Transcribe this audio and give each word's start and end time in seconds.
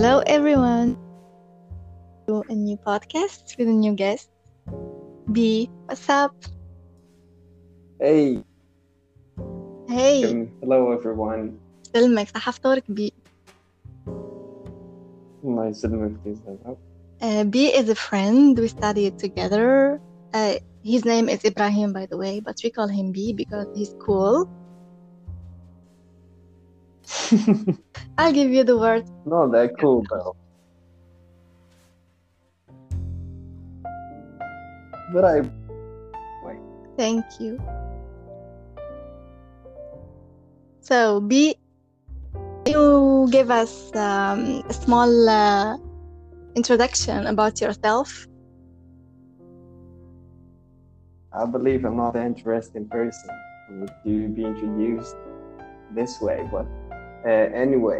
Hello, 0.00 0.20
everyone. 0.26 0.96
To 2.28 2.42
a 2.48 2.54
new 2.54 2.76
podcast 2.76 3.56
with 3.58 3.68
a 3.68 3.72
new 3.72 3.94
guest. 3.94 4.28
B, 5.32 5.70
what's 5.86 6.08
up? 6.08 6.32
Hey, 8.00 8.44
Hey, 9.88 10.24
um, 10.24 10.50
hello 10.60 10.92
everyone. 10.92 11.58
سلمك 11.92 12.28
صح 12.28 12.50
فطورك 12.50 12.90
بي. 12.90 13.12
الله 15.44 15.66
يسلمك 15.66 16.12
تيزا. 16.24 16.76
Uh, 17.22 17.44
B 17.44 17.68
is 17.68 17.88
a 17.88 17.94
friend. 17.94 18.58
We 18.58 18.68
studied 18.68 19.18
together. 19.18 20.00
Uh, 20.34 20.54
his 20.84 21.04
name 21.04 21.28
is 21.28 21.44
Ibrahim, 21.44 21.92
by 21.92 22.06
the 22.06 22.16
way, 22.16 22.40
but 22.40 22.56
we 22.64 22.70
call 22.70 22.88
him 22.88 23.12
B 23.12 23.32
because 23.32 23.66
he's 23.74 23.94
cool. 24.00 24.48
I'll 28.17 28.33
give 28.33 28.51
you 28.51 28.63
the 28.63 28.77
word. 28.77 29.05
Not 29.25 29.51
that 29.51 29.77
cool 29.79 30.03
though. 30.09 30.35
But 35.13 35.25
I 35.25 35.41
Wait. 36.43 36.57
Thank 36.97 37.25
you. 37.39 37.59
So, 40.81 41.21
B, 41.21 41.55
you 42.65 43.27
give 43.31 43.51
us 43.51 43.93
um, 43.95 44.63
a 44.67 44.73
small 44.73 45.29
uh, 45.29 45.77
introduction 46.55 47.27
about 47.27 47.61
yourself. 47.61 48.27
I 51.33 51.45
believe 51.45 51.85
I'm 51.85 51.97
not 51.97 52.15
an 52.15 52.27
interesting 52.27 52.87
person 52.89 53.29
to 54.03 54.27
be 54.29 54.43
introduced 54.43 55.15
this 55.95 56.19
way, 56.19 56.47
but 56.51 56.65
uh, 57.25 57.29
anyway, 57.29 57.99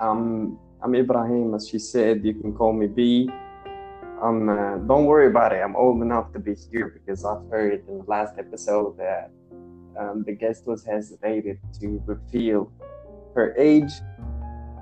um, 0.00 0.58
I'm 0.82 0.94
Ibrahim, 0.94 1.54
as 1.54 1.68
she 1.68 1.78
said. 1.78 2.24
You 2.24 2.34
can 2.34 2.52
call 2.52 2.72
me 2.72 2.86
B. 2.86 3.30
Um, 4.22 4.48
uh, 4.48 4.76
don't 4.78 5.06
worry 5.06 5.28
about 5.28 5.52
it. 5.52 5.62
I'm 5.62 5.76
old 5.76 6.02
enough 6.02 6.32
to 6.32 6.38
be 6.38 6.54
here 6.70 6.88
because 6.88 7.24
I've 7.24 7.48
heard 7.50 7.84
in 7.88 7.98
the 7.98 8.04
last 8.04 8.34
episode 8.38 8.98
that 8.98 9.30
um, 9.98 10.24
the 10.26 10.32
guest 10.32 10.66
was 10.66 10.84
hesitated 10.84 11.58
to 11.80 12.02
reveal 12.06 12.72
her 13.34 13.54
age. 13.56 13.92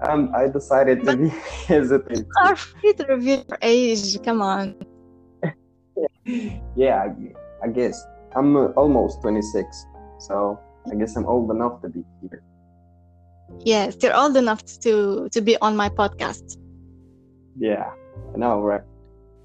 Um, 0.02 0.32
I 0.34 0.48
decided 0.48 1.04
to 1.04 1.16
be 1.16 1.28
hesitant. 1.66 2.26
Are 2.40 2.56
free 2.56 2.92
to 2.94 3.04
reveal 3.04 3.44
your 3.48 3.58
age. 3.62 4.22
Come 4.22 4.42
on. 4.42 4.74
yeah, 6.76 7.04
I, 7.04 7.66
I 7.66 7.68
guess 7.68 8.00
I'm 8.34 8.56
uh, 8.56 8.66
almost 8.76 9.20
26, 9.22 9.86
so 10.20 10.58
I 10.90 10.94
guess 10.94 11.16
I'm 11.16 11.26
old 11.26 11.50
enough 11.50 11.82
to 11.82 11.88
be 11.88 12.04
here. 12.22 12.42
Yes, 13.64 13.96
they're 13.96 14.16
old 14.16 14.36
enough 14.36 14.62
to 14.84 15.28
to 15.32 15.40
be 15.40 15.56
on 15.60 15.76
my 15.76 15.88
podcast. 15.88 16.56
Yeah, 17.58 17.90
I 18.34 18.38
know, 18.38 18.60
right? 18.60 18.82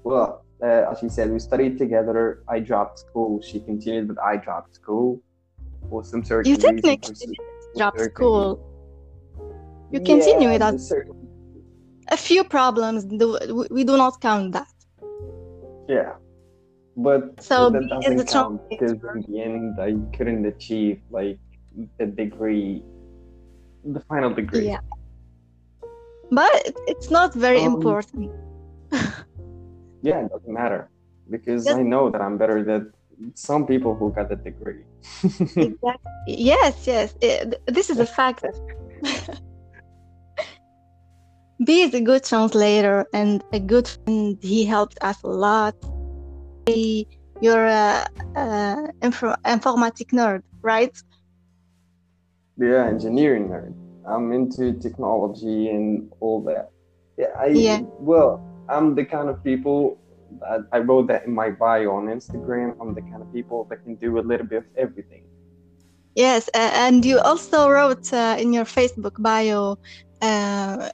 Well, 0.04 0.44
uh, 0.62 0.90
as 0.90 0.98
she 1.00 1.08
said, 1.08 1.30
we 1.32 1.38
studied 1.38 1.78
together. 1.78 2.42
I 2.48 2.60
dropped 2.60 2.98
school. 3.00 3.40
She 3.42 3.60
continued, 3.60 4.08
but 4.08 4.18
I 4.22 4.36
dropped 4.36 4.74
school 4.74 5.20
for 5.90 6.04
some 6.04 6.22
certain 6.24 6.48
You 6.50 6.56
reason, 6.56 6.76
technically 6.82 7.14
some 7.14 7.32
didn't 7.32 7.76
drop 7.76 7.98
school. 7.98 8.60
You 9.90 10.00
continue 10.00 10.48
Yeah, 10.48 10.52
without 10.54 10.80
certain- 10.80 11.28
a 12.10 12.16
few 12.16 12.44
problems. 12.44 13.04
Do, 13.04 13.38
we- 13.58 13.68
we 13.70 13.82
do 13.84 13.96
not 13.96 14.20
count 14.20 14.52
that. 14.52 14.68
Yeah, 15.88 16.12
but 16.96 17.40
So 17.40 17.70
that 17.70 17.88
doesn't 17.88 18.28
count 18.28 18.60
because 18.70 18.92
in 19.14 19.20
the 19.28 19.40
end, 19.42 19.80
I 19.80 19.90
couldn't 20.16 20.44
achieve 20.46 21.00
like 21.10 21.38
the 21.98 22.06
degree, 22.06 22.82
the 23.84 24.00
final 24.00 24.30
degree. 24.32 24.68
Yeah. 24.68 24.80
But 26.30 26.72
it's 26.86 27.10
not 27.10 27.34
very 27.34 27.60
Um, 27.60 27.74
important. 27.74 28.32
Yeah, 30.02 30.20
it 30.24 30.28
doesn't 30.30 30.52
matter 30.52 30.90
because 31.30 31.64
Yes. 31.64 31.76
I 31.76 31.82
know 31.82 32.10
that 32.10 32.20
I'm 32.20 32.36
better 32.36 32.62
than 32.62 32.92
some 33.34 33.64
people 33.66 33.94
who 33.94 34.12
got 34.12 34.28
the 34.28 34.36
degree. 34.36 34.84
Exactly. 35.56 36.12
Yes, 36.26 36.86
yes. 36.86 37.14
It- 37.22 37.60
this 37.66 37.88
is 37.88 37.98
a 37.98 38.06
fact. 38.06 38.44
B 41.64 41.82
is 41.82 41.94
a 41.94 42.00
good 42.00 42.24
translator 42.24 43.06
and 43.14 43.42
a 43.52 43.60
good 43.60 43.88
friend. 43.88 44.36
He 44.42 44.64
helped 44.64 44.98
us 45.00 45.16
a 45.22 45.28
lot. 45.28 45.74
He- 46.66 47.06
You're 47.40 47.66
a, 47.66 48.06
a 48.36 48.46
info, 49.02 49.34
informatic 49.44 50.08
nerd, 50.12 50.42
right? 50.62 50.94
yeah, 52.57 52.85
engineering 52.87 53.45
nerd. 53.49 53.73
I'm 54.05 54.31
into 54.31 54.73
technology 54.73 55.69
and 55.69 56.11
all 56.19 56.39
that. 56.49 56.65
Yeah, 57.17 57.31
I 57.45 57.47
Yeah. 57.47 57.81
well, 58.11 58.31
I'm 58.73 58.95
the 58.95 59.05
kind 59.05 59.29
of 59.29 59.43
people 59.43 59.97
that 60.41 60.61
I 60.71 60.79
wrote 60.87 61.07
that 61.11 61.21
in 61.27 61.33
my 61.33 61.49
bio 61.49 61.89
on 61.99 62.05
Instagram. 62.17 62.67
I'm 62.79 62.93
the 62.93 63.01
kind 63.11 63.21
of 63.25 63.29
people 63.33 63.59
that 63.69 63.77
can 63.83 63.95
do 63.95 64.09
a 64.21 64.23
little 64.29 64.47
bit 64.51 64.59
of 64.65 64.67
everything. 64.77 65.23
Yes, 66.15 66.49
uh, 66.53 66.71
and 66.85 67.05
you 67.05 67.19
also 67.19 67.69
wrote 67.69 68.07
uh, 68.13 68.35
in 68.43 68.49
your 68.53 68.65
Facebook 68.65 69.15
bio 69.21 69.77
uh, 70.21 70.89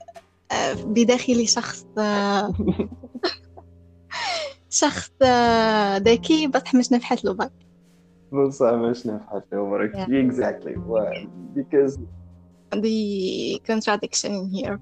uh, 0.51 0.75
بداخلي 0.85 1.45
شخص 1.47 1.85
uh, 1.97 2.51
شخص 4.69 5.09
uh, 5.23 5.97
ذكي 5.97 6.47
بس 6.47 6.75
مش 6.75 6.91
نفحت 6.91 7.23
له 7.25 7.33
بقى. 7.33 7.51
بص 8.31 8.61
أنا 8.61 8.89
مش 8.89 9.07
نفحت 9.07 9.53
عمرك. 9.53 9.95
Yeah. 9.95 10.09
Exactly. 10.09 10.75
Well, 10.77 11.13
because 11.55 11.99
the 12.71 13.61
contradiction 13.65 14.33
in 14.33 14.49
here. 14.49 14.79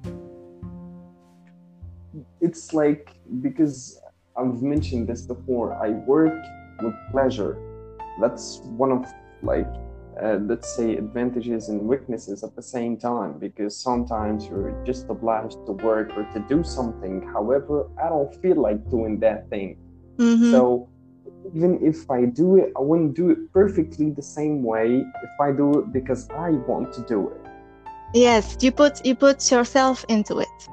it's 2.42 2.74
like 2.74 3.16
because 3.42 4.00
I've 4.38 4.62
mentioned 4.62 5.08
this 5.08 5.22
before. 5.22 5.74
I 5.74 5.90
work 5.90 6.34
with 6.82 6.94
pleasure. 7.12 7.58
That's 8.20 8.62
one 8.64 8.92
of 8.92 9.06
like 9.42 9.68
uh, 10.22 10.38
let's 10.50 10.76
say 10.76 10.96
advantages 10.96 11.70
and 11.70 11.82
weaknesses 11.82 12.44
at 12.44 12.56
the 12.56 12.62
same 12.62 12.98
time 12.98 13.40
because 13.40 13.76
sometimes 13.76 14.46
you're 14.46 14.76
just 14.86 15.10
obliged 15.10 15.58
to 15.66 15.72
work 15.72 16.16
or 16.16 16.24
to 16.34 16.40
do 16.48 16.64
something. 16.64 17.28
However, 17.34 17.88
I 18.04 18.10
don't 18.10 18.34
feel 18.42 18.62
like 18.62 18.80
doing 18.90 19.20
that 19.20 19.50
thing. 19.50 19.78
Mhm. 20.18 20.52
So 20.52 20.90
even 21.55 21.79
if 21.83 22.11
I 22.11 22.25
do 22.25 22.57
it, 22.57 22.73
I 22.77 22.81
wouldn't 22.81 23.15
do 23.15 23.31
it 23.31 23.53
perfectly 23.53 24.11
the 24.11 24.23
same 24.23 24.63
way 24.63 25.05
if 25.23 25.31
I 25.41 25.53
do 25.53 25.81
it 25.81 25.93
because 25.93 26.29
I 26.31 26.51
want 26.69 26.93
to 26.95 27.03
do 27.03 27.29
it. 27.29 27.41
Yes, 28.15 28.57
you 28.61 28.73
put 28.73 29.05
you 29.05 29.15
put 29.15 29.51
yourself 29.51 30.05
into 30.09 30.39
it. 30.39 30.69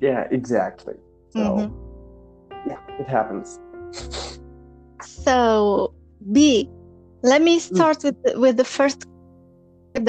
Yeah, 0.00 0.26
exactly. 0.30 0.94
So 1.30 1.40
mm-hmm. 1.40 2.68
yeah, 2.68 3.00
it 3.00 3.08
happens. 3.08 3.60
so 5.02 5.94
B, 6.32 6.68
let 7.22 7.42
me 7.42 7.58
mm. 7.58 7.74
start 7.74 7.98
mm. 7.98 8.04
with 8.04 8.16
with 8.36 8.56
the 8.56 8.64
first. 8.64 9.06
Uh, 9.96 10.00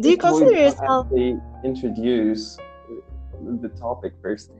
do 0.00 0.10
you 0.10 0.18
consider 0.18 0.52
yourself 0.52 1.06
introduce 1.64 2.58
the 3.62 3.70
topic 3.80 4.12
first? 4.22 4.50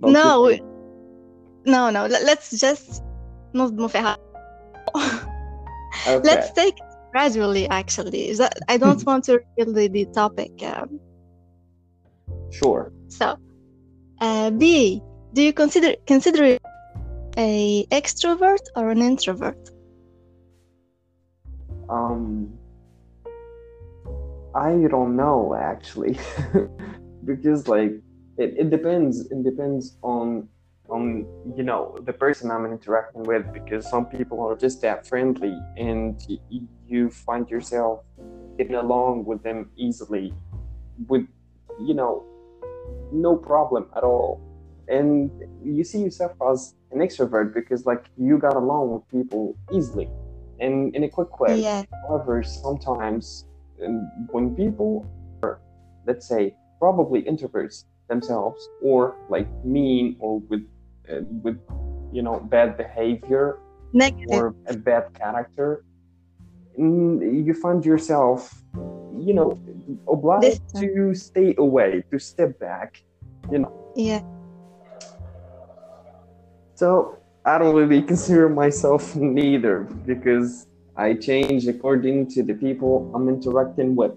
No, 0.00 0.50
no 1.65 1.89
no 1.89 2.05
let- 2.05 2.23
let's 2.23 2.49
just 2.65 3.03
نصدموا 3.55 3.87
فيها 3.87 4.17
Okay. 6.07 6.23
let's 6.29 6.49
take 6.53 6.77
it 6.83 6.91
gradually 7.11 7.65
actually 7.69 8.29
Is 8.31 8.37
that- 8.37 8.59
I 8.73 8.77
don't 8.77 9.03
want 9.09 9.23
to 9.25 9.31
reveal 9.41 9.73
the, 9.77 9.85
the 9.97 10.05
topic 10.21 10.51
um, 10.63 10.89
Sure. 12.57 12.83
so 13.19 13.25
uh, 14.21 14.49
B 14.51 15.01
do 15.33 15.41
you 15.47 15.53
consider 15.53 15.91
consider 16.13 16.57
a 17.37 17.85
extrovert 17.99 18.63
or 18.77 18.89
an 18.95 19.01
introvert 19.11 19.61
Um, 21.89 22.49
I 24.55 24.71
don't 24.93 25.15
know 25.15 25.55
actually, 25.71 26.17
because 27.29 27.67
like 27.75 27.93
it, 28.37 28.49
it 28.61 28.69
depends. 28.69 29.13
It 29.33 29.41
depends 29.43 29.97
on 30.03 30.49
on 30.92 31.26
you 31.56 31.64
know 31.64 31.96
the 32.04 32.12
person 32.12 32.50
I'm 32.50 32.66
interacting 32.66 33.22
with. 33.24 33.52
Because 33.52 33.88
some 33.88 34.06
people 34.06 34.40
are 34.46 34.56
just 34.56 34.80
that 34.82 35.06
friendly, 35.06 35.56
and 35.76 36.20
you 36.86 37.10
find 37.10 37.48
yourself 37.48 38.00
getting 38.58 38.76
along 38.76 39.24
with 39.24 39.42
them 39.42 39.70
easily, 39.76 40.32
with 41.08 41.26
you 41.80 41.94
know 41.94 42.24
no 43.12 43.36
problem 43.36 43.86
at 43.96 44.04
all. 44.04 44.40
And 44.88 45.30
you 45.64 45.84
see 45.84 46.00
yourself 46.00 46.32
as 46.50 46.74
an 46.90 46.98
extrovert 46.98 47.54
because 47.54 47.86
like 47.86 48.04
you 48.18 48.38
got 48.38 48.56
along 48.56 48.92
with 48.92 49.08
people 49.08 49.56
easily 49.72 50.08
and 50.62 50.94
in 50.94 51.04
a 51.04 51.08
quick 51.08 51.40
way. 51.40 51.60
yeah 51.60 51.82
However, 52.08 52.42
sometimes 52.42 53.44
um, 53.84 54.10
when 54.30 54.54
people 54.54 55.06
are, 55.42 55.60
let's 56.06 56.26
say, 56.26 56.54
probably 56.78 57.22
introverts 57.22 57.84
themselves, 58.08 58.68
or 58.82 59.16
like 59.28 59.48
mean, 59.64 60.16
or 60.20 60.40
with, 60.48 60.62
with, 61.42 61.58
you 62.12 62.22
know, 62.22 62.40
bad 62.40 62.76
behavior 62.76 63.58
negative 63.92 64.30
or 64.30 64.54
a 64.66 64.74
bad 64.74 65.12
character, 65.14 65.84
mm, 66.78 67.44
you 67.46 67.54
find 67.54 67.84
yourself, 67.84 68.62
you 69.16 69.34
know, 69.34 69.58
obliged 70.08 70.62
to 70.76 71.14
stay 71.14 71.54
away, 71.58 72.02
to 72.10 72.18
step 72.18 72.58
back, 72.58 73.02
you 73.50 73.58
know. 73.58 73.92
Yeah. 73.94 74.22
So 76.74 77.18
I 77.44 77.58
don't 77.58 77.74
really 77.74 78.02
consider 78.12 78.48
myself 78.48 79.14
neither 79.16 79.80
because 80.06 80.66
I 80.96 81.14
change 81.14 81.66
according 81.66 82.28
to 82.30 82.42
the 82.42 82.54
people 82.54 83.10
I'm 83.14 83.28
interacting 83.28 83.96
with. 83.96 84.12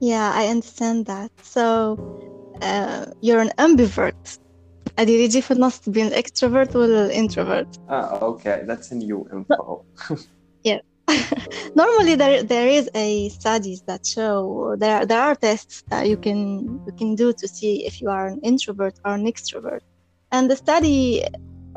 Yeah, 0.00 0.32
I 0.34 0.48
understand 0.48 1.06
that. 1.06 1.30
So 1.42 1.98
uh, 2.60 3.06
you're 3.20 3.40
an 3.40 3.52
ambivert. 3.58 4.38
قاعد 4.95 5.09
يجي 5.09 5.41
في 5.41 5.51
النص 5.51 5.89
بين 5.89 6.07
الاكستروفرت 6.07 6.75
والانتروفرت. 6.75 7.67
Ah, 7.89 8.19
okay, 8.21 8.63
that's 8.65 8.91
a 8.91 8.95
new 8.95 9.27
info. 9.33 9.85
Normally 11.75 12.15
there 12.15 12.43
there 12.43 12.67
is 12.67 12.89
a 12.95 13.29
studies 13.29 13.81
that 13.89 14.05
show 14.05 14.75
there 14.77 15.05
there 15.05 15.21
are 15.21 15.35
tests 15.35 15.83
that 15.89 16.07
you 16.07 16.17
can 16.17 16.39
you 16.85 16.93
can 16.97 17.15
do 17.15 17.33
to 17.33 17.47
see 17.47 17.85
if 17.85 18.01
you 18.01 18.09
are 18.09 18.27
an 18.27 18.39
introvert 18.43 18.95
or 19.05 19.13
an 19.13 19.25
extrovert. 19.25 19.81
And 20.31 20.49
the 20.49 20.55
study, 20.55 21.23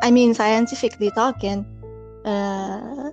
I 0.01 0.11
mean 0.11 0.35
scientifically 0.35 1.11
talking, 1.11 1.65
uh, 2.25 3.11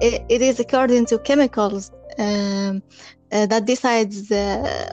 it, 0.00 0.24
it 0.28 0.42
is 0.42 0.58
according 0.58 1.06
to 1.06 1.18
chemicals 1.18 1.90
um, 2.18 2.82
uh, 3.32 3.46
that 3.46 3.64
decides 3.64 4.30
uh, 4.30 4.90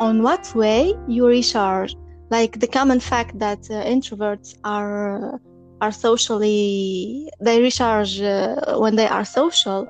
on 0.00 0.22
what 0.22 0.54
way 0.54 0.94
you 1.08 1.26
recharge. 1.26 1.96
Like 2.29 2.59
the 2.59 2.67
common 2.67 2.99
fact 2.99 3.39
that 3.39 3.59
uh, 3.69 3.83
introverts 3.83 4.55
are 4.63 5.39
are 5.81 5.91
socially 5.91 7.29
they 7.39 7.61
recharge 7.61 8.21
uh, 8.21 8.77
when 8.77 8.95
they 8.95 9.07
are 9.07 9.25
social, 9.25 9.87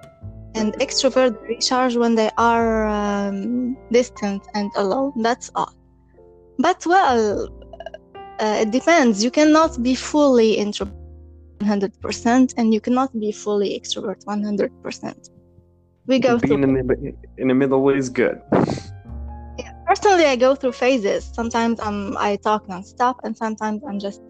and 0.55 0.73
extroverts 0.79 1.39
recharge 1.47 1.95
when 1.97 2.15
they 2.15 2.29
are 2.37 2.87
um, 2.87 3.75
distant 3.91 4.41
and 4.53 4.71
alone. 4.75 5.13
That's 5.17 5.51
all. 5.55 5.73
But 6.59 6.85
well, 6.85 7.49
uh, 8.39 8.63
it 8.63 8.71
depends. 8.71 9.23
You 9.23 9.31
cannot 9.31 9.81
be 9.81 9.95
fully 9.95 10.53
introvert 10.53 10.95
100%, 11.61 12.53
and 12.57 12.73
you 12.73 12.81
cannot 12.81 13.17
be 13.19 13.31
fully 13.31 13.79
extrovert 13.79 14.23
100%. 14.25 15.29
We 16.07 16.19
go 16.19 16.37
Being 16.39 16.63
in 16.63 16.73
the, 16.73 17.13
in 17.37 17.47
the 17.49 17.53
middle 17.53 17.87
is 17.89 18.09
good. 18.09 18.41
personally 19.98 20.24
i 20.24 20.36
go 20.36 20.54
through 20.54 20.72
phases 20.72 21.30
sometimes 21.34 21.78
i'm 21.80 22.16
i 22.18 22.36
talk 22.36 22.66
nonstop 22.68 23.14
and 23.24 23.36
sometimes 23.36 23.82
i'm 23.88 23.98
just 23.98 24.20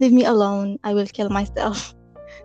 leave 0.00 0.12
me 0.12 0.24
alone 0.24 0.78
i 0.84 0.94
will 0.94 1.06
kill 1.06 1.28
myself 1.28 1.94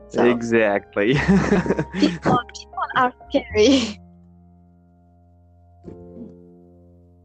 so 0.09 0.23
Exactly. 0.25 1.13
people, 1.13 2.39
people 2.53 2.87
are 2.97 3.13
scary 3.29 3.97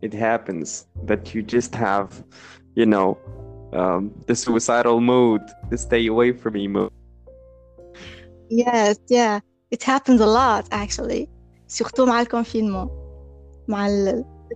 it 0.03 0.15
happens 0.15 0.87
that 1.05 1.35
you 1.35 1.43
just 1.43 1.75
have, 1.75 2.23
you 2.75 2.87
know, 2.87 3.19
um, 3.73 4.13
the 4.27 4.37
suicidal 4.37 5.01
mood, 5.01 5.41
the 5.71 5.79
stay 5.79 6.07
away 6.07 6.33
from 6.33 6.55
me 6.55 6.69
mood. 6.69 6.91
yes 8.49 8.97
yeah 9.09 9.41
it 9.71 9.83
happens 9.83 10.21
a 10.21 10.27
lot 10.27 10.65
actually 10.71 11.29
surtout 11.67 12.09
مع 12.09 12.21
الكونفينمون 12.21 12.89
مع 13.69 13.87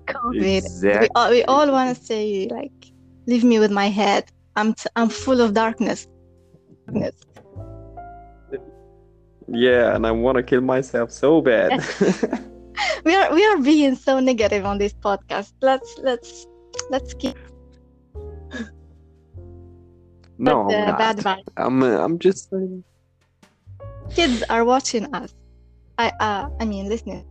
COVID 0.07 0.39
we 0.39 0.57
Exactly. 0.57 1.09
all, 1.15 1.29
we 1.29 1.43
all 1.45 1.71
want 1.71 1.95
to 1.97 2.03
say 2.03 2.47
like 2.51 2.71
leave 3.27 3.43
me 3.43 3.59
with 3.59 3.71
my 3.71 3.87
head 3.87 4.25
i'm 4.55 4.73
t- 4.73 4.89
i'm 4.95 5.09
full 5.09 5.41
of 5.41 5.53
darkness 5.53 6.07
darkness 6.85 7.15
Yeah, 9.47 9.95
and 9.95 10.07
I 10.07 10.11
want 10.11 10.37
to 10.37 10.43
kill 10.43 10.61
myself 10.61 11.11
so 11.11 11.39
bad. 11.39 11.69
we 13.05 13.15
are 13.15 13.31
we 13.33 13.45
are 13.45 13.57
being 13.61 13.95
so 13.95 14.19
negative 14.19 14.65
on 14.65 14.77
this 14.79 14.93
podcast 14.93 15.53
let's 15.61 15.97
let's 16.01 16.47
let's 16.89 17.13
keep 17.13 17.37
no, 20.37 20.61
I'm 20.61 20.85
not. 20.85 20.97
bad 20.97 21.17
vibes 21.17 21.43
I'm, 21.57 21.83
uh, 21.83 22.03
I'm 22.03 22.19
just 22.19 22.51
kids 24.13 24.43
are 24.49 24.65
watching 24.65 25.13
us. 25.15 25.33
I 25.97 26.11
uh, 26.19 26.49
I 26.59 26.65
mean 26.65 26.89
listening. 26.89 27.25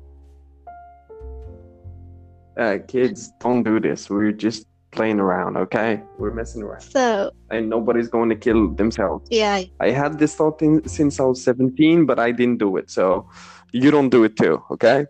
Uh, 2.57 2.79
kids, 2.87 3.33
don't 3.41 3.63
do 3.63 3.81
this. 3.81 4.09
We're 4.09 4.33
just 4.33 4.67
playing 4.93 5.19
around, 5.19 5.57
okay? 5.57 6.01
We're 6.19 6.33
messing 6.33 6.63
around. 6.63 6.83
So 6.83 7.33
And 7.51 7.69
nobody's 7.69 8.09
going 8.09 8.29
to 8.31 8.37
kill 8.37 8.69
themselves. 8.75 9.27
yeah, 9.31 9.63
I 9.81 9.91
had 9.91 10.19
this 10.21 10.37
thought 10.37 10.63
in, 10.63 10.87
since 10.89 11.19
I 11.19 11.25
was 11.25 11.43
17, 11.43 12.07
but 12.07 12.19
I 12.21 12.31
didn't 12.31 12.59
do 12.59 12.77
it. 12.77 12.91
So 12.91 13.29
you 13.73 13.91
don't 13.91 14.09
do 14.11 14.23
it 14.25 14.37
too, 14.37 14.63
okay? 14.71 15.07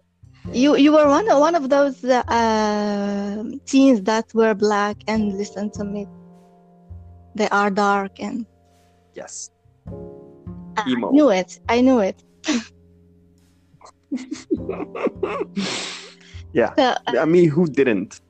you 0.53 0.77
you 0.77 0.93
were 0.93 1.09
one 1.09 1.25
one 1.41 1.55
of 1.55 1.71
those 1.71 2.05
uh, 2.05 3.43
teens 3.65 4.03
that 4.03 4.27
were 4.35 4.53
black 4.53 4.97
and 5.09 5.33
listen 5.39 5.71
to 5.71 5.85
me. 5.85 6.07
They 7.35 7.49
are 7.49 7.71
dark 7.71 8.21
and 8.21 8.45
Yes. 9.15 9.51
I 10.77 10.85
knew 11.17 11.31
it. 11.31 11.59
I 11.69 11.81
knew 11.81 12.01
it. 12.01 12.23
yeah. 16.54 16.74
So, 16.76 16.84
uh, 17.08 17.22
I 17.22 17.26
mean, 17.26 17.50
who 17.50 17.68
didn't? 17.68 18.22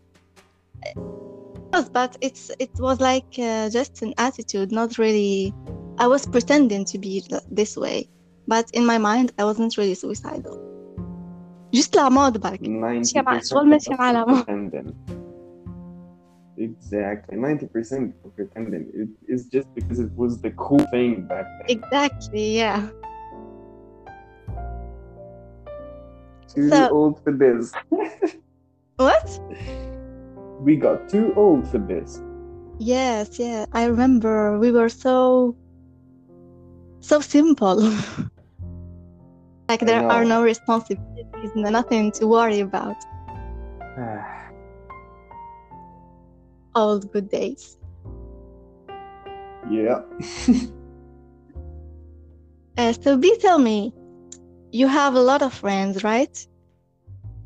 was, 1.73 1.89
but 1.89 2.17
it's 2.21 2.51
it 2.59 2.71
was 2.79 2.99
like 2.99 3.31
uh, 3.37 3.69
just 3.69 4.01
an 4.01 4.13
attitude, 4.17 4.71
not 4.71 4.97
really. 4.97 5.53
I 5.97 6.07
was 6.07 6.25
pretending 6.25 6.85
to 6.85 6.97
be 6.97 7.21
th- 7.21 7.41
this 7.51 7.75
way, 7.77 8.09
but 8.47 8.65
in 8.73 8.85
my 8.85 8.97
mind, 8.97 9.31
I 9.37 9.43
wasn't 9.43 9.77
really 9.77 9.95
suicidal. 9.95 10.57
Just 11.73 11.95
la 11.95 12.09
mode 12.09 12.39
برك. 12.41 12.59
90% 12.61 13.23
مع- 13.23 13.39
شغل 13.39 13.69
ماشي 13.69 13.89
مع 13.93 14.09
of 14.11 14.15
العمر. 14.15 14.43
pretending. 14.45 14.93
Exactly. 16.57 17.37
90% 17.37 18.13
of 18.25 18.35
pretending. 18.35 18.85
It 18.93 19.09
is 19.33 19.45
just 19.45 19.67
because 19.75 19.99
it 19.99 20.11
was 20.15 20.41
the 20.41 20.51
cool 20.51 20.83
thing 20.91 21.25
back 21.27 21.45
then. 21.57 21.77
Exactly. 21.77 22.57
Yeah. 22.57 22.89
Too 26.54 26.68
So- 26.70 26.88
old 26.90 27.22
for 27.22 27.32
this. 27.32 27.72
What? 28.96 29.40
We 30.60 30.76
got 30.76 31.08
too 31.08 31.32
old 31.36 31.66
for 31.66 31.78
this. 31.78 32.22
Yes, 32.78 33.38
yeah. 33.40 33.66
I 33.72 33.86
remember 33.86 34.56
we 34.58 34.70
were 34.70 34.88
so 34.88 35.56
so 37.00 37.18
simple. 37.20 37.76
like 39.68 39.80
there 39.80 40.06
are 40.08 40.24
no 40.24 40.42
responsibilities, 40.44 41.50
nothing 41.56 42.12
to 42.12 42.26
worry 42.26 42.60
about. 42.60 42.96
Old 46.76 47.10
good 47.12 47.28
days. 47.30 47.76
yeah. 49.70 50.02
Uh, 52.76 52.92
so 52.92 53.16
B, 53.16 53.36
tell 53.40 53.58
me, 53.60 53.94
you 54.74 54.88
have 54.88 55.14
a 55.14 55.20
lot 55.20 55.40
of 55.40 55.54
friends, 55.54 56.02
right? 56.02 56.36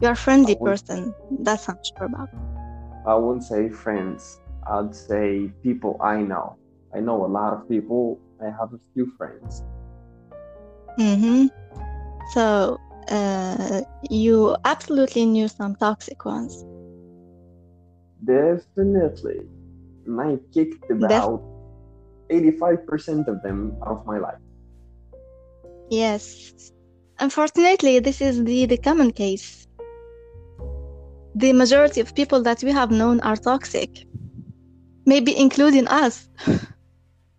You're 0.01 0.13
a 0.13 0.23
friendly 0.27 0.57
person. 0.57 1.15
That's 1.41 1.69
I'm 1.69 1.77
sure 1.85 2.07
about. 2.07 2.31
I 3.07 3.15
wouldn't 3.17 3.45
say 3.45 3.69
friends. 3.69 4.41
I'd 4.67 4.95
say 4.95 5.53
people 5.63 6.01
I 6.01 6.23
know. 6.23 6.57
I 6.95 7.01
know 7.01 7.27
a 7.27 7.31
lot 7.39 7.53
of 7.53 7.69
people. 7.69 8.19
I 8.41 8.47
have 8.47 8.73
a 8.73 8.81
few 8.95 9.13
friends. 9.19 9.63
Mm-hmm. 10.99 11.47
So 12.33 12.81
uh, 13.11 13.83
you 14.09 14.57
absolutely 14.65 15.27
knew 15.27 15.49
some 15.49 15.77
toxic 15.77 16.25
ones. 16.25 16.65
Definitely. 18.25 19.41
And 20.07 20.19
I 20.19 20.39
kicked 20.55 20.91
about 20.91 21.43
85% 22.31 23.29
of 23.29 23.43
them 23.43 23.77
out 23.83 23.99
of 23.99 24.07
my 24.07 24.17
life. 24.17 24.41
Yes. 25.91 26.73
Unfortunately, 27.21 27.99
this 27.99 28.21
is 28.21 28.45
the, 28.45 28.67
the 28.67 28.79
common 28.79 29.13
case. 29.13 29.67
The 31.35 31.53
majority 31.53 32.01
of 32.01 32.15
people 32.15 32.43
that 32.43 32.63
we 32.63 32.73
have 32.73 32.91
known 32.91 33.21
are 33.21 33.37
toxic, 33.37 33.91
maybe 35.07 35.37
including 35.37 35.87
us. 35.89 36.29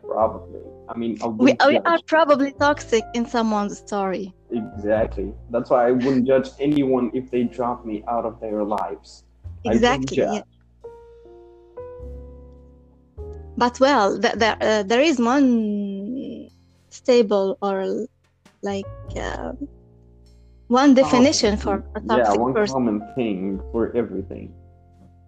Probably. 0.02 0.62
I 0.90 0.98
mean, 0.98 1.18
I 1.22 1.28
We, 1.28 1.56
we 1.68 1.78
are 1.80 2.00
probably 2.08 2.52
toxic 2.54 3.04
in 3.14 3.26
someone's 3.26 3.78
story. 3.78 4.34
Exactly. 4.52 5.34
That's 5.52 5.70
why 5.70 5.88
I 5.88 5.92
wouldn't 5.92 6.26
judge 6.28 6.50
anyone 6.60 7.12
if 7.14 7.30
they 7.30 7.44
drop 7.44 7.86
me 7.86 8.04
out 8.08 8.26
of 8.26 8.40
their 8.40 8.64
lives. 8.64 9.24
Exactly. 9.66 10.18
Yeah. 10.18 10.42
But 13.58 13.80
well, 13.80 14.20
th- 14.20 14.36
there, 14.36 14.58
uh, 14.62 14.84
there 14.84 15.02
is 15.02 15.20
one 15.20 16.50
stable 16.90 17.58
or 17.62 18.08
like 18.62 18.86
uh, 19.16 19.54
one 20.68 20.94
definition 20.94 21.58
for 21.58 21.76
a 21.96 22.02
Oh, 22.10 22.18
Yeah, 22.18 22.24
toxic 22.24 22.42
one 22.42 22.54
person. 22.54 22.74
common 22.74 23.00
thing 23.16 23.62
for 23.72 23.96
everything. 23.96 24.54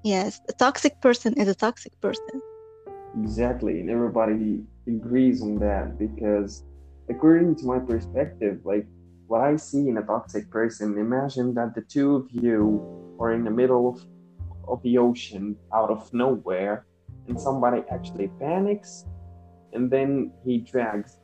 Yes, 0.04 0.42
a 0.50 0.54
toxic 0.54 1.00
person 1.02 1.34
is 1.38 1.48
a 1.48 1.56
toxic 1.56 1.94
person. 2.02 2.42
Exactly, 3.22 3.80
and 3.82 3.90
everybody 3.90 4.64
agrees 4.88 5.42
on 5.42 5.60
that 5.60 5.98
because, 6.00 6.64
according 7.10 7.56
to 7.58 7.66
my 7.66 7.80
perspective, 7.80 8.60
like 8.64 8.88
what 9.28 9.42
I 9.42 9.56
see 9.56 9.88
in 9.88 9.98
a 9.98 10.04
toxic 10.04 10.50
person, 10.50 10.98
imagine 10.98 11.54
that 11.56 11.76
the 11.76 11.82
two 11.82 12.16
of 12.16 12.28
you 12.32 12.82
are 13.20 13.32
in 13.34 13.44
the 13.44 13.52
middle 13.52 13.90
of, 13.90 14.02
of 14.68 14.82
the 14.84 14.98
ocean 14.98 15.56
out 15.74 15.90
of 15.90 16.12
nowhere 16.14 16.86
and 17.28 17.40
somebody 17.40 17.84
actually 17.92 18.30
panics 18.40 19.06
and 19.74 19.90
then 19.90 20.32
he 20.44 20.58
drags 20.60 21.18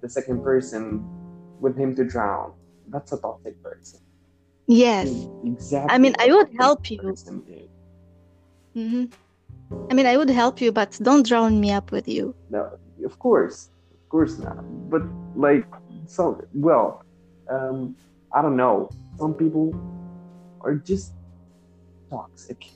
the 0.00 0.08
second 0.08 0.42
person 0.42 1.04
with 1.60 1.76
him 1.76 1.94
to 1.96 2.04
drown. 2.04 2.52
That's 2.88 3.12
a 3.12 3.18
toxic 3.18 3.62
person. 3.62 4.00
Yes. 4.66 5.26
Exactly. 5.44 5.94
I 5.94 5.98
mean, 5.98 6.14
I 6.18 6.32
would 6.32 6.48
help 6.58 6.90
you. 6.90 6.98
person 6.98 7.42
is. 7.48 7.68
hmm 8.74 9.04
I 9.90 9.94
mean, 9.94 10.06
I 10.06 10.16
would 10.16 10.30
help 10.30 10.60
you, 10.60 10.72
but 10.72 10.98
don't 11.02 11.26
drown 11.26 11.60
me 11.60 11.70
up 11.72 11.92
with 11.92 12.08
you. 12.08 12.34
No, 12.50 12.70
of 13.04 13.18
course, 13.18 13.70
of 13.92 14.08
course 14.08 14.38
not. 14.38 14.58
But 14.90 15.02
like, 15.36 15.66
so 16.06 16.42
well, 16.54 17.04
um, 17.48 17.96
I 18.34 18.42
don't 18.42 18.56
know. 18.56 18.90
Some 19.18 19.34
people 19.34 19.74
are 20.62 20.74
just 20.74 21.14
toxic. 22.10 22.66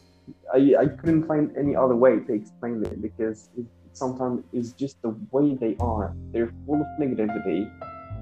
I 0.53 0.75
I 0.79 0.87
couldn't 0.87 1.27
find 1.27 1.51
any 1.57 1.75
other 1.77 1.97
way 1.97 2.21
to 2.21 2.33
explain 2.33 2.85
it 2.85 3.03
because 3.03 3.51
it 3.59 3.67
sometimes 3.93 4.45
it's 4.53 4.73
just 4.73 5.01
the 5.03 5.15
way 5.31 5.55
they 5.55 5.77
are. 5.81 6.15
They're 6.33 6.53
full 6.67 6.81
of 6.81 6.87
negativity, 6.99 7.71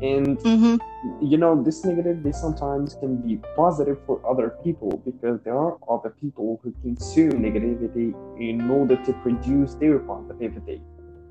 and 0.02 0.40
hmm 0.42 0.76
you 1.20 1.36
know 1.36 1.60
this 1.60 1.84
negativity 1.84 2.32
sometimes 2.32 2.94
can 2.94 3.16
be 3.16 3.36
positive 3.56 3.98
for 4.06 4.20
other 4.28 4.50
people 4.62 5.02
because 5.04 5.40
there 5.42 5.56
are 5.56 5.76
other 5.90 6.10
people 6.20 6.60
who 6.62 6.72
consume 6.82 7.32
negativity 7.32 8.14
in 8.38 8.70
order 8.70 8.96
to 9.04 9.12
produce 9.14 9.74
their 9.74 9.98
positivity 9.98 10.80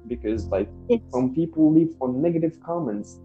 because 0.07 0.47
like 0.47 0.67
Yes. 0.89 0.99
some 1.09 1.33
people 1.33 1.71
live 1.71 1.89
on 2.01 2.21
negative 2.21 2.59
comments 2.65 3.19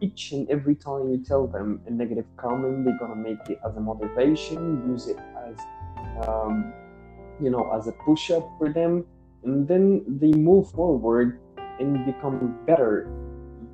each 0.00 0.32
and 0.32 0.48
every 0.50 0.74
time 0.74 1.10
you 1.10 1.18
tell 1.18 1.46
them 1.46 1.80
a 1.86 1.90
negative 1.90 2.24
comment 2.36 2.84
they're 2.84 2.98
gonna 2.98 3.14
make 3.14 3.38
it 3.48 3.58
as 3.68 3.76
a 3.76 3.80
motivation 3.80 4.58
use 4.90 5.06
it 5.06 5.18
as 5.46 5.56
um, 6.26 6.72
you 7.40 7.50
know 7.50 7.70
as 7.76 7.86
a 7.86 7.92
push-up 7.92 8.44
for 8.58 8.72
them 8.72 9.04
and 9.44 9.68
then 9.68 10.02
they 10.20 10.32
move 10.32 10.70
forward 10.70 11.38
and 11.78 12.04
become 12.06 12.58
better 12.66 13.06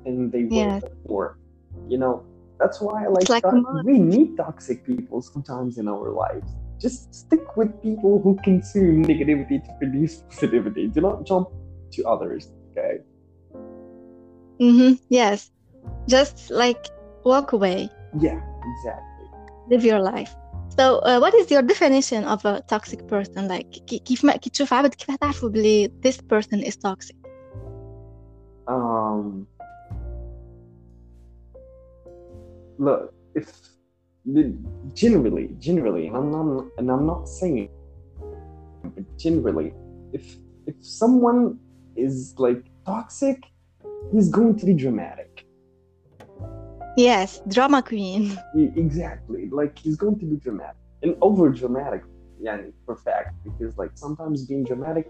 than 0.04 0.30
they 0.30 0.44
were 0.44 0.50
Yes. 0.54 0.82
before 1.02 1.28
you 1.88 1.98
know 1.98 2.14
that's 2.60 2.80
why 2.80 3.04
I 3.04 3.08
like, 3.08 3.22
It's 3.22 3.30
like 3.36 3.44
a 3.44 3.50
to- 3.50 3.62
mood. 3.64 3.84
we 3.84 3.96
need 3.98 4.28
toxic 4.36 4.78
people 4.84 5.18
sometimes 5.22 5.72
in 5.78 5.86
our 5.88 6.08
lives 6.24 6.50
just 6.84 6.98
stick 7.22 7.44
with 7.56 7.70
people 7.82 8.12
who 8.22 8.36
consume 8.48 9.04
negativity 9.12 9.56
to 9.66 9.70
produce 9.80 10.14
positivity 10.30 10.84
do 10.88 11.00
not 11.08 11.16
jump 11.30 11.46
to 11.94 12.00
others 12.14 12.42
okay 12.70 12.94
hmm 14.60 14.92
Yes. 15.08 15.50
Just 16.08 16.36
like 16.50 16.82
walk 17.24 17.48
away, 17.52 17.78
yeah 18.26 18.40
exactly 18.72 19.26
live 19.70 19.84
your 19.84 19.98
life. 20.14 20.32
So, 20.78 20.84
uh, 21.08 21.18
what 21.18 21.34
is 21.34 21.50
your 21.50 21.62
definition 21.62 22.22
of 22.24 22.44
a 22.44 22.62
toxic 22.68 23.00
person? 23.08 23.48
Like, 23.48 23.68
كي- 23.86 23.98
كيف 23.98 24.24
ما 24.24 24.36
كي 24.36 24.50
تشوف 24.50 24.72
عبد 24.72 24.94
كيف 24.94 25.16
تعرفوا 25.16 25.48
بلي 25.48 25.92
this 26.06 26.16
person 26.32 26.58
is 26.62 26.76
toxic? 26.76 27.16
um 28.68 29.46
look 32.87 33.13
if 33.35 33.47
generally 35.01 35.47
generally 35.67 36.05
and 36.07 36.15
i'm 36.17 36.31
not 36.31 36.65
and 36.77 36.91
i'm 36.93 37.05
not 37.11 37.23
saying 37.27 37.69
but 38.95 39.05
generally 39.17 39.69
if 40.13 40.25
if 40.67 40.75
someone 40.81 41.57
is 41.95 42.33
like 42.37 42.63
toxic 42.85 43.39
he's 44.11 44.29
going 44.29 44.57
to 44.57 44.65
be 44.65 44.73
dramatic. 44.73 45.45
Yes, 46.97 47.41
drama 47.47 47.81
queen. 47.81 48.37
Exactly. 48.55 49.49
Like 49.49 49.77
he's 49.77 49.95
going 49.95 50.19
to 50.19 50.25
be 50.25 50.35
dramatic. 50.37 50.75
And 51.03 51.15
over 51.21 51.49
dramatic 51.49 52.03
yeah 52.39 52.57
for 52.85 52.95
fact 52.95 53.35
because 53.43 53.77
like 53.77 53.91
sometimes 53.93 54.45
being 54.45 54.63
dramatic 54.63 55.09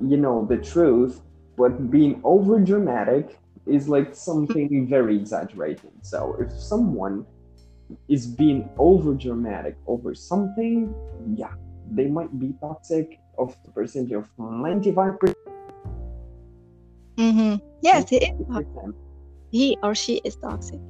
you 0.00 0.16
know 0.16 0.46
the 0.48 0.56
truth 0.56 1.20
but 1.58 1.90
being 1.90 2.18
over 2.24 2.58
dramatic 2.58 3.38
is 3.66 3.88
like 3.88 4.14
something 4.14 4.86
very 4.88 5.16
exaggerated 5.16 5.90
so 6.02 6.36
if 6.40 6.50
someone 6.52 7.24
is 8.08 8.26
being 8.26 8.68
over 8.78 9.14
dramatic 9.14 9.76
over 9.86 10.14
something 10.14 10.94
yeah 11.36 11.52
they 11.90 12.06
might 12.06 12.32
be 12.38 12.54
toxic 12.60 13.18
of 13.38 13.56
the 13.64 13.70
percentage 13.72 14.12
of 14.12 14.28
95% 14.38 15.34
Mm-hmm. 17.18 17.56
Yes, 17.82 18.08
he 18.08 18.16
is. 18.16 18.46
toxic. 18.48 18.94
He 19.50 19.76
or 19.82 19.94
she 19.94 20.16
is 20.24 20.36
toxic. 20.36 20.80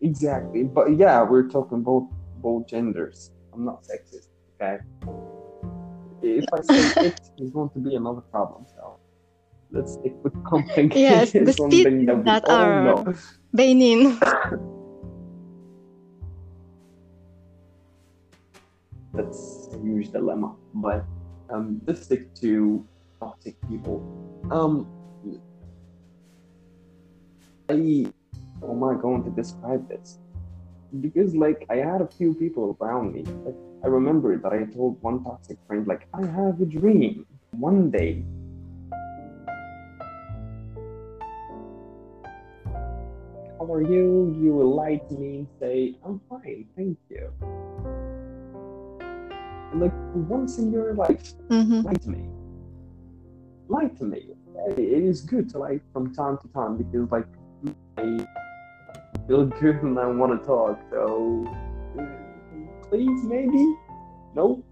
Exactly, 0.00 0.64
but 0.64 0.96
yeah, 0.96 1.22
we're 1.22 1.48
talking 1.48 1.82
both 1.82 2.08
both 2.38 2.66
genders. 2.66 3.30
I'm 3.52 3.64
not 3.64 3.84
sexist, 3.84 4.28
okay? 4.60 4.82
If 6.24 6.46
I 6.52 6.60
say 6.62 7.02
it, 7.06 7.20
it's 7.38 7.50
going 7.50 7.70
to 7.70 7.78
be 7.78 7.94
another 7.94 8.20
problem. 8.20 8.66
So 8.74 8.96
let's 9.70 9.94
stick 9.94 10.14
with 10.22 10.34
something. 10.48 10.90
Yes, 10.92 11.32
the 11.32 11.52
species 11.52 12.06
that 12.06 12.24
that 12.24 12.48
are- 12.48 12.84
know. 12.84 13.14
Benin. 13.52 14.18
That's 19.12 19.68
a 19.72 19.78
huge 19.78 20.10
dilemma. 20.10 20.56
But 20.74 21.04
um, 21.50 21.80
let's 21.86 22.02
stick 22.02 22.34
to 22.42 22.84
toxic 23.20 23.54
people. 23.68 24.02
Um, 24.50 24.88
I 27.68 28.06
how 28.60 28.72
am 28.72 28.84
I 28.84 28.94
going 29.00 29.24
to 29.24 29.30
describe 29.30 29.88
this? 29.88 30.18
Because 31.00 31.34
like 31.34 31.64
I 31.70 31.76
had 31.76 32.00
a 32.00 32.06
few 32.06 32.34
people 32.34 32.76
around 32.80 33.14
me. 33.14 33.22
Like 33.44 33.54
I 33.84 33.88
remember 33.88 34.38
that 34.38 34.50
I 34.50 34.64
told 34.72 34.96
one 35.02 35.22
toxic 35.22 35.58
friend 35.66 35.86
like 35.86 36.08
I 36.14 36.24
have 36.24 36.58
a 36.58 36.64
dream 36.64 37.26
one 37.50 37.90
day. 37.90 38.24
How 43.60 43.70
are 43.70 43.82
you? 43.82 44.34
You 44.40 44.54
will 44.54 44.74
lie 44.74 44.96
to 44.96 45.14
me 45.14 45.36
and 45.40 45.48
say, 45.60 45.96
I'm 46.02 46.18
fine, 46.30 46.66
thank 46.74 46.96
you. 47.10 47.30
Like 49.74 49.92
once 50.14 50.56
in 50.56 50.72
your 50.72 50.94
life, 50.94 51.34
hmm 51.50 51.82
lie 51.82 51.92
to 51.92 52.08
me. 52.08 52.26
Lie 53.68 53.88
to 53.98 54.04
me. 54.04 54.28
It 54.78 55.02
is 55.04 55.20
good 55.20 55.50
to 55.50 55.58
lie 55.58 55.80
from 55.92 56.14
time 56.14 56.38
to 56.38 56.48
time 56.54 56.78
because, 56.78 57.10
like, 57.10 57.26
I 57.98 58.24
feel 59.28 59.44
good 59.44 59.82
and 59.82 59.98
I 59.98 60.06
want 60.06 60.40
to 60.40 60.46
talk. 60.46 60.80
So, 60.90 61.44
please, 62.94 63.24
maybe. 63.24 63.74
No. 64.34 64.62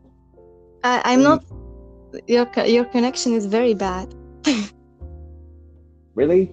I, 0.84 1.02
I'm 1.04 1.22
not. 1.22 1.44
Your 2.28 2.46
your 2.66 2.84
connection 2.84 3.34
is 3.34 3.46
very 3.46 3.74
bad. 3.74 4.14
Really? 6.14 6.52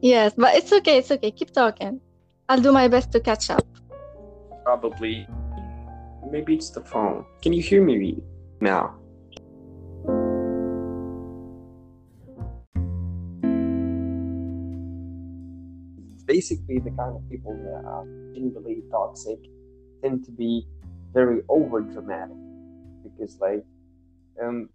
Yes, 0.00 0.32
but 0.38 0.54
it's 0.56 0.72
okay. 0.72 0.96
It's 0.96 1.10
okay. 1.10 1.30
Keep 1.30 1.52
talking. 1.52 2.00
I'll 2.48 2.62
do 2.62 2.72
my 2.72 2.88
best 2.88 3.12
to 3.12 3.20
catch 3.20 3.50
up. 3.50 3.66
Probably. 4.64 5.28
Maybe 6.32 6.54
it's 6.54 6.70
the 6.70 6.80
phone. 6.80 7.26
Can 7.42 7.52
you 7.52 7.60
hear 7.60 7.84
me 7.84 8.16
now? 8.62 8.96
Basically, 16.24 16.80
the 16.80 16.96
kind 16.96 17.12
of 17.12 17.22
people 17.28 17.52
that 17.52 17.84
uh, 17.84 18.00
are 18.00 18.06
generally 18.32 18.80
toxic 18.90 19.44
tend 20.02 20.24
to 20.24 20.30
be 20.30 20.66
very 21.12 21.40
over 21.48 21.80
dramatic 21.80 22.36
because, 23.02 23.38
like, 23.40 23.64
um, 24.42 24.68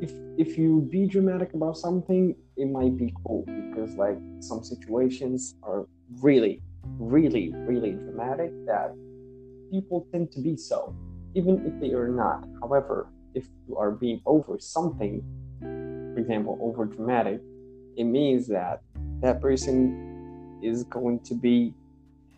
if 0.00 0.12
if 0.38 0.58
you 0.58 0.88
be 0.90 1.06
dramatic 1.06 1.54
about 1.54 1.76
something, 1.76 2.34
it 2.56 2.68
might 2.68 2.96
be 2.96 3.12
cool 3.24 3.44
because, 3.46 3.94
like, 3.96 4.18
some 4.40 4.62
situations 4.62 5.54
are 5.62 5.86
really, 6.20 6.60
really, 6.98 7.52
really 7.54 7.92
dramatic 7.92 8.50
that 8.66 8.94
people 9.70 10.06
tend 10.12 10.30
to 10.32 10.40
be 10.40 10.56
so, 10.56 10.94
even 11.34 11.64
if 11.66 11.80
they 11.80 11.92
are 11.94 12.08
not. 12.08 12.46
However, 12.60 13.08
if 13.34 13.46
you 13.66 13.76
are 13.76 13.90
being 13.90 14.20
over 14.26 14.58
something, 14.58 15.22
for 15.60 16.18
example, 16.18 16.58
over 16.60 16.84
dramatic, 16.84 17.40
it 17.96 18.04
means 18.04 18.46
that 18.48 18.82
that 19.20 19.40
person 19.40 20.60
is 20.62 20.84
going 20.84 21.20
to 21.20 21.34
be 21.34 21.74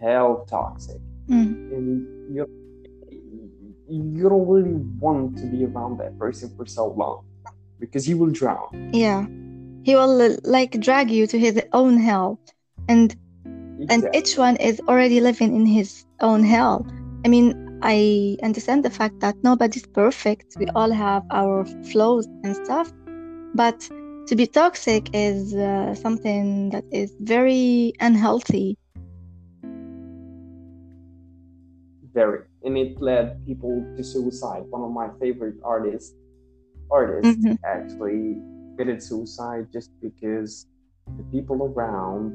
hell 0.01 0.47
toxic. 0.49 1.01
Mm. 1.29 1.73
And 1.73 2.35
you, 2.35 2.47
you 3.89 4.29
don't 4.29 4.47
really 4.47 4.75
want 4.99 5.37
to 5.39 5.47
be 5.47 5.65
around 5.65 5.99
that 5.99 6.19
person 6.19 6.51
for 6.57 6.67
so 6.67 6.89
long 6.89 7.25
because 7.79 8.09
you 8.09 8.17
will 8.17 8.31
drown. 8.31 8.91
Yeah, 8.93 9.27
he 9.85 9.95
will 9.95 10.37
like 10.45 10.81
drag 10.81 11.11
you 11.11 11.27
to 11.27 11.39
his 11.39 11.61
own 11.73 11.99
hell, 11.99 12.39
and 12.89 13.15
and 13.89 14.09
each 14.15 14.37
one 14.37 14.57
is 14.57 14.81
already 14.89 15.21
living 15.21 15.55
in 15.55 15.67
his 15.67 16.05
own 16.21 16.43
hell. 16.43 16.87
I 17.25 17.29
mean, 17.29 17.81
I 17.83 18.37
understand 18.43 18.85
the 18.85 18.91
fact 18.91 19.21
that 19.21 19.37
nobody's 19.43 19.87
perfect. 19.87 20.57
We 20.59 20.67
all 20.75 20.91
have 20.91 21.23
our 21.31 21.67
flaws 21.91 22.27
and 22.43 22.57
stuff, 22.57 22.91
but 23.55 23.89
to 24.27 24.37
be 24.37 24.47
toxic 24.47 25.11
is 25.15 25.55
uh, 25.55 25.95
something 25.95 26.71
that 26.71 26.85
is 26.91 27.15
very 27.21 27.93
unhealthy 28.01 28.79
very 32.15 32.41
and 32.65 32.79
it 32.79 33.01
led 33.01 33.45
people 33.47 33.85
to 33.97 34.03
suicide. 34.05 34.65
One 34.71 34.83
of 34.83 34.93
my 34.93 35.09
favorite 35.21 35.57
artists 35.65 36.15
artists 36.91 37.37
Mhm. 37.45 37.59
actually 37.65 38.23
committed 38.77 39.03
suicide 39.03 39.65
just 39.73 39.91
because 40.01 40.67
the 41.19 41.25
people 41.35 41.59
around 41.71 42.33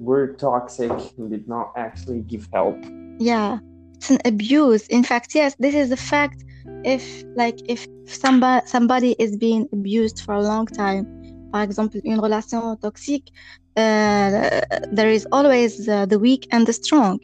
were 0.00 0.26
toxic 0.34 0.92
and 1.18 1.30
did 1.30 1.46
not 1.48 1.72
actually 1.76 2.20
give 2.32 2.46
help. 2.52 2.78
Yeah 3.18 3.58
it's 3.96 4.10
an 4.10 4.18
abuse. 4.24 4.86
In 4.88 5.02
fact 5.10 5.34
yes 5.34 5.54
this 5.58 5.74
is 5.74 5.90
a 5.90 5.96
fact. 6.12 6.38
If 6.84 7.24
like 7.36 7.58
if 7.74 7.86
somebody 8.06 8.66
somebody 8.66 9.10
is 9.24 9.36
being 9.36 9.62
abused 9.72 10.18
for 10.24 10.34
a 10.34 10.42
long 10.42 10.66
time 10.66 11.04
par 11.52 11.62
exemple 11.66 12.00
une 12.04 12.20
relation 12.20 12.76
toxique 12.84 13.28
uh, 13.76 14.60
there 14.98 15.10
is 15.18 15.26
always 15.32 15.88
uh, 15.88 16.04
the 16.06 16.18
weak 16.18 16.42
and 16.52 16.66
the 16.66 16.72
strong 16.72 17.18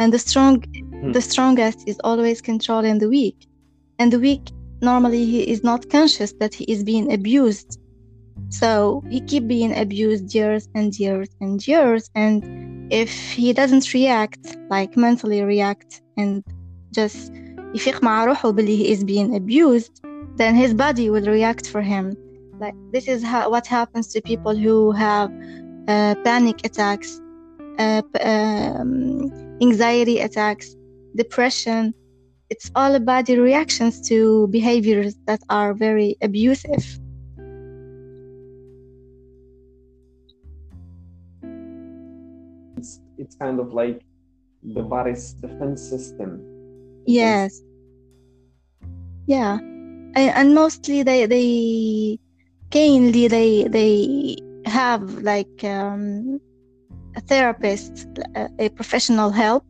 and 0.00 0.12
the 0.12 0.18
strong 0.18 0.62
the 1.12 1.20
strongest 1.20 1.78
is 1.86 1.98
always 2.04 2.40
controlling 2.40 2.98
the 2.98 3.08
weak 3.08 3.46
and 3.98 4.12
the 4.12 4.18
weak 4.18 4.44
normally 4.82 5.24
he 5.24 5.40
is 5.48 5.62
not 5.64 5.88
conscious 5.90 6.32
that 6.40 6.54
he 6.54 6.64
is 6.64 6.84
being 6.84 7.12
abused 7.12 7.78
so 8.50 9.02
he 9.10 9.20
keep 9.20 9.46
being 9.46 9.76
abused 9.76 10.34
years 10.34 10.68
and 10.74 10.98
years 10.98 11.28
and 11.40 11.66
years 11.66 12.10
and 12.14 12.44
if 12.92 13.32
he 13.32 13.52
doesn't 13.52 13.92
react 13.92 14.56
like 14.70 14.96
mentally 14.96 15.42
react 15.42 16.02
and 16.16 16.42
just 16.92 17.32
يفيق 17.74 18.04
مع 18.04 18.24
روحه 18.24 18.50
باللي 18.50 18.76
he 18.78 18.96
is 18.96 19.04
being 19.04 19.34
abused 19.34 20.00
then 20.36 20.54
his 20.54 20.74
body 20.74 21.10
will 21.10 21.26
react 21.26 21.66
for 21.66 21.82
him 21.82 22.16
like 22.60 22.74
this 22.92 23.08
is 23.08 23.22
how, 23.22 23.50
what 23.50 23.66
happens 23.66 24.06
to 24.08 24.20
people 24.22 24.54
who 24.54 24.92
have 24.92 25.30
uh, 25.88 26.14
panic 26.24 26.64
attacks 26.64 27.20
uh, 27.78 28.02
p- 28.12 28.20
um, 28.20 29.30
anxiety 29.61 30.19
attacks 30.19 30.75
depression 31.15 31.93
it's 32.49 32.69
all 32.75 32.95
about 32.95 33.25
the 33.25 33.37
reactions 33.39 34.01
to 34.07 34.47
behaviors 34.47 35.15
that 35.25 35.41
are 35.49 35.73
very 35.73 36.15
abusive 36.21 36.83
it's, 42.77 42.99
it's 43.17 43.35
kind 43.35 43.59
of 43.59 43.73
like 43.73 44.01
the 44.63 44.81
body's 44.81 45.33
defense 45.33 45.81
system 45.81 46.51
Yes. 47.05 47.61
Yeah. 49.27 49.57
And, 49.59 50.17
and 50.17 50.55
mostly 50.55 51.03
they 51.03 51.25
they 51.25 52.19
keenly 52.69 53.27
they 53.27 53.67
they 53.67 54.37
have 54.65 55.23
like 55.23 55.63
um, 55.63 56.39
a 57.16 57.20
therapist, 57.20 58.06
a, 58.34 58.48
a 58.58 58.68
professional 58.68 59.30
help. 59.30 59.64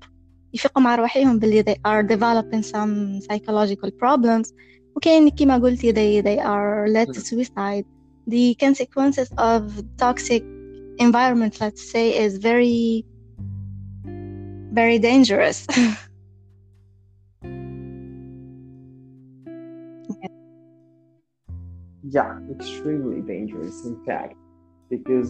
يفيقوا 0.54 0.82
مع 0.82 0.94
رواحهم 0.94 1.38
باللي 1.38 1.62
they 1.62 1.76
are 1.85 2.02
developing 2.02 2.62
some 2.62 3.20
psychological 3.20 3.90
problems 3.90 4.52
وكاين 4.96 5.28
كيما 5.28 5.58
قلتي 5.58 5.92
they 5.92 6.23
they 6.23 6.38
are 6.38 6.88
led 6.88 7.12
to 7.14 7.20
suicide. 7.20 7.85
The 8.26 8.54
consequences 8.54 9.28
of 9.38 9.82
toxic 9.99 10.42
environment, 10.99 11.61
let's 11.61 11.90
say, 11.92 12.06
is 12.25 12.38
very 12.38 13.04
very 14.73 14.99
dangerous. 14.99 15.66
yeah 22.16 22.38
extremely 22.54 23.20
dangerous 23.20 23.85
in 23.85 23.96
fact 24.06 24.37
because 24.91 25.29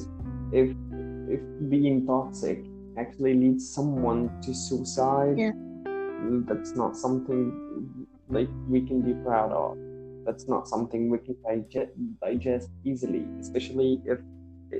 if 0.51 0.69
if 1.35 1.41
being 1.69 2.05
toxic 2.05 2.59
actually 2.97 3.33
leads 3.43 3.63
someone 3.77 4.21
to 4.43 4.51
suicide 4.53 5.37
Yeah. 5.37 5.53
that's 6.49 6.73
not 6.81 6.97
something 7.05 7.41
like 8.37 8.49
we 8.73 8.79
can 8.89 8.99
be 9.09 9.13
proud 9.25 9.51
of 9.63 9.77
that's 10.25 10.47
not 10.53 10.67
something 10.67 11.09
we 11.13 11.19
can 11.25 11.37
digest, 11.47 11.91
digest 12.25 12.69
easily 12.89 13.23
especially 13.39 13.91
if 14.11 14.19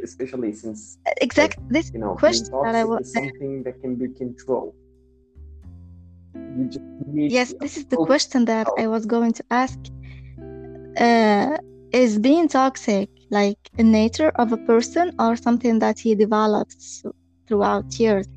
especially 0.10 0.52
since 0.62 0.98
exact 1.28 1.58
this 1.70 1.88
you 1.94 2.02
know 2.04 2.16
question 2.26 2.48
that 2.64 2.76
I 2.76 2.86
was 2.94 3.14
something 3.14 3.64
that 3.66 3.76
can 3.82 3.96
be 3.96 4.08
controlled 4.22 4.74
you 6.58 6.66
just 6.66 6.86
need 7.08 7.32
Yes, 7.32 7.54
this 7.60 7.78
is 7.78 7.86
the 7.86 7.98
question 7.98 8.46
that. 8.46 8.68
I 8.78 8.88
was 8.88 9.06
going 9.06 9.34
to 9.34 9.44
ask. 9.52 9.80
Uh, 10.98 11.58
is 11.94 12.18
being 12.20 12.48
toxic 12.48 13.10
like 13.30 13.58
a 13.78 13.84
nature 13.84 14.30
of 14.36 14.52
a 14.52 14.58
person 14.58 15.14
or 15.20 15.36
something 15.36 15.80
that 15.80 16.00
he 16.00 16.16
develops 16.16 17.04
throughout 17.48 18.00
years? 18.00 18.28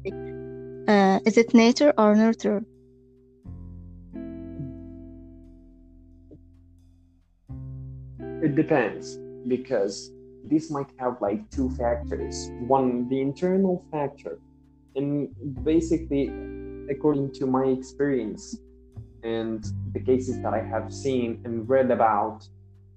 Uh, 0.89 1.21
is 1.25 1.39
it 1.39 1.55
nature 1.55 1.93
or 1.97 2.15
nurture? 2.15 2.63
It 8.43 8.57
depends 8.57 9.19
because 9.49 10.11
this 10.45 10.71
might 10.71 10.91
have 10.99 11.17
like 11.21 11.49
two 11.51 11.71
factors. 11.71 12.51
One, 12.67 13.09
the 13.09 13.21
internal 13.21 13.85
factor, 13.91 14.39
and 14.97 15.29
basically, 15.65 16.31
according 16.91 17.33
to 17.35 17.47
my 17.47 17.65
experience 17.65 18.59
and 19.23 19.65
the 19.95 20.01
cases 20.01 20.39
that 20.43 20.53
I 20.53 20.63
have 20.63 20.93
seen 20.93 21.41
and 21.45 21.67
read 21.67 21.91
about 21.91 22.47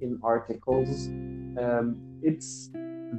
in 0.01 0.19
articles, 0.23 1.07
um, 1.59 1.97
it's 2.21 2.69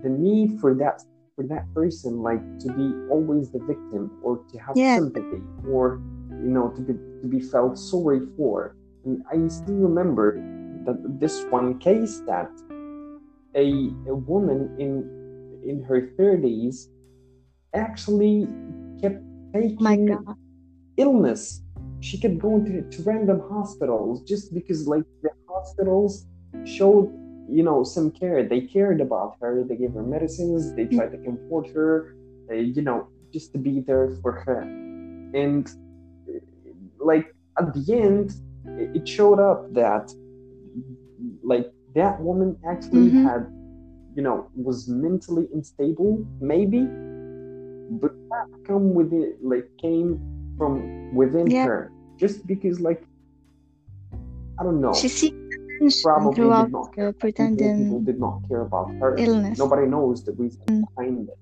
the 0.02 0.08
need 0.08 0.60
for 0.60 0.74
that 0.74 1.02
for 1.34 1.44
that 1.44 1.72
person 1.72 2.20
like 2.20 2.42
to 2.58 2.68
be 2.72 2.92
always 3.10 3.50
the 3.50 3.60
victim 3.60 4.10
or 4.22 4.38
to 4.50 4.58
have 4.58 4.76
Yeah. 4.76 4.98
sympathy 4.98 5.42
or 5.70 6.00
you 6.42 6.50
know 6.50 6.70
to 6.70 6.80
be 6.82 6.94
to 7.22 7.26
be 7.28 7.40
felt 7.40 7.78
sorry 7.78 8.20
for. 8.36 8.74
And 9.04 9.22
I 9.30 9.48
still 9.48 9.76
remember 9.76 10.34
that 10.84 10.98
this 11.20 11.44
one 11.50 11.78
case 11.78 12.20
that 12.26 12.50
a, 13.54 13.66
a 14.08 14.14
woman 14.14 14.74
in 14.78 14.92
in 15.64 15.82
her 15.82 16.12
30s 16.18 16.88
actually 17.74 18.48
kept 19.00 19.22
taking 19.52 20.18
illness 20.96 21.62
she 22.00 22.18
kept 22.18 22.38
going 22.38 22.64
to, 22.64 22.82
to 22.82 23.02
random 23.02 23.40
hospitals 23.48 24.22
just 24.22 24.54
because 24.54 24.86
like 24.86 25.02
the 25.22 25.30
hospitals 25.48 26.26
showed 26.64 27.10
you 27.48 27.62
know 27.62 27.82
some 27.84 28.10
care. 28.10 28.42
They 28.46 28.60
cared 28.62 29.00
about 29.00 29.36
her. 29.40 29.64
They 29.68 29.76
gave 29.76 29.92
her 29.94 30.02
medicines. 30.02 30.74
They 30.74 30.86
tried 30.86 31.12
to 31.12 31.18
comfort 31.18 31.66
her. 31.74 32.14
Uh, 32.50 32.54
you 32.54 32.82
know 32.82 33.08
just 33.32 33.52
to 33.52 33.58
be 33.58 33.80
there 33.80 34.08
for 34.22 34.32
her. 34.46 34.62
And 35.34 35.68
like 36.98 37.34
at 37.58 37.74
the 37.74 37.84
end 37.92 38.32
it 38.94 39.06
showed 39.06 39.40
up 39.40 39.72
that 39.74 40.10
like 41.42 41.66
that 41.94 42.20
woman 42.20 42.56
actually 42.66 43.10
Mhm. 43.10 43.22
had 43.22 43.42
you 44.16 44.22
know 44.22 44.46
was 44.54 44.88
mentally 44.88 45.46
unstable 45.54 46.24
maybe. 46.40 46.82
But 48.02 48.12
that 48.30 48.46
come 48.66 48.94
with 48.94 49.12
it 49.12 49.42
like 49.42 49.66
came 49.80 50.18
from 50.58 50.70
within 51.14 51.50
Yeah. 51.50 51.66
her. 51.66 51.90
Just 52.18 52.46
because 52.46 52.80
like 52.80 53.02
i 54.58 54.62
don't 54.64 54.80
know. 54.80 54.92
She 54.92 55.08
seeks 55.08 55.47
probably 56.02 56.34
throughout 56.34 56.64
did 56.64 56.72
not 56.72 56.88
uh, 56.88 56.92
care. 56.94 57.12
People, 57.12 58.00
did 58.00 58.18
not 58.18 58.42
care 58.48 58.62
about 58.62 58.90
her. 59.00 59.16
illness. 59.18 59.58
nobody 59.58 59.86
knows 59.86 60.24
the 60.24 60.32
reason 60.32 60.60
Mm. 60.68 60.84
behind 60.96 61.28
it 61.28 61.38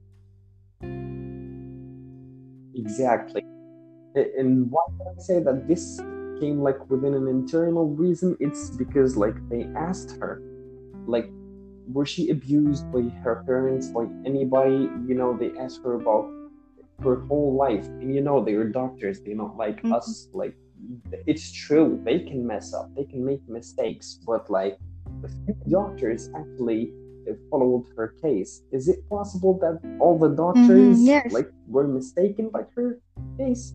exactly. 2.75 3.43
And 4.15 4.71
why 4.71 4.83
did 4.99 5.07
i 5.09 5.23
say 5.23 5.39
that 5.43 5.69
this 5.69 6.01
came 6.41 6.61
like 6.61 6.79
within 6.91 7.15
an 7.15 7.27
internal 7.29 7.87
reason? 7.89 8.37
It's 8.41 8.71
because 8.71 9.17
like 9.17 9.37
they 9.51 9.65
asked 9.77 10.17
her 10.21 10.41
like 11.07 11.29
was 11.93 12.09
she 12.09 12.31
abused 12.31 12.85
by 12.93 13.03
her 13.23 13.43
parents 13.47 13.89
by 13.89 14.07
anybody? 14.25 14.89
You 15.09 15.15
know 15.15 15.37
they 15.37 15.51
asked 15.59 15.81
her 15.85 15.95
about 15.95 16.27
her 17.03 17.21
whole 17.29 17.55
life. 17.55 17.87
And 18.01 18.15
you 18.15 18.21
know 18.23 18.43
they're 18.45 18.65
doctors. 18.69 19.21
They're 19.21 19.37
not 19.37 19.57
like 19.57 19.83
Mhm. 19.83 19.93
us 19.95 20.29
like 20.33 20.57
it's 21.27 21.53
true 21.53 22.01
they 22.05 22.21
can 22.21 22.47
mess 22.47 22.75
up 22.75 22.95
they 22.95 23.05
can 23.05 23.25
make 23.25 23.41
mistakes 23.49 24.19
but 24.27 24.49
like 24.51 24.79
the 25.23 25.29
few 25.29 25.57
doctors 25.69 26.29
actually 26.37 26.93
uh, 27.29 27.33
followed 27.51 27.85
her 27.97 28.15
case 28.23 28.63
is 28.73 28.89
it 28.89 29.09
possible 29.09 29.59
that 29.59 29.81
all 30.01 30.19
the 30.19 30.29
doctors 30.29 31.01
yes. 31.03 31.33
like 31.33 31.51
were 31.67 31.89
mistaken 31.89 32.49
by 32.49 32.63
her 32.75 33.01
case 33.39 33.75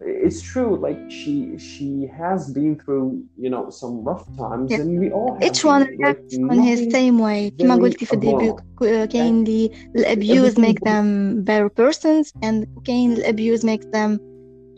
it's 0.00 0.42
true 0.42 0.76
like 0.76 0.98
she 1.08 1.56
she 1.56 2.06
has 2.06 2.52
been 2.52 2.76
through 2.76 3.24
you 3.38 3.48
know 3.48 3.70
some 3.70 4.04
rough 4.04 4.26
times 4.36 4.70
yeah. 4.70 4.80
and 4.80 5.00
we 5.00 5.10
all 5.10 5.38
each 5.42 5.64
one 5.64 5.84
reacts 5.84 6.36
like, 6.36 6.50
on 6.52 6.58
his 6.58 6.92
same 6.92 7.18
way 7.18 7.50
كما 7.58 7.74
قلتي 7.74 8.06
في 8.06 8.12
الديبيو 8.12 8.56
كاين 8.80 9.42
اللي 9.42 9.70
الابيوز 9.96 10.60
make 10.60 10.80
them 10.80 11.40
better 11.44 11.68
persons 11.68 12.32
and 12.44 12.66
كاين 12.84 13.12
الابيوز 13.12 13.66
make 13.66 13.82
them 13.82 14.18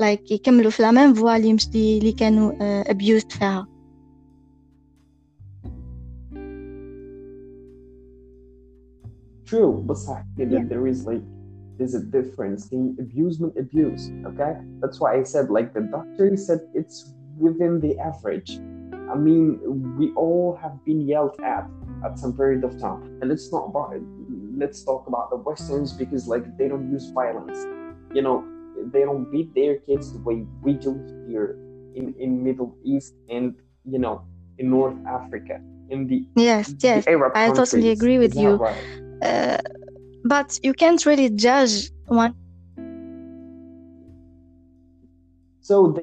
like 0.02 0.32
يكملوا 0.32 0.70
في 0.70 0.82
لا 0.82 0.90
ميم 0.90 1.14
فوا 1.14 1.36
اللي 1.36 1.52
مشي 1.52 1.98
اللي 1.98 2.12
كانوا 2.12 2.82
abused 2.84 3.38
فيها 3.38 3.68
true 9.50 9.86
بصح 9.86 10.22
yeah. 10.38 10.44
there 10.44 10.86
is 10.86 11.06
like 11.06 11.37
there's 11.78 11.94
a 11.94 12.02
difference 12.02 12.68
in 12.72 12.96
abusement 13.00 13.56
abuse 13.56 14.10
okay? 14.26 14.54
That's 14.80 15.00
why 15.00 15.16
i 15.18 15.22
said 15.22 15.48
like 15.50 15.72
the 15.74 15.80
doctor 15.80 16.36
said 16.36 16.60
it's 16.74 17.14
within 17.38 17.80
the 17.80 17.98
average. 17.98 18.58
I 19.12 19.14
mean 19.16 19.60
we 19.98 20.12
all 20.14 20.58
have 20.62 20.84
been 20.84 21.00
yelled 21.06 21.36
at 21.42 21.66
at 22.04 22.18
some 22.18 22.36
period 22.36 22.64
of 22.64 22.78
time. 22.78 23.02
And 23.20 23.30
let's 23.30 23.50
not 23.52 23.66
about 23.70 23.94
it. 23.96 24.02
Let's 24.56 24.82
talk 24.84 25.06
about 25.06 25.30
the 25.30 25.36
westerns 25.36 25.92
because 25.92 26.26
like 26.26 26.44
they 26.58 26.68
don't 26.68 26.90
use 26.90 27.06
violence. 27.10 27.58
You 28.14 28.22
know 28.22 28.44
they 28.92 29.00
don't 29.02 29.30
beat 29.30 29.54
their 29.54 29.76
kids 29.78 30.12
the 30.12 30.20
way 30.20 30.44
we 30.62 30.72
do 30.74 30.92
here 31.28 31.56
in 31.94 32.14
in 32.18 32.42
middle 32.44 32.76
east 32.84 33.14
and 33.28 33.54
you 33.84 33.98
know 33.98 34.22
in 34.58 34.70
north 34.70 34.96
africa 35.06 35.60
in 35.90 36.06
the 36.06 36.24
yes 36.36 36.74
yes. 36.78 37.04
The 37.04 37.10
Arab 37.12 37.32
i 37.34 37.46
countries. 37.46 37.70
totally 37.70 37.90
agree 37.90 38.18
with 38.18 38.32
Is 38.36 38.42
you. 38.42 38.54
right? 38.54 38.76
uh, 39.22 39.58
but 40.24 40.58
you 40.62 40.74
can't 40.74 41.04
really 41.06 41.30
judge 41.30 41.90
one. 42.06 42.34
So 45.60 45.92
the 45.92 46.02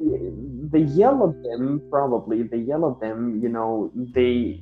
the 0.71 0.79
yell 0.79 1.27
at 1.29 1.41
them 1.43 1.81
probably 1.89 2.43
they 2.43 2.57
yell 2.57 2.89
at 2.91 2.99
them 2.99 3.39
you 3.41 3.49
know 3.49 3.91
they 3.95 4.61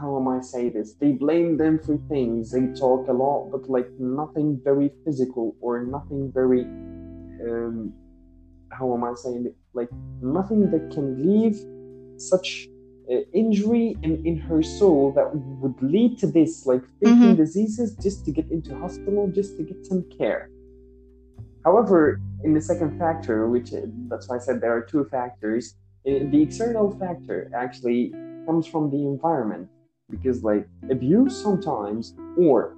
how 0.00 0.16
am 0.16 0.28
I 0.28 0.40
say 0.40 0.70
this? 0.70 0.94
They 0.94 1.12
blame 1.12 1.58
them 1.58 1.78
for 1.78 1.98
things. 2.08 2.52
They 2.52 2.68
talk 2.68 3.06
a 3.08 3.12
lot 3.12 3.50
but 3.52 3.68
like 3.68 3.88
nothing 3.98 4.58
very 4.64 4.90
physical 5.04 5.54
or 5.60 5.84
nothing 5.84 6.32
very 6.32 6.62
um 7.46 7.92
how 8.72 8.94
am 8.94 9.04
I 9.04 9.12
saying 9.14 9.46
it? 9.46 9.56
Like 9.74 9.90
nothing 10.22 10.70
that 10.70 10.90
can 10.90 11.06
leave 11.22 11.56
such 12.16 12.66
injury 13.32 13.96
in, 14.02 14.24
in 14.24 14.36
her 14.36 14.62
soul 14.62 15.12
that 15.16 15.26
would 15.60 15.80
lead 15.82 16.18
to 16.18 16.26
this 16.26 16.66
like 16.66 16.84
faking 17.00 17.34
Mhm. 17.34 17.36
diseases 17.36 17.96
just 18.06 18.24
to 18.24 18.30
get 18.30 18.46
into 18.50 18.70
hospital 18.84 19.28
just 19.28 19.56
to 19.56 19.62
get 19.62 19.84
some 19.84 20.02
care 20.18 20.48
However, 21.64 22.20
in 22.44 22.54
the 22.54 22.60
second 22.60 22.98
factor, 22.98 23.48
which 23.48 23.72
uh, 23.74 23.80
that's 24.08 24.28
why 24.28 24.36
I 24.36 24.38
said 24.38 24.60
there 24.60 24.74
are 24.74 24.80
two 24.80 25.04
factors, 25.04 25.74
uh, 26.06 26.24
the 26.32 26.40
external 26.42 26.90
factor 26.98 27.50
actually 27.54 28.12
comes 28.46 28.66
from 28.66 28.90
the 28.90 29.04
environment 29.06 29.68
because, 30.08 30.42
like, 30.42 30.66
abuse 30.90 31.36
sometimes 31.36 32.14
or 32.38 32.74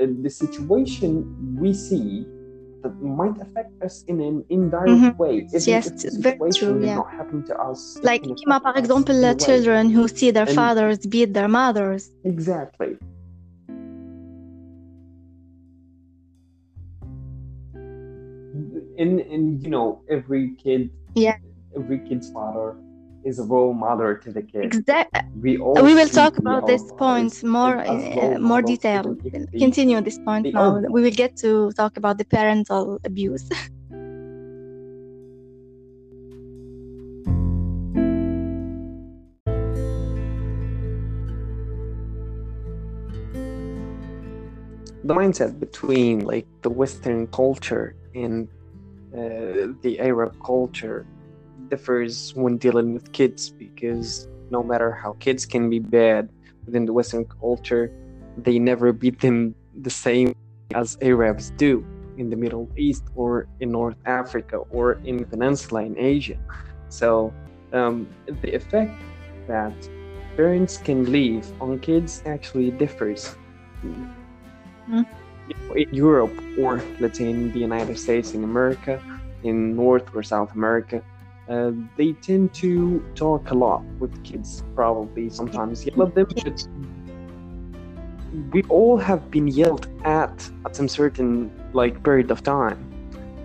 uh, 0.00 0.06
the 0.22 0.28
situation 0.28 1.56
we 1.58 1.72
see 1.72 2.26
that 2.82 2.94
might 3.02 3.36
affect 3.40 3.82
us 3.82 4.04
in 4.10 4.20
an 4.20 4.36
indirect 4.48 4.90
mm 4.90 5.00
-hmm. 5.02 5.22
way. 5.22 5.34
Even 5.54 5.60
yes, 5.74 5.84
the 6.02 6.10
very 6.26 6.50
true. 6.58 6.76
Yeah. 6.80 7.00
Not 7.00 7.10
happen 7.20 7.40
to 7.50 7.54
us. 7.70 7.80
Like 8.10 8.22
Kima, 8.38 8.56
for 8.66 8.74
example, 8.82 9.18
children 9.46 9.82
who 9.94 10.02
see 10.18 10.30
their 10.36 10.48
and 10.50 10.58
fathers 10.60 10.98
beat 11.12 11.30
their 11.38 11.50
mothers. 11.60 12.02
Exactly. 12.32 12.92
In 19.02 19.10
in 19.34 19.42
you 19.62 19.70
know 19.74 19.88
every 20.16 20.44
kid. 20.62 20.82
Yeah. 21.14 21.36
Every 21.78 21.98
kid's 22.08 22.28
father 22.36 22.68
is 23.24 23.38
a 23.38 23.44
role 23.44 23.72
model 23.74 24.16
to 24.16 24.32
the 24.32 24.42
kids. 24.42 24.76
exact 24.76 25.10
We 25.34 25.58
we 25.58 25.94
will 25.94 26.08
talk 26.08 26.38
about 26.38 26.66
this 26.66 26.84
point 26.92 27.32
more 27.42 27.78
in 27.80 27.98
uh, 28.18 28.38
more 28.38 28.62
detail. 28.62 29.16
continue 29.58 30.00
this 30.00 30.18
point 30.18 30.46
now. 30.52 30.76
are- 30.76 30.86
we 30.94 31.02
will 31.02 31.16
get 31.24 31.36
to 31.44 31.70
talk 31.72 31.96
about 31.96 32.18
the 32.18 32.24
parental 32.24 32.98
abuse. 33.04 33.46
The 45.04 45.14
mindset 45.14 45.58
between 45.58 46.20
like 46.20 46.46
the 46.62 46.70
Western 46.70 47.26
culture 47.28 47.96
and 48.14 48.48
uh, 49.14 49.74
the 49.82 49.98
Arab 50.00 50.34
culture 50.44 51.06
differs 51.68 52.34
when 52.34 52.58
dealing 52.58 52.94
with 52.94 53.12
kids 53.12 53.50
because 53.50 54.28
no 54.50 54.62
matter 54.62 54.92
how 54.92 55.12
kids 55.20 55.46
can 55.46 55.70
be 55.70 55.78
bad 55.78 56.28
within 56.64 56.86
the 56.86 56.92
Western 56.92 57.24
culture, 57.24 57.92
they 58.36 58.58
never 58.58 58.92
beat 58.92 59.20
them 59.20 59.54
the 59.80 59.90
same 59.90 60.34
as 60.74 60.98
Arabs 61.02 61.50
do 61.56 61.84
in 62.16 62.30
the 62.30 62.36
Middle 62.36 62.68
East 62.76 63.04
or 63.14 63.46
in 63.60 63.70
North 63.70 63.96
Africa 64.06 64.58
or 64.70 64.94
in 65.04 65.18
the 65.18 65.26
peninsula 65.26 65.84
in 65.84 65.96
Asia. 65.98 66.36
So 66.88 67.32
um, 67.72 68.08
the 68.42 68.54
effect 68.54 69.00
that 69.46 69.72
parents 70.36 70.76
can 70.76 71.10
leave 71.10 71.46
on 71.60 71.78
kids 71.78 72.22
actually 72.26 72.70
differs 72.72 73.34
in 73.82 75.06
Europe 75.92 76.32
or 76.58 76.82
let's 77.00 77.18
say 77.18 77.30
in 77.30 77.52
the 77.52 77.58
United 77.58 77.98
States, 77.98 78.34
in 78.34 78.44
America, 78.44 79.02
in 79.42 79.76
North 79.76 80.14
or 80.14 80.22
South 80.22 80.54
America, 80.54 81.02
uh, 81.48 81.72
they 81.96 82.12
tend 82.12 82.52
to 82.54 83.04
talk 83.14 83.50
a 83.50 83.54
lot 83.54 83.82
with 83.98 84.12
kids, 84.24 84.62
probably 84.74 85.30
sometimes 85.30 85.84
yell 85.86 86.02
at 86.02 86.14
them. 86.14 86.26
But 86.34 86.66
we 88.52 88.62
all 88.64 88.98
have 88.98 89.30
been 89.30 89.48
yelled 89.48 89.86
at 90.04 90.50
at 90.64 90.76
some 90.76 90.88
certain 90.88 91.50
like 91.72 92.02
period 92.02 92.30
of 92.30 92.42
time, 92.42 92.78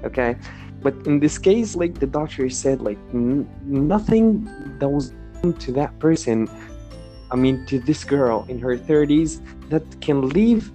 okay? 0.03 0.35
But 0.81 0.95
in 1.07 1.19
this 1.19 1.37
case, 1.37 1.75
like 1.75 1.99
the 1.99 2.07
doctor 2.07 2.49
said, 2.49 2.81
like 2.81 2.99
n- 3.13 3.47
nothing 3.63 4.43
that 4.79 4.89
was 4.89 5.13
done 5.41 5.53
to 5.53 5.71
that 5.73 5.97
person. 5.99 6.49
I 7.31 7.35
mean, 7.37 7.65
to 7.67 7.79
this 7.79 8.03
girl 8.03 8.45
in 8.49 8.59
her 8.59 8.77
30s 8.77 9.41
that 9.69 9.83
can 10.01 10.29
leave 10.29 10.71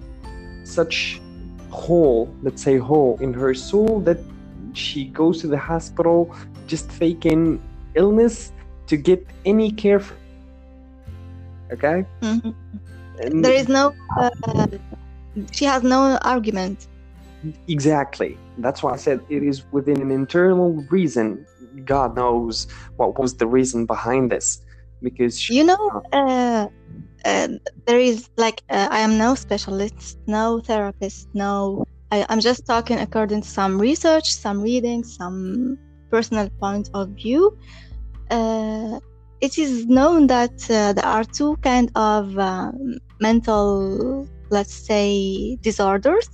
such 0.63 1.21
hole, 1.69 2.33
let's 2.41 2.63
say 2.63 2.77
hole 2.77 3.17
in 3.21 3.33
her 3.33 3.53
soul 3.53 3.99
that 4.01 4.17
she 4.73 5.05
goes 5.05 5.41
to 5.41 5.47
the 5.47 5.57
hospital 5.57 6.33
just 6.67 6.91
faking 6.91 7.61
illness 7.95 8.51
to 8.87 8.97
get 8.97 9.25
any 9.45 9.71
care. 9.71 9.99
For, 9.99 10.15
okay, 11.73 12.05
Mhm. 12.21 12.53
And 13.21 13.43
there 13.43 13.53
is 13.53 13.67
no 13.67 13.93
uh, 14.17 14.67
she 15.51 15.65
has 15.65 15.83
no 15.83 16.17
argument 16.23 16.87
exactly. 17.67 18.37
That's 18.57 18.83
why 18.83 18.93
I 18.93 18.97
said 18.97 19.21
it 19.29 19.43
is 19.43 19.63
within 19.71 20.01
an 20.01 20.11
internal 20.11 20.73
reason. 20.89 21.45
God 21.85 22.15
knows 22.15 22.67
what 22.97 23.17
was 23.19 23.35
the 23.35 23.47
reason 23.47 23.85
behind 23.85 24.31
this, 24.31 24.59
because 25.01 25.39
she, 25.39 25.55
you 25.55 25.63
know 25.63 26.01
uh, 26.11 26.67
uh, 27.25 27.47
there 27.85 27.99
is 27.99 28.29
like 28.37 28.61
uh, 28.69 28.87
i 28.91 28.99
am 28.99 29.17
no 29.17 29.35
specialist 29.35 30.17
no 30.27 30.59
therapist 30.59 31.27
no 31.33 31.83
I, 32.11 32.25
i'm 32.29 32.39
just 32.39 32.65
talking 32.65 32.99
according 32.99 33.41
to 33.41 33.47
some 33.47 33.79
research 33.79 34.33
some 34.33 34.61
reading 34.61 35.03
some 35.03 35.77
personal 36.11 36.49
point 36.59 36.89
of 36.93 37.09
view. 37.09 37.51
Uh, 38.31 38.99
it 39.41 39.57
is 39.57 39.85
known 39.87 40.27
that 40.27 40.51
uh, 40.69 40.93
there 40.93 41.05
are 41.05 41.23
two 41.23 41.55
kind 41.61 41.91
of 41.95 42.37
um, 42.37 42.97
mental 43.19 44.27
let's 44.49 44.73
say 44.87 45.57
disorders 45.61 46.27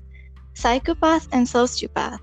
psychopath 0.55 1.27
and 1.31 1.45
sociopath. 1.47 2.19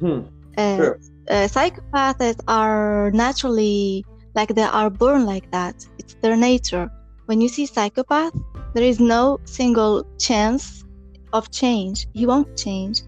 Hmm, 0.00 0.20
uh, 0.58 0.76
Sure. 0.76 0.98
uh, 1.30 1.46
psychopaths 1.54 2.38
are 2.48 3.10
naturally 3.12 4.04
like 4.34 4.48
they 4.54 4.62
are 4.62 4.90
born 4.90 5.24
like 5.26 5.48
that. 5.52 5.76
It's 5.98 6.16
their 6.22 6.36
nature. 6.36 6.88
When 7.26 7.40
you 7.40 7.48
see 7.48 7.66
psychopath 7.66 8.32
there 8.74 8.84
is 8.84 9.00
no 9.00 9.38
single 9.46 10.04
chance 10.18 10.84
of 11.32 11.50
change. 11.50 12.06
He 12.12 12.26
won't 12.26 12.56
change. 12.56 13.02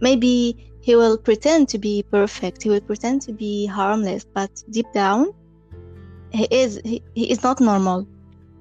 Maybe 0.00 0.56
he 0.80 0.96
will 0.96 1.18
pretend 1.18 1.68
to 1.70 1.78
be 1.78 2.04
perfect. 2.10 2.62
He 2.62 2.70
will 2.70 2.80
pretend 2.80 3.22
to 3.22 3.32
be 3.32 3.66
harmless 3.66 4.24
but 4.34 4.50
deep 4.70 4.86
down 4.92 5.26
he 6.30 6.46
is 6.50 6.80
he, 6.84 7.02
he 7.14 7.30
is 7.30 7.42
not 7.42 7.60
normal. 7.60 8.06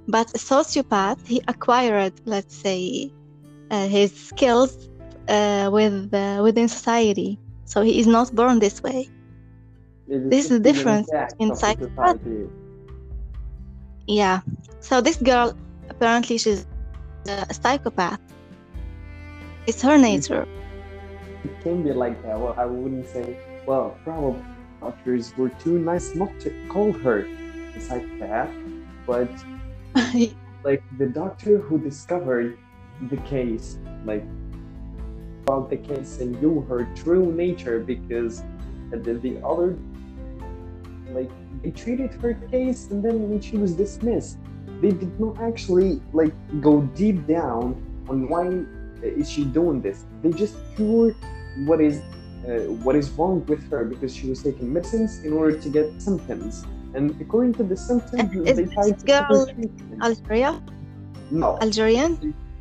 But 0.07 0.29
a 0.36 0.38
sociopath 0.38 1.19
he 1.25 1.41
acquired 1.47 2.13
let's 2.25 2.55
say 2.55 3.12
uh, 3.69 3.88
his 3.88 4.13
skills 4.13 4.89
uh, 5.27 5.69
with 5.71 6.13
uh, 6.13 6.41
within 6.43 6.67
society. 6.67 7.39
So 7.65 7.81
he 7.81 7.99
is 7.99 8.07
not 8.07 8.33
born 8.33 8.60
this 8.60 8.81
way. 8.81 9.10
It 10.07 10.29
This 10.29 10.45
is 10.45 10.49
the 10.51 10.60
difference 10.60 11.10
in 11.39 11.53
psychopath. 11.55 12.17
yeah. 14.07 14.41
So 14.79 15.01
this 15.01 15.17
girl 15.17 15.53
apparently 15.89 16.38
she's 16.38 16.65
a 17.27 17.53
psychopath 17.53 18.19
it's 19.67 19.82
her 19.82 19.97
nature 19.97 20.47
it 21.47 21.62
can 21.62 21.84
be 21.84 21.93
like 21.93 22.21
that. 22.23 22.39
Well, 22.39 22.56
I 22.58 22.65
wouldn't 22.65 23.08
say, 23.08 23.38
well, 23.65 23.97
probably 24.03 24.43
doctors 24.82 25.36
were 25.38 25.49
too 25.49 25.80
nice 25.80 26.15
not 26.15 26.39
to 26.41 26.51
call 26.69 26.91
her 26.91 27.27
a 27.75 27.80
psychopath, 27.80 28.51
but 29.06 29.30
like 30.63 30.84
the 30.97 31.08
doctor 31.08 31.58
who 31.58 31.77
discovered 31.80 32.58
the 33.10 33.17
case, 33.17 33.77
like 34.06 34.23
about 35.43 35.69
the 35.69 35.77
case 35.77 36.19
and 36.19 36.39
knew 36.41 36.62
her 36.62 36.88
true 36.95 37.32
nature 37.32 37.80
because 37.80 38.43
the, 38.91 39.13
the 39.13 39.41
other, 39.45 39.77
like, 41.12 41.32
they 41.63 41.71
treated 41.71 42.13
her 42.21 42.34
case 42.51 42.88
and 42.91 43.03
then 43.03 43.30
when 43.30 43.39
she 43.41 43.58
was 43.58 43.73
dismissed, 43.73 44.38
they 44.82 44.91
did 44.91 45.19
not 45.19 45.39
actually 45.39 46.01
like 46.13 46.34
go 46.62 46.82
deep 46.95 47.25
down 47.25 47.75
on 48.10 48.27
why 48.27 48.47
is 49.02 49.30
she 49.30 49.44
doing 49.44 49.80
this. 49.82 50.04
They 50.22 50.30
just 50.30 50.56
cured 50.76 51.16
what 51.66 51.80
is 51.80 51.96
uh, 52.48 52.70
what 52.87 52.94
is 52.96 53.11
wrong 53.11 53.44
with 53.46 53.62
her 53.70 53.85
because 53.85 54.14
she 54.14 54.28
was 54.28 54.42
taking 54.42 54.72
medicines 54.72 55.12
in 55.24 55.32
order 55.32 55.56
to 55.64 55.68
get 55.68 55.87
symptoms. 56.00 56.64
And 56.94 57.04
according 57.20 57.54
to 57.54 57.64
the 57.64 57.76
symptoms, 57.76 58.35
Is 58.48 58.56
they 58.56 58.64
this 58.64 58.74
tried 58.74 58.98
to 58.98 59.06
girl 59.06 59.46
give 59.46 59.48
her 59.48 59.54
treatment. 59.54 60.02
Algeria? 60.02 60.50
No, 61.30 61.58
Algerian? 61.62 62.12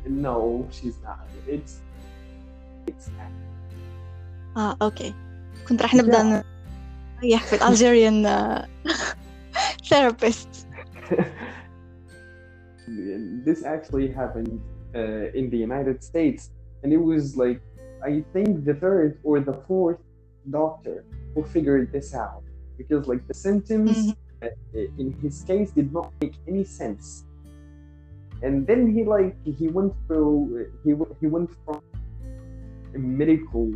no, 0.06 0.66
she's 0.70 0.96
not. 1.02 1.26
It's 1.46 1.80
it's 2.86 3.10
اه 4.56 4.76
اوكي 4.82 5.14
كنت 5.68 5.82
راح 5.82 5.94
نبدا 5.94 6.42
Yeah. 6.42 6.44
نريح 7.24 7.44
في 7.46 7.56
الالجيريان 7.56 8.26
ثيرابيست 9.88 10.48
this 13.46 13.62
actually 13.64 14.08
happened 14.08 14.58
uh, 14.58 14.75
in 15.39 15.49
the 15.49 15.57
United 15.69 16.03
States, 16.03 16.41
and 16.83 16.91
it 16.93 17.01
was 17.11 17.23
like 17.37 17.61
I 18.03 18.23
think 18.33 18.65
the 18.65 18.75
third 18.83 19.19
or 19.23 19.39
the 19.39 19.57
fourth 19.67 19.99
doctor 20.49 21.03
who 21.33 21.43
figured 21.43 21.91
this 21.91 22.13
out 22.13 22.43
because 22.77 23.07
like 23.11 23.23
the 23.27 23.33
symptoms 23.47 23.95
Mhm. 23.97 24.15
uh, 24.43 25.01
in 25.01 25.07
his 25.23 25.35
case 25.49 25.69
did 25.79 25.89
not 25.97 26.07
make 26.21 26.35
any 26.47 26.63
sense, 26.63 27.25
and 28.45 28.55
then 28.69 28.81
he 28.95 29.01
like 29.03 29.35
he 29.59 29.67
went 29.77 29.93
through 30.05 30.35
he 30.83 30.91
he 31.21 31.27
went 31.35 31.49
from 31.65 31.81
a 32.97 32.99
medical 32.99 33.67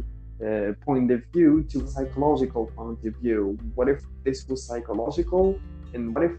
uh, 0.47 0.73
point 0.87 1.09
of 1.15 1.21
view 1.33 1.63
to 1.71 1.77
a 1.85 1.87
psychological 1.95 2.63
point 2.77 2.99
of 3.09 3.13
view. 3.25 3.41
What 3.75 3.87
if 3.93 3.99
this 4.25 4.47
was 4.49 4.59
psychological, 4.69 5.43
and 5.93 6.01
what 6.15 6.23
if 6.29 6.33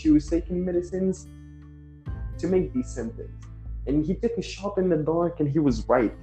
she 0.00 0.08
was 0.10 0.24
taking 0.34 0.64
medicines 0.64 1.26
to 2.40 2.46
make 2.46 2.72
these 2.72 2.88
symptoms. 2.98 3.37
And 3.88 4.04
he 4.06 4.14
took 4.14 4.32
a 4.38 4.42
shot 4.42 4.78
in 4.78 4.88
the 4.90 4.98
dark 4.98 5.40
and 5.40 5.48
he 5.50 5.58
was 5.58 5.88
right, 5.88 6.14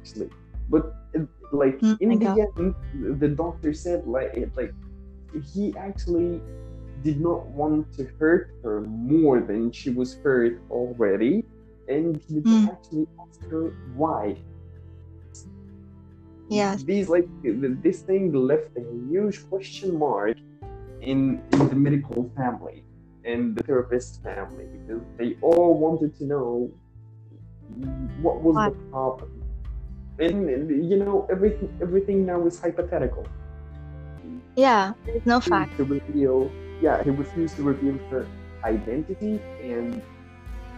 actually. 0.00 0.30
But 0.68 0.94
uh, 1.16 1.24
like 1.52 1.80
Mm, 1.82 1.98
in 2.00 2.18
the 2.18 2.26
God. 2.26 2.38
end, 2.58 2.74
the 3.20 3.28
doctor 3.28 3.72
said 3.72 4.06
like 4.06 4.32
like 4.56 4.72
he 5.54 5.74
actually 5.76 6.42
did 7.02 7.20
not 7.20 7.46
want 7.48 7.92
to 7.96 8.08
hurt 8.18 8.50
her 8.62 8.80
more 8.82 9.40
than 9.40 9.72
she 9.72 9.90
was 9.90 10.16
hurt 10.22 10.60
already, 10.70 11.44
and 11.88 12.20
he 12.28 12.40
Mm. 12.44 12.68
actually 12.68 13.06
ask 13.20 13.40
her 13.50 13.72
why. 13.94 14.36
Yes. 16.48 16.84
These 16.84 17.08
like 17.08 17.28
this 17.42 18.02
thing 18.02 18.32
left 18.32 18.70
a 18.76 18.84
huge 19.10 19.48
question 19.48 19.98
mark 19.98 20.36
in, 21.00 21.42
in 21.52 21.68
the 21.68 21.74
medical 21.76 22.30
family 22.36 22.84
and 23.24 23.56
the 23.56 23.62
therapist 23.64 24.22
family 24.22 24.66
because 24.72 25.02
they 25.18 25.36
all 25.42 25.78
wanted 25.78 26.16
to 26.18 26.24
know 26.24 26.70
what 28.20 28.42
was 28.42 28.56
Why? 28.56 28.70
the 28.70 28.76
problem. 28.90 29.42
And, 30.18 30.48
and, 30.48 30.90
you 30.90 30.96
know 30.96 31.26
everything 31.30 31.68
everything 31.82 32.24
now 32.24 32.46
is 32.46 32.58
hypothetical. 32.58 33.26
Yeah, 34.56 34.92
there's 35.04 35.26
no 35.26 35.40
He 35.40 35.50
fact. 35.50 35.76
To 35.76 35.84
reveal, 35.84 36.50
yeah, 36.80 37.02
he 37.02 37.10
refused 37.10 37.56
to 37.56 37.62
reveal 37.62 37.98
her 38.10 38.26
identity, 38.64 39.38
and 39.62 40.00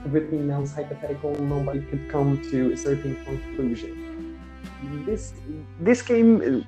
everything 0.05 0.49
now 0.49 0.63
is 0.63 0.75
hypothetical. 0.75 1.35
Nobody 1.37 1.81
could 1.83 2.11
come 2.11 2.43
to 2.51 2.73
a 2.73 2.77
certain 2.77 3.15
conclusion. 3.25 4.39
This 5.07 5.33
this 5.81 6.03
came, 6.03 6.43
uh, 6.43 6.65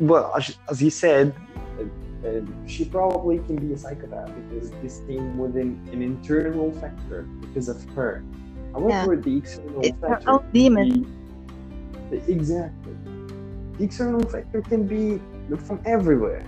well, 0.00 0.32
as, 0.36 0.56
as 0.70 0.82
you 0.82 0.90
said, 0.90 1.34
uh, 1.78 1.84
uh, 2.26 2.40
she 2.66 2.86
probably 2.86 3.38
can 3.44 3.56
be 3.56 3.74
a 3.74 3.76
psychopath 3.76 4.32
because 4.48 4.70
this 4.82 5.00
came 5.06 5.36
within 5.36 5.76
an 5.92 6.00
internal 6.00 6.72
factor 6.72 7.28
because 7.40 7.68
of 7.68 7.84
her. 7.94 8.24
However, 8.74 9.16
the 9.16 9.36
external 9.36 9.80
It's 9.82 9.98
factor 10.00 10.30
own 10.30 10.44
demon. 10.52 11.06
be- 12.10 12.22
exactly. 12.26 12.94
The 13.78 13.84
external 13.84 14.26
factor 14.26 14.62
can 14.62 14.86
be 14.86 15.20
from 15.66 15.80
everywhere. 15.84 16.44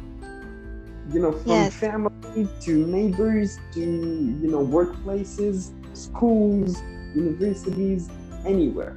You 1.13 1.21
know, 1.21 1.33
from 1.33 1.71
Yes. 1.71 1.75
family 1.75 2.49
to 2.67 2.73
neighbors 2.87 3.59
to 3.75 3.81
you 3.81 4.49
know 4.51 4.67
workplaces, 4.67 5.71
schools, 5.95 6.83
universities, 7.15 8.11
anywhere. 8.45 8.97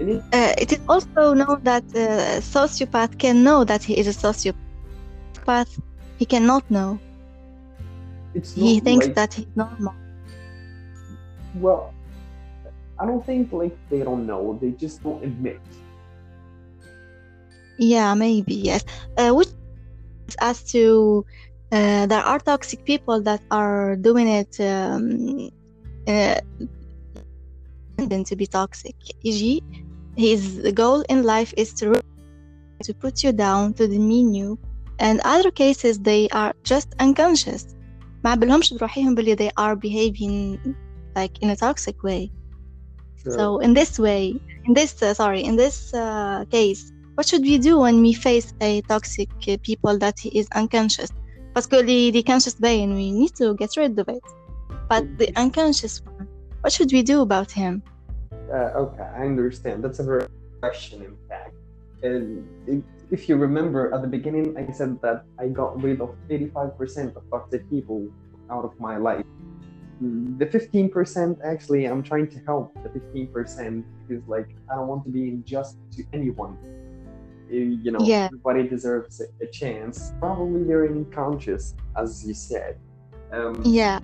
It 0.00 0.22
Uh, 0.32 0.54
it 0.56 0.72
is 0.72 0.80
also 0.88 1.34
known 1.34 1.60
that 1.64 1.84
a 1.94 2.40
sociopath 2.40 3.18
can 3.18 3.42
know 3.44 3.64
that 3.64 3.82
he 3.82 3.98
is 3.98 4.06
a 4.08 4.16
sociopath. 4.26 5.70
He 6.16 6.24
cannot 6.24 6.64
know. 6.70 6.98
it's 8.34 8.54
He 8.54 8.80
thinks 8.80 9.06
like, 9.06 9.14
that 9.16 9.34
he's 9.34 9.46
normal. 9.56 9.94
well, 11.54 11.92
I 12.99 13.05
don't 13.05 13.25
think 13.25 13.51
like 13.51 13.75
they 13.89 14.01
don't 14.03 14.25
know. 14.25 14.57
They 14.61 14.71
just 14.71 15.03
don't 15.03 15.23
admit. 15.23 15.59
Yeah, 17.77 18.13
maybe 18.13 18.55
yes. 18.55 18.83
Uh, 19.17 19.31
which 19.31 19.49
as 20.39 20.63
to 20.71 21.25
uh, 21.71 22.05
there 22.05 22.21
are 22.21 22.39
toxic 22.39 22.85
people 22.85 23.21
that 23.21 23.41
are 23.51 23.95
doing 23.95 24.27
it 24.27 24.59
um, 24.61 25.49
uh, 26.07 26.39
tend 27.97 28.25
to 28.27 28.35
be 28.35 28.45
toxic. 28.45 28.95
E.g., 29.23 29.61
his 30.15 30.71
goal 30.73 31.01
in 31.09 31.23
life 31.23 31.53
is 31.57 31.73
to 31.75 31.99
to 32.83 32.93
put 32.93 33.23
you 33.23 33.31
down, 33.31 33.73
to 33.73 33.87
demean 33.87 34.33
you, 34.33 34.59
and 34.99 35.19
other 35.23 35.51
cases 35.51 35.99
they 35.99 36.29
are 36.29 36.53
just 36.63 36.89
unconscious. 36.99 37.65
ما 38.23 38.29
عبالهمش 38.29 38.73
بروحيهم 38.73 39.15
باللي 39.15 39.35
they 39.35 39.51
are 39.57 39.75
behaving 39.75 40.75
like 41.15 41.41
in 41.41 41.49
a 41.49 41.55
toxic 41.55 42.03
way. 42.03 42.31
Sure. 43.22 43.32
So 43.32 43.58
in 43.58 43.74
this 43.74 43.98
way, 43.98 44.40
in 44.64 44.74
this 44.74 45.02
uh, 45.02 45.14
sorry, 45.14 45.42
in 45.42 45.56
this 45.56 45.92
uh, 45.94 46.44
case, 46.50 46.92
what 47.14 47.26
should 47.26 47.42
we 47.42 47.58
do 47.58 47.80
when 47.80 48.00
we 48.00 48.12
face 48.12 48.52
a 48.60 48.80
toxic 48.82 49.28
uh, 49.48 49.56
people 49.62 49.98
that 49.98 50.18
he 50.18 50.38
is 50.38 50.48
unconscious? 50.54 51.10
Que 51.58 51.82
the, 51.82 52.12
the 52.12 52.22
conscious 52.22 52.54
brain, 52.54 52.94
we 52.94 53.10
need 53.10 53.34
to 53.34 53.54
get 53.54 53.76
rid 53.76 53.98
of 53.98 54.08
it. 54.08 54.22
But 54.88 55.18
the 55.18 55.34
unconscious 55.34 56.00
one, 56.04 56.28
what 56.60 56.72
should 56.72 56.92
we 56.92 57.02
do 57.02 57.20
about 57.20 57.50
him? 57.50 57.82
Uh, 58.48 58.86
okay, 58.86 59.02
I 59.02 59.26
understand. 59.26 59.82
That's 59.82 59.98
a 59.98 60.04
very 60.04 60.28
question, 60.60 61.02
in 61.02 61.16
fact. 61.28 61.54
And 62.02 62.46
if- 62.68 62.84
if 63.10 63.28
you 63.28 63.36
remember 63.36 63.92
at 63.94 64.02
the 64.02 64.08
beginning, 64.08 64.56
I 64.56 64.70
said 64.70 65.00
that 65.00 65.24
I 65.38 65.48
got 65.48 65.82
rid 65.82 66.00
of 66.00 66.14
85% 66.28 67.16
of 67.16 67.22
toxic 67.30 67.68
people 67.70 68.06
out 68.50 68.64
of 68.64 68.78
my 68.78 68.96
life. 68.96 69.24
The 70.00 70.46
15%, 70.46 71.38
actually, 71.44 71.86
I'm 71.86 72.02
trying 72.04 72.28
to 72.28 72.38
help 72.46 72.72
the 72.84 72.88
15% 72.88 73.84
because, 74.06 74.22
like, 74.28 74.48
I 74.70 74.76
don't 74.76 74.86
want 74.86 75.04
to 75.04 75.10
be 75.10 75.28
unjust 75.28 75.76
to 75.96 76.04
anyone. 76.12 76.56
Uh, 77.50 77.56
You 77.56 77.90
know, 77.90 77.98
Yeah. 78.02 78.26
everybody 78.26 78.68
deserves 78.68 79.20
a, 79.20 79.46
chance. 79.46 80.12
Probably 80.20 80.62
they're 80.64 80.86
unconscious, 80.86 81.74
as 81.96 82.24
you 82.26 82.34
said. 82.34 82.76
Um, 83.32 83.54
Yeah, 83.64 83.98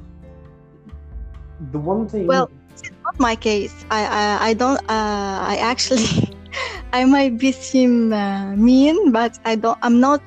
The 1.72 1.78
one 1.78 2.08
thing. 2.08 2.26
Well, 2.26 2.50
it's 2.72 2.90
not 3.04 3.20
my 3.20 3.36
case. 3.36 3.74
I 3.90 4.00
I, 4.22 4.48
I 4.48 4.54
don't. 4.54 4.80
Uh, 4.90 5.36
I 5.52 5.56
actually, 5.62 6.10
I 6.92 7.04
might 7.04 7.38
be 7.38 7.52
seem 7.52 8.12
uh, 8.12 8.56
mean, 8.56 9.12
but 9.12 9.38
I 9.44 9.54
don't. 9.54 9.78
I'm 9.82 10.00
not 10.00 10.22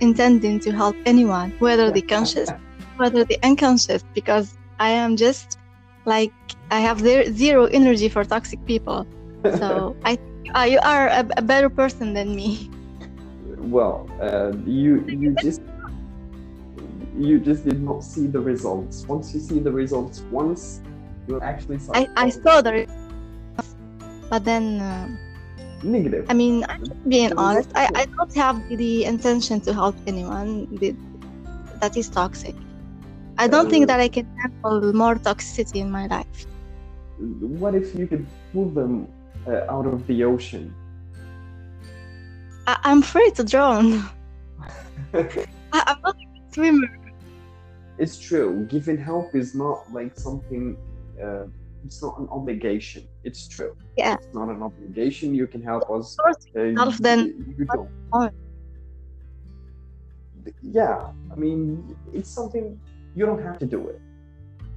intending 0.00 0.58
to 0.60 0.70
help 0.72 0.96
anyone, 1.06 1.54
whether 1.60 1.90
the 1.92 2.02
conscious, 2.02 2.50
whether 2.96 3.22
the 3.24 3.38
unconscious, 3.44 4.02
because 4.18 4.58
I 4.82 4.90
am 4.90 5.16
just 5.16 5.58
like 6.06 6.34
I 6.72 6.80
have 6.80 6.98
zero 6.98 7.66
energy 7.66 8.08
for 8.08 8.24
toxic 8.24 8.58
people. 8.66 9.06
So 9.62 9.94
I, 10.04 10.18
uh, 10.56 10.66
you 10.66 10.80
are 10.82 11.06
a, 11.06 11.22
a 11.36 11.42
better 11.42 11.70
person 11.70 12.14
than 12.18 12.34
me. 12.34 12.68
well 13.76 14.10
uh, 14.18 14.50
you 14.66 15.06
you 15.22 15.30
just 15.46 15.62
you 17.26 17.38
just 17.38 17.62
did 17.68 17.80
not 17.88 18.02
see 18.02 18.26
the 18.26 18.42
results 18.52 19.06
once 19.06 19.30
you 19.34 19.40
see 19.48 19.58
the 19.68 19.70
results 19.82 20.16
once 20.34 20.82
you'll 21.26 21.46
actually 21.52 21.78
saw 21.78 21.92
I, 21.94 22.02
I 22.26 22.28
saw 22.44 22.54
the, 22.66 22.72
results, 22.82 23.70
but 24.30 24.42
then. 24.50 24.66
Uh, 24.80 25.06
negative 25.82 26.24
I 26.30 26.34
mean, 26.42 26.64
I'm 26.70 26.82
just 26.90 27.02
being 27.14 27.32
honest. 27.44 27.70
I, 27.74 27.84
I 28.02 28.04
don't 28.14 28.34
have 28.34 28.56
the 28.82 29.04
intention 29.04 29.60
to 29.66 29.70
help 29.74 29.96
anyone 30.06 30.50
that 31.82 31.96
is 31.96 32.08
toxic. 32.08 32.54
I 33.38 33.48
don't 33.48 33.70
think 33.70 33.84
Uh, 33.84 33.86
that 33.86 34.00
I 34.00 34.08
can 34.08 34.26
handle 34.42 34.92
more 34.92 35.16
toxicity 35.16 35.80
in 35.80 35.90
my 35.90 36.06
life. 36.06 36.46
what 37.62 37.74
if 37.74 37.94
you 37.94 38.06
could 38.10 38.26
pull 38.52 38.68
them 38.70 38.92
uh, 39.46 39.74
out 39.74 39.86
of 39.86 40.06
the 40.08 40.24
ocean 40.24 40.64
I, 42.66 42.74
I'm 42.88 43.02
free 43.02 43.30
to 43.38 43.42
drown. 43.44 43.84
I, 45.14 45.78
I'm 45.88 45.98
not 46.06 46.14
a 46.14 46.52
swimmer. 46.54 46.88
it's 47.98 48.18
true 48.28 48.66
giving 48.74 48.98
help 49.10 49.28
is 49.42 49.54
not 49.54 49.78
like 49.92 50.12
something 50.26 50.64
uh, 51.24 51.44
it's 51.84 52.00
not 52.02 52.14
an 52.22 52.28
obligation 52.38 53.02
it's 53.28 53.42
true 53.54 53.72
Yeah. 53.96 54.14
it's 54.18 54.34
not 54.40 54.48
an 54.54 54.62
obligation 54.68 55.34
you 55.40 55.46
can 55.52 55.62
help 55.62 55.84
us 55.96 56.06
Of 56.18 56.24
course, 56.24 56.42
uh, 56.56 56.72
Help 56.80 56.94
you, 57.00 57.44
you 57.58 57.64
don't. 57.72 58.34
yeah 60.62 60.96
i 61.32 61.34
mean 61.42 61.60
it's 62.12 62.30
something 62.38 62.66
you 63.15 63.25
don't 63.25 63.43
have 63.47 63.57
to 63.59 63.65
do 63.65 63.87
it 63.87 63.99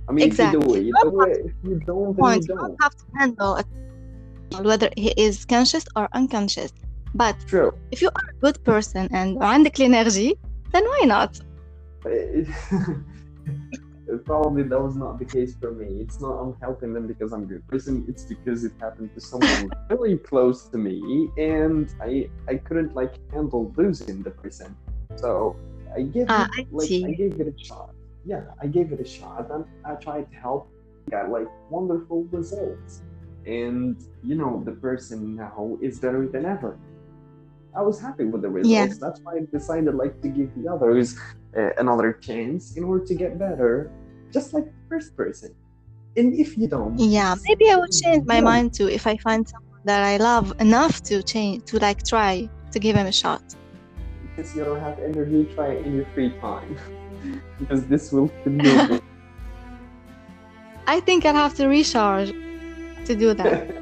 I 0.09 0.13
mean, 0.13 0.25
Exactly. 0.27 0.59
if 0.59 0.65
you 0.65 0.67
do 0.67 0.75
it, 0.75 0.83
you 0.89 0.93
You 1.05 1.11
do 1.11 1.21
it. 1.23 1.39
If 1.49 1.53
you 1.69 1.77
don't, 1.91 2.17
then 2.17 2.25
point. 2.25 2.43
you 2.43 2.55
You 2.55 2.59
don't. 2.59 2.69
don't 2.71 2.83
have 2.83 2.95
to 3.01 3.05
handle 3.19 3.53
it, 3.63 3.67
whether 4.71 4.91
he 4.97 5.11
is 5.27 5.45
conscious 5.45 5.85
or 5.95 6.05
unconscious. 6.21 6.71
But 7.15 7.37
True. 7.47 7.71
if 7.95 7.99
you 8.03 8.09
are 8.19 8.27
a 8.35 8.37
good 8.45 8.59
person 8.65 9.05
and 9.19 9.39
عندك 9.39 9.81
الانرجي, 9.81 10.35
then 10.73 10.85
why 10.93 11.03
not? 11.15 11.31
It- 12.07 12.49
Probably 14.25 14.65
that 14.65 14.81
was 14.89 14.97
not 14.97 15.21
the 15.21 15.25
case 15.25 15.55
for 15.61 15.71
me. 15.71 15.87
It's 16.05 16.19
not 16.21 16.33
I'm 16.43 16.55
helping 16.61 16.93
them 16.93 17.07
because 17.07 17.33
I'm 17.33 17.45
a 17.45 17.47
good 17.47 17.65
person. 17.69 18.05
It's 18.09 18.25
because 18.25 18.65
it 18.65 18.73
happened 18.81 19.11
to 19.15 19.21
someone 19.21 19.71
really 19.89 20.17
close 20.31 20.59
to 20.73 20.79
me, 20.79 20.97
and 21.39 21.85
I 22.09 22.29
I 22.49 22.55
couldn't 22.67 22.93
like 23.01 23.15
handle 23.33 23.73
losing 23.81 24.17
the 24.27 24.33
person. 24.43 24.69
So 25.23 25.31
I 25.97 26.01
gave 26.15 26.27
Ah, 26.29 26.47
it, 26.47 26.51
I 26.59 26.67
like 26.79 26.89
see. 26.89 27.03
I 27.07 27.13
gave 27.23 27.33
it 27.43 27.47
a 27.55 27.57
shot. 27.69 27.91
Yeah, 28.26 28.42
I 28.62 28.68
gave 28.68 28.92
it 28.92 29.00
a 29.00 29.06
shot, 29.06 29.52
and 29.52 29.66
I 29.86 29.96
tried 29.96 30.30
to 30.32 30.38
help. 30.38 30.70
Got 31.12 31.30
like 31.30 31.48
wonderful 31.70 32.24
results, 32.32 33.04
and 33.46 33.96
you 34.24 34.34
know 34.36 34.64
the 34.66 34.72
person 34.72 35.36
now 35.36 35.78
is 35.82 36.00
better 36.00 36.28
than 36.28 36.46
ever. 36.46 36.80
I 37.78 37.82
was 37.84 38.00
happy 38.02 38.24
with 38.26 38.42
the 38.42 38.50
results. 38.50 38.72
Yeah. 38.72 38.88
That's 39.08 39.20
why 39.22 39.34
I 39.36 39.42
decided 39.52 39.94
like 39.96 40.20
to 40.22 40.30
give 40.30 40.50
the 40.56 40.72
others 40.72 41.16
uh, 41.56 41.70
another 41.78 42.14
chance 42.14 42.76
in 42.76 42.84
order 42.86 43.06
to 43.06 43.14
get 43.14 43.38
better, 43.38 43.92
just 44.34 44.54
like 44.54 44.66
the 44.66 44.82
first 44.90 45.16
person. 45.16 45.54
And 46.18 46.34
if 46.34 46.58
you 46.58 46.68
don't, 46.68 46.98
Yeah, 46.98 47.36
maybe 47.48 47.70
I 47.70 47.76
will 47.76 47.88
change 48.02 48.26
my 48.26 48.42
mind 48.42 48.74
too 48.74 48.88
if 48.90 49.06
I 49.06 49.18
find 49.18 49.48
someone 49.48 49.82
that 49.84 50.02
I 50.04 50.18
love 50.18 50.54
enough 50.60 51.04
to 51.04 51.22
change 51.22 51.66
to 51.66 51.78
like 51.80 52.04
try 52.04 52.50
to 52.72 52.80
give 52.80 52.96
him 52.96 53.06
a 53.06 53.12
shot. 53.12 53.44
because 54.24 54.56
you 54.56 54.64
don't 54.66 54.80
have 54.80 54.98
energy, 55.00 55.46
try 55.54 55.68
it 55.74 55.86
in 55.86 55.96
your 55.98 56.06
free 56.14 56.32
time, 56.42 56.78
because 57.60 57.86
this 57.86 58.12
will 58.12 58.30
kill 58.44 59.00
I 60.88 61.00
think 61.00 61.26
I'll 61.26 61.34
have 61.34 61.56
to 61.56 61.68
recharge 61.68 62.30
to 63.06 63.16
do 63.16 63.34
that. 63.34 63.74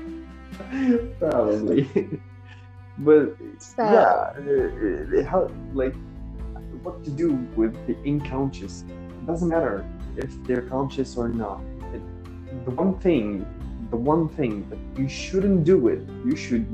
Probably. 1.19 1.87
but 2.99 3.35
So 3.59 3.83
yeah, 3.83 4.33
uh, 4.37 5.19
uh, 5.19 5.25
how 5.25 5.51
like 5.73 5.95
what 6.83 7.03
to 7.03 7.11
do 7.11 7.33
with 7.55 7.73
the 7.87 7.95
unconscious? 8.09 8.83
It 8.87 9.25
doesn't 9.25 9.49
matter 9.49 9.85
if 10.17 10.31
they're 10.43 10.67
conscious 10.69 11.17
or 11.17 11.29
not. 11.29 11.61
It, 11.93 12.01
the 12.65 12.71
one 12.71 12.99
thing, 12.99 13.45
the 13.89 13.97
one 13.97 14.29
thing 14.29 14.67
that 14.69 14.79
you 14.99 15.07
shouldn't 15.07 15.63
do 15.63 15.87
it, 15.87 16.01
you 16.25 16.35
should, 16.35 16.65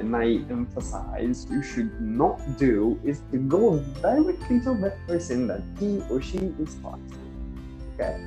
and 0.00 0.14
I 0.14 0.44
emphasize, 0.50 1.46
you 1.50 1.62
should 1.62 2.00
not 2.00 2.40
do 2.58 3.00
is 3.04 3.22
to 3.32 3.38
go 3.38 3.78
directly 4.02 4.60
to 4.60 4.74
that 4.82 4.96
person 5.06 5.46
that 5.46 5.62
he 5.78 6.02
or 6.10 6.20
she 6.20 6.52
is 6.60 6.74
toxic. 6.82 7.18
Okay. 7.94 8.20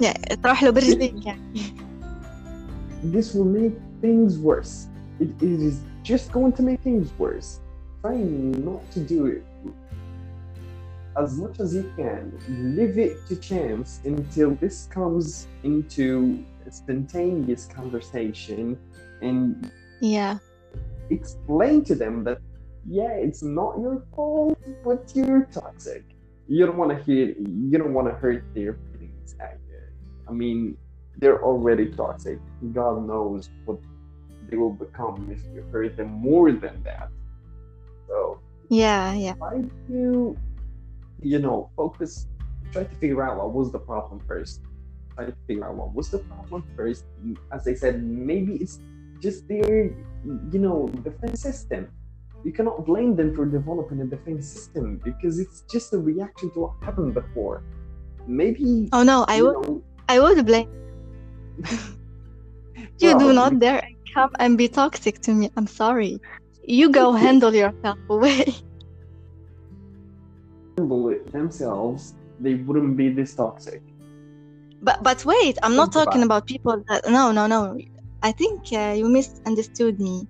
yeah, 0.00 0.14
تروح 0.42 0.62
له 0.62 0.70
برجليك 0.70 1.26
يعني. 1.26 1.74
this 3.04 3.34
will 3.34 3.44
make 3.44 3.74
things 4.00 4.38
worse. 4.38 4.86
It, 5.18 5.30
it 5.42 5.60
is 5.60 5.80
just 6.02 6.32
going 6.32 6.52
to 6.52 6.62
make 6.62 6.80
things 6.80 7.10
worse. 7.18 7.60
Try 8.00 8.16
not 8.16 8.82
to 8.92 9.00
do 9.00 9.26
it 9.26 9.44
as 11.16 11.36
much 11.36 11.60
as 11.60 11.74
you 11.74 11.92
can. 11.96 12.32
Leave 12.76 12.98
it 12.98 13.26
to 13.28 13.36
chance 13.36 14.00
until 14.04 14.52
this 14.62 14.88
comes 14.90 15.46
into 15.62 16.44
a 16.66 16.70
spontaneous 16.70 17.66
conversation 17.66 18.78
and 19.20 19.70
Yeah, 20.00 20.38
explain 21.09 21.83
to 21.85 21.95
them 21.95 22.23
that 22.25 22.39
yeah, 22.89 23.11
it's 23.11 23.43
not 23.43 23.79
your 23.79 24.05
fault, 24.15 24.57
but 24.85 25.11
you're 25.13 25.45
toxic. 25.51 26.03
You 26.47 26.65
don't 26.65 26.77
want 26.77 26.97
to 26.97 27.03
hear. 27.03 27.35
You 27.37 27.77
don't 27.77 27.93
want 27.93 28.07
to 28.07 28.13
hurt 28.13 28.43
their 28.53 28.77
feelings. 28.93 29.35
I 29.41 29.57
I 30.27 30.31
mean, 30.31 30.77
they're 31.17 31.43
already 31.43 31.91
toxic. 31.91 32.39
God 32.73 33.07
knows 33.07 33.49
what 33.65 33.79
they 34.49 34.57
will 34.57 34.73
become 34.73 35.29
if 35.31 35.39
you 35.53 35.63
hurt 35.71 35.97
them 35.97 36.11
more 36.11 36.51
than 36.51 36.81
that. 36.83 37.09
So 38.07 38.39
yeah, 38.69 39.13
yeah. 39.13 39.33
try 39.33 39.61
to, 39.87 40.37
you 41.21 41.39
know, 41.39 41.69
focus. 41.75 42.27
Try 42.71 42.83
to 42.83 42.95
figure 42.95 43.23
out 43.23 43.37
what 43.37 43.53
was 43.53 43.71
the 43.71 43.79
problem 43.79 44.21
first. 44.27 44.61
Try 45.15 45.25
to 45.25 45.35
figure 45.47 45.65
out 45.65 45.75
what 45.75 45.93
was 45.93 46.09
the 46.09 46.19
problem 46.19 46.63
first. 46.75 47.05
As 47.51 47.67
I 47.67 47.73
said, 47.73 48.03
maybe 48.03 48.55
it's 48.55 48.79
just 49.21 49.47
their, 49.47 49.95
you 50.51 50.59
know, 50.59 50.87
defense 51.03 51.41
system. 51.41 51.91
You 52.43 52.53
cannot 52.53 52.85
blame 52.85 53.15
them 53.15 53.35
for 53.35 53.45
developing 53.45 54.01
a 54.01 54.05
defense 54.05 54.47
system 54.47 55.01
because 55.03 55.39
it's 55.39 55.61
just 55.69 55.93
a 55.93 55.97
reaction 55.97 56.51
to 56.51 56.59
what 56.61 56.73
happened 56.81 57.13
before. 57.13 57.63
Maybe 58.27 58.89
Oh 58.93 59.03
no, 59.03 59.25
I 59.27 59.41
would 59.41 59.53
know, 59.67 59.83
I 60.07 60.19
would 60.19 60.45
blame 60.45 60.69
you. 61.67 61.75
Do 62.99 63.15
well, 63.17 63.33
not 63.33 63.59
dare 63.59 63.83
come 64.13 64.31
and 64.39 64.57
be 64.57 64.67
toxic 64.67 65.19
to 65.21 65.33
me. 65.33 65.49
I'm 65.57 65.67
sorry. 65.67 66.19
You 66.63 66.89
go 66.89 67.11
handle 67.25 67.53
yourself 67.53 67.97
away. 68.09 68.45
handle 70.77 71.09
it 71.09 71.31
themselves, 71.31 72.13
they 72.39 72.55
wouldn't 72.55 72.95
be 72.97 73.09
this 73.09 73.33
toxic. 73.33 73.81
But 74.81 75.01
but 75.03 75.25
wait, 75.25 75.57
I'm 75.63 75.75
not 75.75 75.91
talking 75.91 76.21
about 76.21 76.43
about 76.43 76.47
people 76.47 76.83
that 76.87 77.09
no 77.09 77.31
no 77.31 77.47
no. 77.47 77.77
I 78.22 78.32
think 78.32 78.72
uh, 78.72 78.94
you 78.96 79.08
misunderstood 79.08 79.98
me. 80.00 80.28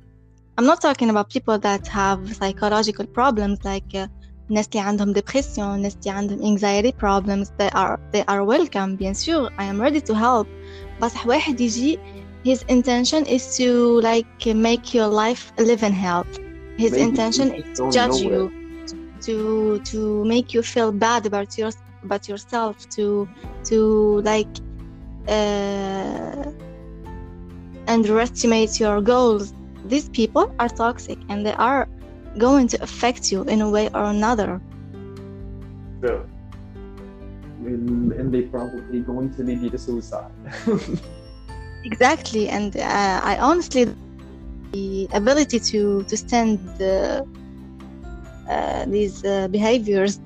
I'm 0.59 0.67
not 0.67 0.81
talking 0.81 1.11
about 1.11 1.31
people 1.31 1.59
that 1.59 1.87
have 1.89 2.21
psychological 2.37 3.07
problems 3.07 3.59
like 3.65 3.95
uh, 3.95 4.07
ناس 4.51 4.69
اللي 4.75 4.81
عندهم 4.81 5.13
depression, 5.15 5.59
ناس 5.59 5.97
اللي 5.97 6.11
عندهم 6.19 6.57
anxiety 6.57 6.93
problems. 6.93 7.49
They 7.59 7.71
are 7.75 7.99
they 8.15 8.25
are 8.29 8.45
welcome. 8.45 8.97
Bien 8.97 9.15
sûr, 9.15 9.51
I 9.59 9.65
am 9.65 9.81
ready 9.81 10.01
to 10.01 10.15
help. 10.15 10.47
بس 11.03 11.27
واحد 11.27 11.61
يجي 11.61 11.99
his 12.49 12.59
intention 12.69 13.25
is 13.27 13.57
to 13.57 14.01
like 14.01 14.55
make 14.55 14.95
your 14.95 15.09
life 15.09 15.53
live 15.59 15.83
in 15.83 15.93
health. 15.93 16.33
His 16.79 16.93
Maybe 16.93 17.03
intention 17.09 17.47
you 17.49 17.55
is 17.61 17.65
just 17.65 17.77
to 17.77 17.83
don't 17.83 17.93
judge 17.95 18.19
know 18.23 18.31
you, 18.31 18.41
it. 18.47 18.53
to 19.27 19.79
to 19.91 20.25
make 20.25 20.53
you 20.55 20.63
feel 20.63 20.91
bad 20.93 21.27
about 21.27 21.51
your 21.59 21.71
about 22.05 22.29
yourself, 22.29 22.75
to 22.97 23.29
to 23.69 23.79
like 24.31 24.53
uh, 25.29 26.51
underestimate 27.88 28.80
your 28.80 29.02
goals. 29.02 29.54
These 29.86 30.10
people 30.10 30.54
are 30.60 30.70
toxic 30.70 31.18
and 31.30 31.46
they 31.46 31.54
are 31.54 31.88
going 32.38 32.68
to 32.70 32.82
affect 32.84 33.32
you 33.32 33.44
in 33.44 33.62
a 33.62 33.70
way 33.70 33.90
or 33.94 34.04
another. 34.04 34.62
So, 36.02 36.26
and, 37.66 38.12
and 38.14 38.34
they 38.34 38.44
probably 38.44 39.00
going 39.00 39.34
to 39.36 39.44
lead 39.44 39.62
you 39.62 39.70
to 39.70 39.78
suicide. 39.78 40.32
Exactly, 41.84 42.50
and 42.50 42.76
uh, 42.76 43.22
I 43.24 43.38
honestly 43.38 43.86
the 44.74 45.08
ability 45.14 45.60
to 45.72 46.04
to 46.04 46.18
stand 46.18 46.60
uh, 46.82 47.24
uh, 48.50 48.86
these 48.86 49.24
uh, 49.24 49.48
behaviors. 49.48 50.20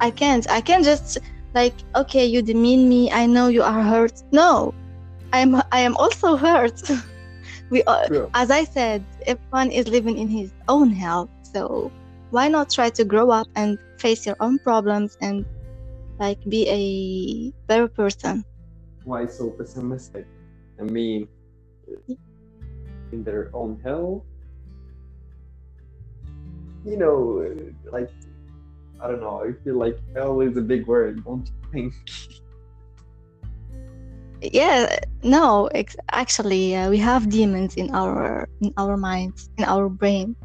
I 0.00 0.10
can't. 0.10 0.50
I 0.50 0.60
can't 0.60 0.84
just 0.84 1.18
like 1.54 1.74
okay, 1.94 2.24
you 2.24 2.42
demean 2.42 2.88
me. 2.88 3.10
I 3.12 3.26
know 3.26 3.46
you 3.48 3.62
are 3.62 3.82
hurt. 3.82 4.22
No, 4.32 4.74
I 5.32 5.38
am. 5.38 5.62
I 5.72 5.80
am 5.80 5.96
also 5.96 6.36
hurt. 6.36 6.80
we, 7.70 7.82
are, 7.84 8.06
True. 8.06 8.30
as 8.34 8.50
I 8.50 8.64
said, 8.64 9.04
everyone 9.26 9.70
is 9.70 9.88
living 9.88 10.18
in 10.18 10.28
his 10.28 10.52
own 10.68 10.90
hell. 10.90 11.30
So 11.42 11.90
why 12.30 12.48
not 12.48 12.70
try 12.70 12.90
to 12.90 13.04
grow 13.04 13.30
up 13.30 13.46
and 13.56 13.78
face 13.98 14.26
your 14.26 14.36
own 14.40 14.58
problems 14.58 15.16
and 15.20 15.44
like 16.18 16.38
be 16.48 16.68
a 16.68 17.66
better 17.66 17.88
person? 17.88 18.44
Why 19.04 19.26
so 19.26 19.50
pessimistic? 19.50 20.26
I 20.78 20.82
mean, 20.82 21.28
in 23.12 23.24
their 23.24 23.50
own 23.54 23.80
hell. 23.82 24.24
You 26.84 26.96
know, 26.96 27.46
like 27.92 28.10
I 29.00 29.08
don't 29.08 29.20
know. 29.20 29.44
I 29.44 29.52
feel 29.64 29.76
like 29.76 29.98
hell 30.14 30.40
is 30.40 30.56
a 30.56 30.62
big 30.62 30.86
word, 30.86 31.24
don't 31.24 31.46
you 31.46 31.70
think? 31.72 31.94
yeah 34.42 34.98
no 35.22 35.66
ex- 35.74 35.96
actually 36.12 36.74
uh, 36.76 36.88
we 36.90 36.98
have 36.98 37.28
demons 37.28 37.74
in 37.76 37.90
our 37.94 38.48
in 38.60 38.72
our 38.76 38.96
minds 38.96 39.48
in 39.58 39.64
our 39.64 39.88
brain 39.88 40.36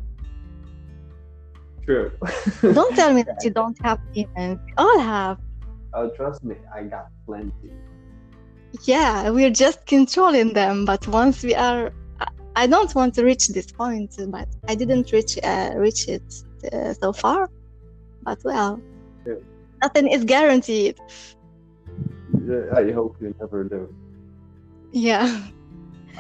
True. 1.86 2.12
don't 2.62 2.96
tell 2.96 3.14
me 3.14 3.24
that 3.24 3.38
you 3.44 3.52
don't 3.60 3.78
have 3.84 4.00
demons 4.14 4.60
we 4.66 4.74
all 4.78 5.00
have 5.00 5.38
Oh, 5.98 6.10
trust 6.10 6.44
me, 6.44 6.56
I 6.76 6.84
got 6.84 7.08
plenty. 7.26 7.72
yeah 8.86 9.30
we're 9.30 9.50
just 9.66 9.86
controlling 9.86 10.52
them 10.54 10.84
but 10.86 11.08
once 11.08 11.42
we 11.44 11.56
are 11.56 11.92
I- 12.58 12.68
don't 12.68 12.94
want 12.96 13.14
to 13.16 13.24
reach 13.24 13.48
this 13.50 13.68
point 13.72 14.12
but 14.30 14.48
i 14.68 14.76
didn't 14.76 15.12
reach 15.14 15.38
uh, 15.44 15.72
reach 15.76 16.08
it 16.10 16.24
uh, 16.74 16.94
so 16.94 17.14
far 17.14 17.50
but 18.24 18.40
well 18.44 18.82
Yeah. 19.26 19.36
nothing 19.84 20.08
is 20.16 20.24
guaranteed 20.26 20.96
I 22.83 22.91
hope 22.93 23.17
you 23.21 23.35
never 23.41 23.65
do. 23.65 23.83
yeah 24.93 25.27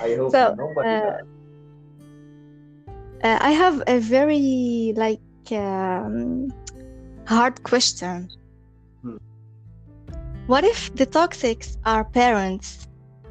I 0.07 0.15
hope 0.19 0.33
So, 0.35 0.55
nobody 0.65 0.89
uh, 0.89 1.01
does. 1.01 1.27
uh, 3.27 3.39
i 3.49 3.53
have 3.63 3.77
a 3.87 3.99
very 4.17 4.93
like 5.05 5.21
um, 5.53 6.49
hard 7.33 7.57
question 7.71 8.29
Hmm. 9.03 9.19
what 10.47 10.65
if 10.73 10.81
the 11.01 11.07
toxics 11.19 11.69
are 11.93 12.05
parents 12.05 12.69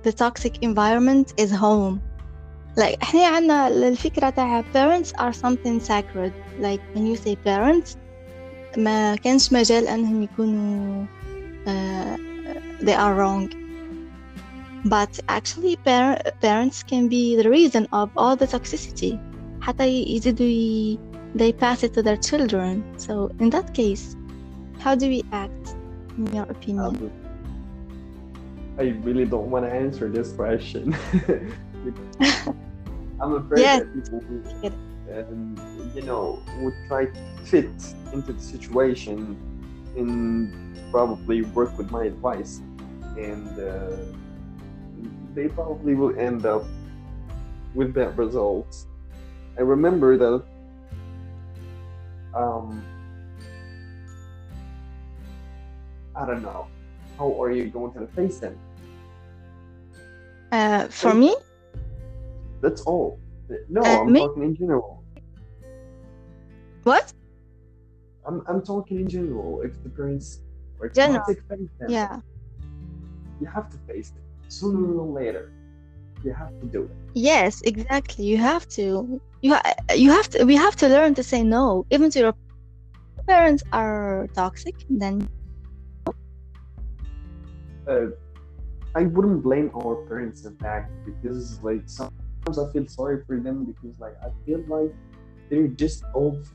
the 0.06 0.14
toxic 0.24 0.54
environment 0.70 1.28
is 1.44 1.52
home 1.66 1.96
like 2.82 2.98
احنا 3.04 3.26
عنا 3.28 3.68
الفكرة 3.68 4.30
تاع 4.30 4.62
parents 4.74 5.12
are 5.24 5.34
something 5.34 5.80
sacred 5.80 6.34
like 6.60 6.82
when 6.94 7.06
you 7.06 7.16
say 7.26 7.36
parents 7.36 7.98
ما 8.78 9.16
كانش 9.16 9.54
مجال 9.54 9.88
أنهم 9.88 10.24
يكونوا 10.24 11.06
uh, 11.68 12.20
they 12.84 12.94
are 12.94 13.14
wrong 13.16 13.50
but 14.86 15.20
actually 15.28 15.76
par 15.78 16.18
parents 16.42 16.84
can 16.84 17.08
be 17.08 17.36
the 17.36 17.50
reason 17.50 17.88
of 17.92 18.10
all 18.16 18.36
the 18.36 18.48
toxicity 18.48 19.20
حتى 19.62 19.86
يزيدوا 19.88 20.98
they 21.36 21.52
pass 21.52 21.84
it 21.84 21.94
to 21.94 22.02
their 22.02 22.18
children 22.18 22.84
so 22.98 23.30
in 23.40 23.50
that 23.50 23.74
case 23.74 24.16
how 24.80 24.96
do 24.96 25.08
we 25.08 25.24
act 25.32 25.76
in 26.18 26.26
your 26.34 26.48
opinion 26.50 27.12
I 28.80 28.96
really 29.04 29.26
don't 29.26 29.52
want 29.52 29.66
to 29.66 29.72
answer 29.72 30.08
this 30.10 30.32
question 30.32 30.96
I'm 33.22 33.34
afraid 33.34 33.60
Yes. 33.62 33.80
that 33.82 33.94
people 33.94 34.20
who, 34.28 34.36
um, 35.14 35.92
you 35.96 36.02
know, 36.04 36.42
would 36.62 36.74
try 36.88 37.06
to 37.06 37.20
fit 37.44 37.72
into 38.14 38.32
the 38.34 38.42
situation 38.42 39.36
and 39.98 40.54
probably 40.92 41.42
work 41.42 41.78
with 41.78 41.92
my 41.92 42.06
advice, 42.06 42.62
and 43.17 43.59
uh, 43.59 43.97
they 45.35 45.49
probably 45.49 45.95
will 45.95 46.17
end 46.19 46.47
up 46.47 46.65
with 47.75 47.93
bad 47.95 48.17
results. 48.19 48.87
I 49.59 49.63
remember 49.63 50.17
that. 50.17 50.45
Um, 52.35 52.85
I 56.17 56.27
don't 56.27 56.43
know. 56.43 56.67
How 57.19 57.41
are 57.43 57.51
you 57.53 57.67
going 57.71 57.93
to 57.95 58.07
face 58.09 58.39
them? 58.39 58.59
uh, 60.53 60.87
for 60.89 61.15
me 61.15 61.35
That's 62.61 62.83
all. 62.83 63.19
No, 63.69 63.83
Uh, 63.83 64.01
I'm 64.03 64.13
me- 64.13 64.21
talking 64.21 64.43
in 64.45 64.57
general. 64.57 65.03
what 66.85 67.13
I'm, 68.27 68.43
I'm 68.49 68.63
talking 68.63 69.01
in 69.01 69.09
general. 69.09 69.63
If 69.63 69.83
the 69.83 69.91
parents 69.91 70.41
are 70.81 70.89
General. 70.89 71.19
toxic, 71.19 71.43
face 71.49 71.69
them. 71.79 71.91
yeah 71.91 72.21
You 73.41 73.47
have 73.47 73.71
to 73.71 73.79
face 73.87 74.13
it 74.17 74.23
Sooner 74.49 74.99
or 75.01 75.07
later, 75.07 75.53
you 76.23 76.33
have 76.33 76.53
to 76.61 76.67
do 76.67 76.83
it. 76.85 76.91
Yes, 77.15 77.61
exactly. 77.63 78.25
You 78.25 78.39
have 78.39 78.69
to. 78.71 79.21
You 79.43 79.55
ha- 79.55 79.75
you 79.95 80.11
have 80.11 80.29
to. 80.31 80.45
We 80.45 80.57
have 80.57 80.77
to 80.77 80.89
learn 80.89 81.15
to 81.15 81.23
say 81.23 81.43
no, 81.43 81.87
even 81.91 82.11
to 82.11 82.19
your 82.19 82.35
parents 83.27 83.63
are 83.73 84.29
toxic. 84.35 84.75
Then 84.89 85.29
Uh, 87.87 88.07
I 88.95 89.03
wouldn't 89.05 89.43
blame 89.43 89.71
our 89.75 89.97
parents 90.07 90.45
in 90.47 90.57
fact 90.57 90.93
because 91.05 91.61
like 91.63 91.83
sometimes 91.87 92.59
I 92.59 92.73
feel 92.73 92.87
sorry 92.89 93.23
for 93.27 93.39
them 93.41 93.65
because 93.65 93.99
like 93.99 94.17
I 94.23 94.29
feel 94.47 94.63
like 94.69 94.95
they're 95.51 95.69
just 95.69 96.05
old. 96.15 96.47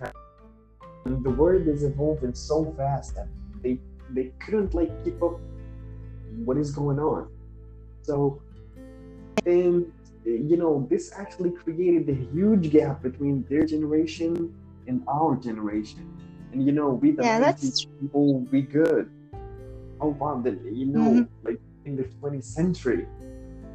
And 1.06 1.24
the 1.24 1.30
world 1.32 1.68
is 1.68 1.84
evolving 1.84 2.34
so 2.34 2.74
fast 2.78 3.16
that 3.16 3.28
they 3.62 3.78
they 4.10 4.32
couldn't 4.40 4.74
like 4.74 4.92
keep 5.04 5.22
up 5.22 5.40
what 6.46 6.58
is 6.58 6.72
going 6.72 7.00
on. 7.00 7.28
So 8.04 8.42
and 9.46 9.92
you 10.24 10.58
know 10.58 10.88
this 10.90 11.12
actually 11.18 11.52
created 11.52 12.10
a 12.10 12.14
huge 12.34 12.70
gap 12.72 13.02
between 13.02 13.46
their 13.50 13.66
generation 13.66 14.54
and 14.88 15.02
our 15.08 15.36
generation. 15.38 16.04
And 16.52 16.66
you 16.66 16.72
know 16.72 16.90
we 16.90 17.12
the 17.12 17.24
Yeah, 17.24 17.40
that's 17.40 17.86
people 18.00 18.48
we 18.52 18.62
good. 18.62 19.10
Oh 20.02 20.10
wow, 20.20 20.42
you 20.46 20.86
know 20.88 21.20
Mhm. 21.20 21.28
like 21.44 21.60
in 21.86 21.96
the 21.96 22.04
20th 22.22 22.46
century, 22.46 23.08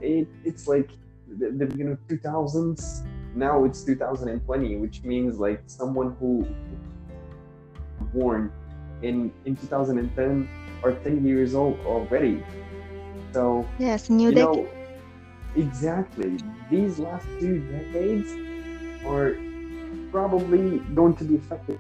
it 0.00 0.28
it's 0.44 0.66
like 0.66 0.90
the, 1.38 1.50
the 1.50 1.76
you 1.76 1.84
know 1.84 1.96
2000s. 2.08 3.02
Now 3.34 3.64
it's 3.64 3.84
2020, 3.84 4.76
which 4.76 5.02
means 5.02 5.38
like 5.38 5.62
someone 5.66 6.16
who 6.20 6.46
born 8.12 8.52
in 9.04 9.30
in 9.44 9.56
2010 9.56 10.48
are 10.82 10.92
10 10.92 11.24
years 11.24 11.54
old 11.54 11.78
already. 11.84 12.42
So 13.32 13.68
yes, 13.78 14.08
new 14.08 14.30
you 14.30 14.34
decade. 14.34 14.64
know, 14.64 14.68
exactly. 15.54 16.40
These 16.70 16.98
last 16.98 17.28
two 17.38 17.60
decades 17.68 18.38
are 19.04 19.36
probably 20.10 20.78
going 20.94 21.14
to 21.16 21.24
be 21.24 21.36
affected 21.36 21.78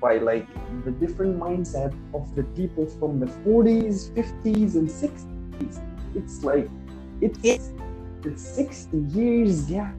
by 0.00 0.18
like 0.18 0.46
the 0.84 0.90
different 0.90 1.38
mindset 1.38 1.94
of 2.12 2.34
the 2.34 2.42
people 2.58 2.86
from 2.98 3.20
the 3.20 3.26
40s, 3.44 4.10
50s, 4.12 4.74
and 4.74 4.88
60s. 4.88 5.80
It's 6.14 6.42
like 6.44 6.68
it's 7.20 7.72
it's 8.24 8.42
60 8.42 8.98
years 8.98 9.62
gap. 9.62 9.94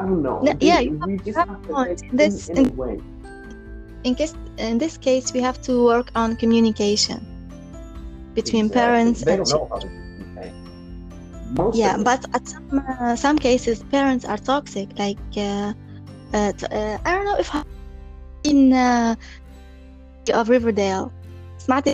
Don't 0.00 0.22
know. 0.22 0.40
No, 0.40 0.54
yeah, 0.60 0.80
you 0.80 0.98
have, 0.98 1.24
just 1.24 1.38
have 1.38 1.62
to 1.68 2.06
in 2.08 2.16
this 2.16 2.48
in, 2.48 2.56
in, 2.58 3.02
in, 4.04 4.14
case 4.14 4.34
in 4.56 4.78
this 4.78 4.96
case 4.96 5.32
we 5.32 5.40
have 5.40 5.60
to 5.62 5.84
work 5.84 6.10
on 6.14 6.36
communication 6.36 7.20
between 8.34 8.66
exactly. 8.66 8.80
parents 8.80 9.20
they 9.24 9.34
and 9.34 9.46
children. 9.46 9.90
yeah, 11.74 11.98
but 12.02 12.24
at 12.34 12.48
some 12.48 12.82
uh, 12.88 13.14
some 13.16 13.38
cases 13.38 13.82
parents 13.84 14.24
are 14.24 14.38
toxic. 14.38 14.88
Like 14.98 15.18
uh, 15.36 15.74
uh, 16.32 16.52
uh 16.70 16.98
I 17.04 17.10
don't 17.14 17.26
know 17.26 17.38
if 17.38 17.50
in 18.44 18.72
uh, 18.72 19.16
of 20.32 20.48
Riverdale. 20.48 21.12
Smart. 21.58 21.86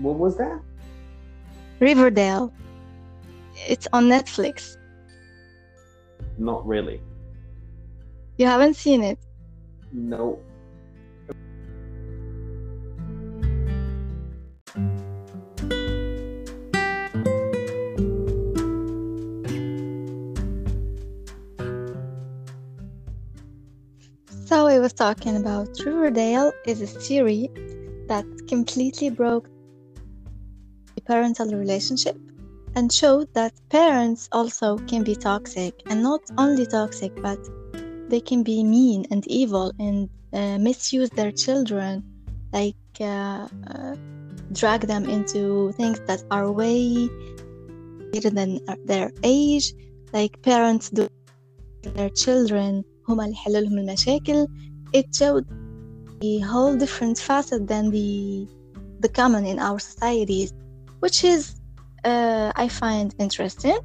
What 0.00 0.18
was 0.18 0.36
that? 0.36 0.60
Riverdale 1.80 2.52
it's 3.66 3.86
on 3.92 4.08
netflix 4.08 4.76
Not 6.38 6.66
really. 6.66 7.00
you 8.36 8.46
haven't 8.46 8.74
seen 8.74 9.02
it 9.02 9.18
No. 9.92 10.38
so 24.46 24.66
i 24.66 24.78
was 24.78 24.92
talking 24.92 25.36
about 25.36 25.68
riverdale 25.84 26.52
is 26.66 26.80
a 26.80 26.86
series 26.86 27.48
that 28.08 28.24
completely 28.48 29.10
broke 29.10 29.48
the 30.94 31.02
parental 31.02 31.52
relationship 31.54 32.16
and 32.75 32.91
showed 32.91 33.31
that 33.33 33.53
parents 33.69 34.27
also 34.31 34.77
can 34.89 35.03
be 35.03 35.15
toxic 35.15 35.73
and 35.87 36.01
not 36.01 36.21
only 36.37 36.65
toxic 36.65 37.13
but 37.21 37.39
they 38.09 38.19
can 38.19 38.43
be 38.43 38.63
mean 38.63 39.05
and 39.11 39.25
evil 39.27 39.71
and 39.79 40.09
uh, 40.33 40.57
misuse 40.57 41.09
their 41.11 41.31
children 41.31 42.03
like 42.51 42.75
uh, 42.99 43.47
uh, 43.67 43.95
drag 44.51 44.81
them 44.81 45.09
into 45.09 45.71
things 45.73 45.99
that 46.07 46.23
are 46.31 46.51
way 46.51 47.09
greater 48.11 48.29
than 48.29 48.59
their 48.85 49.11
age 49.23 49.73
like 50.11 50.41
parents 50.41 50.89
do 50.89 51.07
to 51.81 51.89
their 51.91 52.09
children 52.09 52.83
هما 53.09 53.23
اللي 53.25 53.33
يحلوا 53.33 53.61
لهم 53.61 53.77
المشاكل 53.77 54.47
it 54.93 55.05
showed 55.15 55.45
a 56.23 56.39
whole 56.39 56.75
different 56.75 57.17
facet 57.17 57.67
than 57.67 57.89
the 57.91 58.47
the 58.99 59.09
common 59.09 59.45
in 59.45 59.59
our 59.59 59.79
societies 59.79 60.53
which 60.99 61.23
is 61.23 61.55
uh, 62.05 62.51
I 62.55 62.67
find 62.67 63.13
interesting 63.19 63.77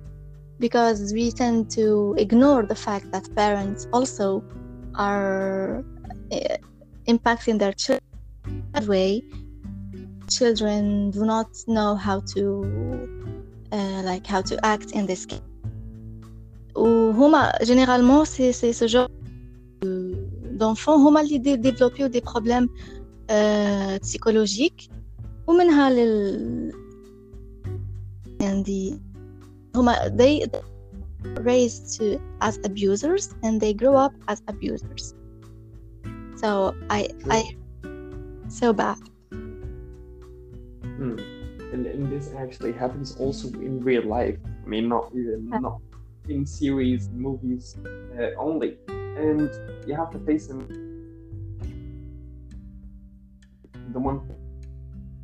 because 0.59 1.13
we 1.13 1.31
tend 1.33 1.71
to 1.79 2.15
ignore 2.19 2.63
the 2.73 2.75
fact 2.75 3.07
that 3.13 3.25
parents 3.37 3.87
also 3.93 4.43
are 4.97 5.85
uh, 6.33 6.57
impacting 7.07 7.59
their 7.59 7.73
children 7.73 8.05
that 8.75 8.87
way. 8.87 9.23
Children 10.39 11.11
do 11.11 11.25
not 11.25 11.49
know 11.67 11.95
how 11.95 12.19
to 12.35 12.43
uh, 13.73 14.01
like 14.11 14.27
how 14.27 14.43
to 14.43 14.55
act 14.65 14.89
in 14.93 15.07
this 15.07 15.25
case. 15.27 15.41
وهما 16.77 17.53
généralement 17.65 18.25
c'est 18.25 18.53
c'est 18.53 18.73
ce 18.73 18.87
genre 18.87 19.09
d'enfants 20.59 20.97
هما 20.99 21.21
اللي 21.21 21.39
دي- 21.39 21.57
développent 21.57 22.11
des 22.13 22.21
problèmes 22.21 22.69
euh, 23.31 23.99
psychologiques 24.03 24.91
ومنها 25.47 25.91
لل 25.91 26.73
and 28.44 28.66
the 28.66 29.00
whom 29.74 29.90
they 30.12 30.46
raised 31.42 31.98
to 31.98 32.20
as 32.42 32.60
abusers 32.64 33.34
and 33.44 33.60
they 33.60 33.74
grow 33.74 33.96
up 33.96 34.14
as 34.28 34.42
abusers. 34.48 35.16
So 36.36 36.76
i 36.90 37.08
i 37.30 37.56
so 38.50 38.74
bad. 38.74 39.00
Hmm. 41.00 41.18
and, 41.74 41.88
and 41.88 42.12
this 42.12 42.34
actually 42.38 42.74
happens 42.74 43.16
also 43.18 43.48
in 43.68 43.82
real 43.84 44.06
life. 44.06 44.38
I 44.66 44.68
mean 44.68 44.88
not 44.90 45.12
even 45.16 45.50
yeah. 45.52 45.60
not 45.60 45.80
in 46.30 46.46
series 46.46 47.10
movies 47.10 47.78
uh, 48.20 48.32
only. 48.38 48.78
And 49.24 49.50
you 49.88 49.96
have 49.96 50.12
to 50.12 50.20
face 50.20 50.48
them 50.48 50.68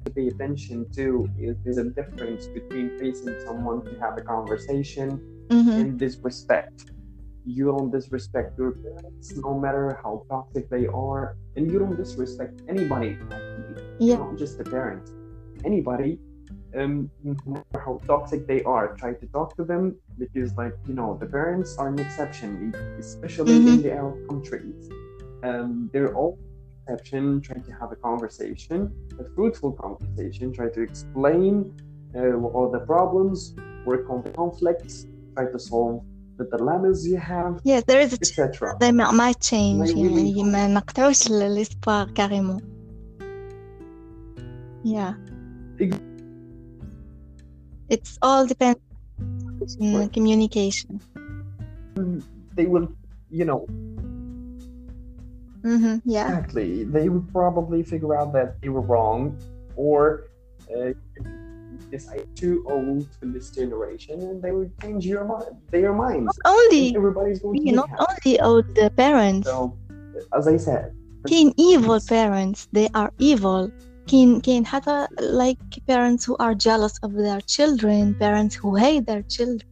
to 0.10 0.16
pay 0.16 0.28
attention 0.28 0.86
to 0.96 1.30
is 1.40 1.56
there's 1.64 1.78
a 1.78 1.90
difference 1.90 2.48
between 2.48 2.98
facing 3.00 3.36
someone 3.46 3.84
to 3.86 3.92
have 4.00 4.18
a 4.18 4.22
conversation 4.22 5.20
Mhm. 5.50 5.74
and 5.80 6.00
disrespect. 6.00 6.92
You 7.46 7.66
don't 7.72 7.92
disrespect 7.92 8.58
your 8.58 8.72
parents, 8.72 9.36
no 9.38 9.58
matter 9.60 9.98
how 10.04 10.24
toxic 10.30 10.70
they 10.70 10.86
are, 10.88 11.36
and 11.56 11.72
you 11.72 11.80
don't 11.80 11.96
disrespect 11.98 12.62
anybody. 12.68 13.18
Yeah. 14.00 14.18
not 14.18 14.38
just 14.38 14.58
the 14.58 14.64
parents, 14.64 15.12
anybody. 15.66 16.20
Um, 16.80 17.10
no 17.24 17.36
matter 17.48 17.80
how 17.86 18.00
toxic 18.08 18.48
they 18.48 18.62
are, 18.64 18.96
try 18.96 19.12
to 19.14 19.26
talk 19.28 19.56
to 19.58 19.64
them 19.72 19.96
because, 20.18 20.56
like 20.56 20.74
you 20.88 20.94
know, 20.94 21.18
the 21.20 21.26
parents 21.26 21.78
are 21.78 21.90
an 21.90 22.00
exception, 22.00 22.74
especially 22.98 23.56
in 23.58 23.64
Mhm. 23.66 23.82
the 23.84 23.92
Arab 23.92 24.18
countries. 24.30 24.90
Um, 25.44 25.90
they're 25.92 26.14
all 26.16 26.38
exception. 26.89 27.41
Try 27.41 27.57
to 27.69 27.73
have 27.81 27.91
a 27.93 27.97
conversation, 27.97 28.79
a 29.19 29.25
fruitful 29.35 29.73
conversation. 29.73 30.53
Try 30.53 30.69
to 30.77 30.81
explain 30.83 31.53
uh, 32.15 32.39
what 32.43 32.53
are 32.61 32.71
the 32.79 32.85
problems, 32.87 33.55
work 33.85 34.09
on 34.11 34.23
the 34.23 34.31
conflicts, 34.31 35.07
try 35.35 35.47
to 35.51 35.59
solve 35.59 36.03
the 36.37 36.45
dilemmas 36.57 37.07
you 37.07 37.17
have, 37.17 37.61
Yes, 37.65 37.85
there 37.85 38.01
is 38.01 38.13
a 38.13 38.19
chance 38.19 38.39
etc. 38.39 38.77
they 38.81 38.91
mi- 38.91 39.13
might 39.23 39.41
change 39.41 39.89
They 39.89 40.03
really 40.03 40.31
يعني 40.37 40.43
ما 40.53 40.67
نقطعوش 40.69 41.27
ال- 41.31 41.55
l'espoir 41.55 42.07
carrément. 42.19 42.61
Yeah. 44.85 45.15
Ex- 45.81 45.99
It's 47.89 48.19
all 48.23 48.47
depends 48.47 48.81
on 49.81 49.95
Right. 49.95 50.13
communication. 50.13 51.01
They 52.57 52.67
will, 52.67 52.89
you 53.31 53.45
know, 53.45 53.61
Mm-hmm, 55.64 55.98
yeah. 56.06 56.28
Exactly. 56.30 56.84
They 56.84 57.10
would 57.10 57.32
probably 57.32 57.84
figure 57.84 58.16
out 58.16 58.34
that 58.34 58.62
they 58.62 58.70
were 58.70 58.82
wrong, 58.82 59.38
or 59.76 60.26
uh, 60.72 60.94
it's 61.92 62.10
too 62.36 62.64
old 62.68 63.08
for 63.20 63.26
this 63.26 63.52
generation, 63.52 64.22
and 64.22 64.42
they 64.42 64.52
would 64.52 64.72
change 64.82 65.06
your 65.06 65.26
mind, 65.26 65.58
their 65.72 65.94
minds. 65.94 66.38
Not 66.44 66.54
only 66.54 66.96
everybody's 66.96 67.42
going 67.42 67.66
to 67.66 67.72
not 67.74 67.90
only 68.08 68.40
old 68.40 68.76
the 68.76 68.90
parents. 68.96 69.48
So, 69.48 69.78
as 70.34 70.48
I 70.48 70.58
said, 70.58 70.94
can 71.28 71.54
evil 71.58 72.00
parents? 72.08 72.68
They 72.72 72.90
are 72.94 73.12
evil. 73.18 73.72
Can 74.08 74.42
can 74.42 74.64
have 74.66 74.88
like 75.20 75.60
parents 75.88 76.26
who 76.26 76.36
are 76.38 76.56
jealous 76.56 76.98
of 77.04 77.14
their 77.14 77.42
children, 77.42 78.16
parents 78.16 78.56
who 78.56 78.76
hate 78.76 79.06
their 79.06 79.24
children. 79.24 79.68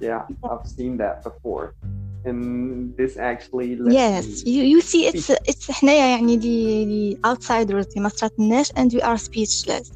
Yeah, 0.00 0.22
I've 0.50 0.66
seen 0.66 0.98
that 0.98 1.24
before, 1.24 1.74
and 2.28 2.94
this 2.98 3.16
actually. 3.16 3.76
left 3.76 3.94
yes 4.02 4.24
me- 4.44 4.50
you, 4.54 4.62
you 4.72 4.80
see 4.80 5.02
it's 5.08 5.30
it's 5.50 5.70
حنايا 5.70 6.06
يعني 6.06 6.36
دي, 6.36 6.84
دي 6.84 7.18
outsiders 7.26 7.86
اللي 7.88 8.00
ما 8.00 8.08
صراتلناش 8.08 8.72
and 8.72 8.92
we 8.92 9.00
are 9.02 9.16
speechless 9.18 9.90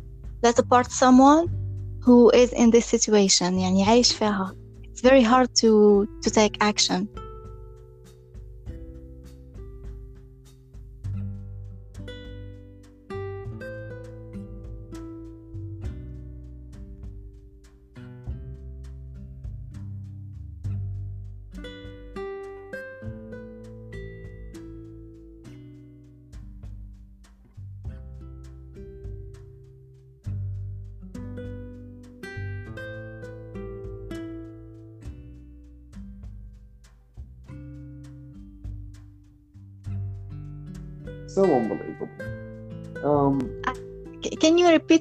let 0.46 0.58
apart 0.58 0.90
someone 0.90 1.46
who 2.06 2.30
is 2.30 2.52
in 2.52 2.70
this 2.70 2.86
situation 2.86 3.52
يعني 3.58 3.84
عايش 3.84 4.12
فيها 4.12 4.54
it's 4.84 5.00
very 5.00 5.22
hard 5.22 5.48
to 5.62 6.06
to 6.24 6.30
take 6.30 6.56
action 6.60 7.06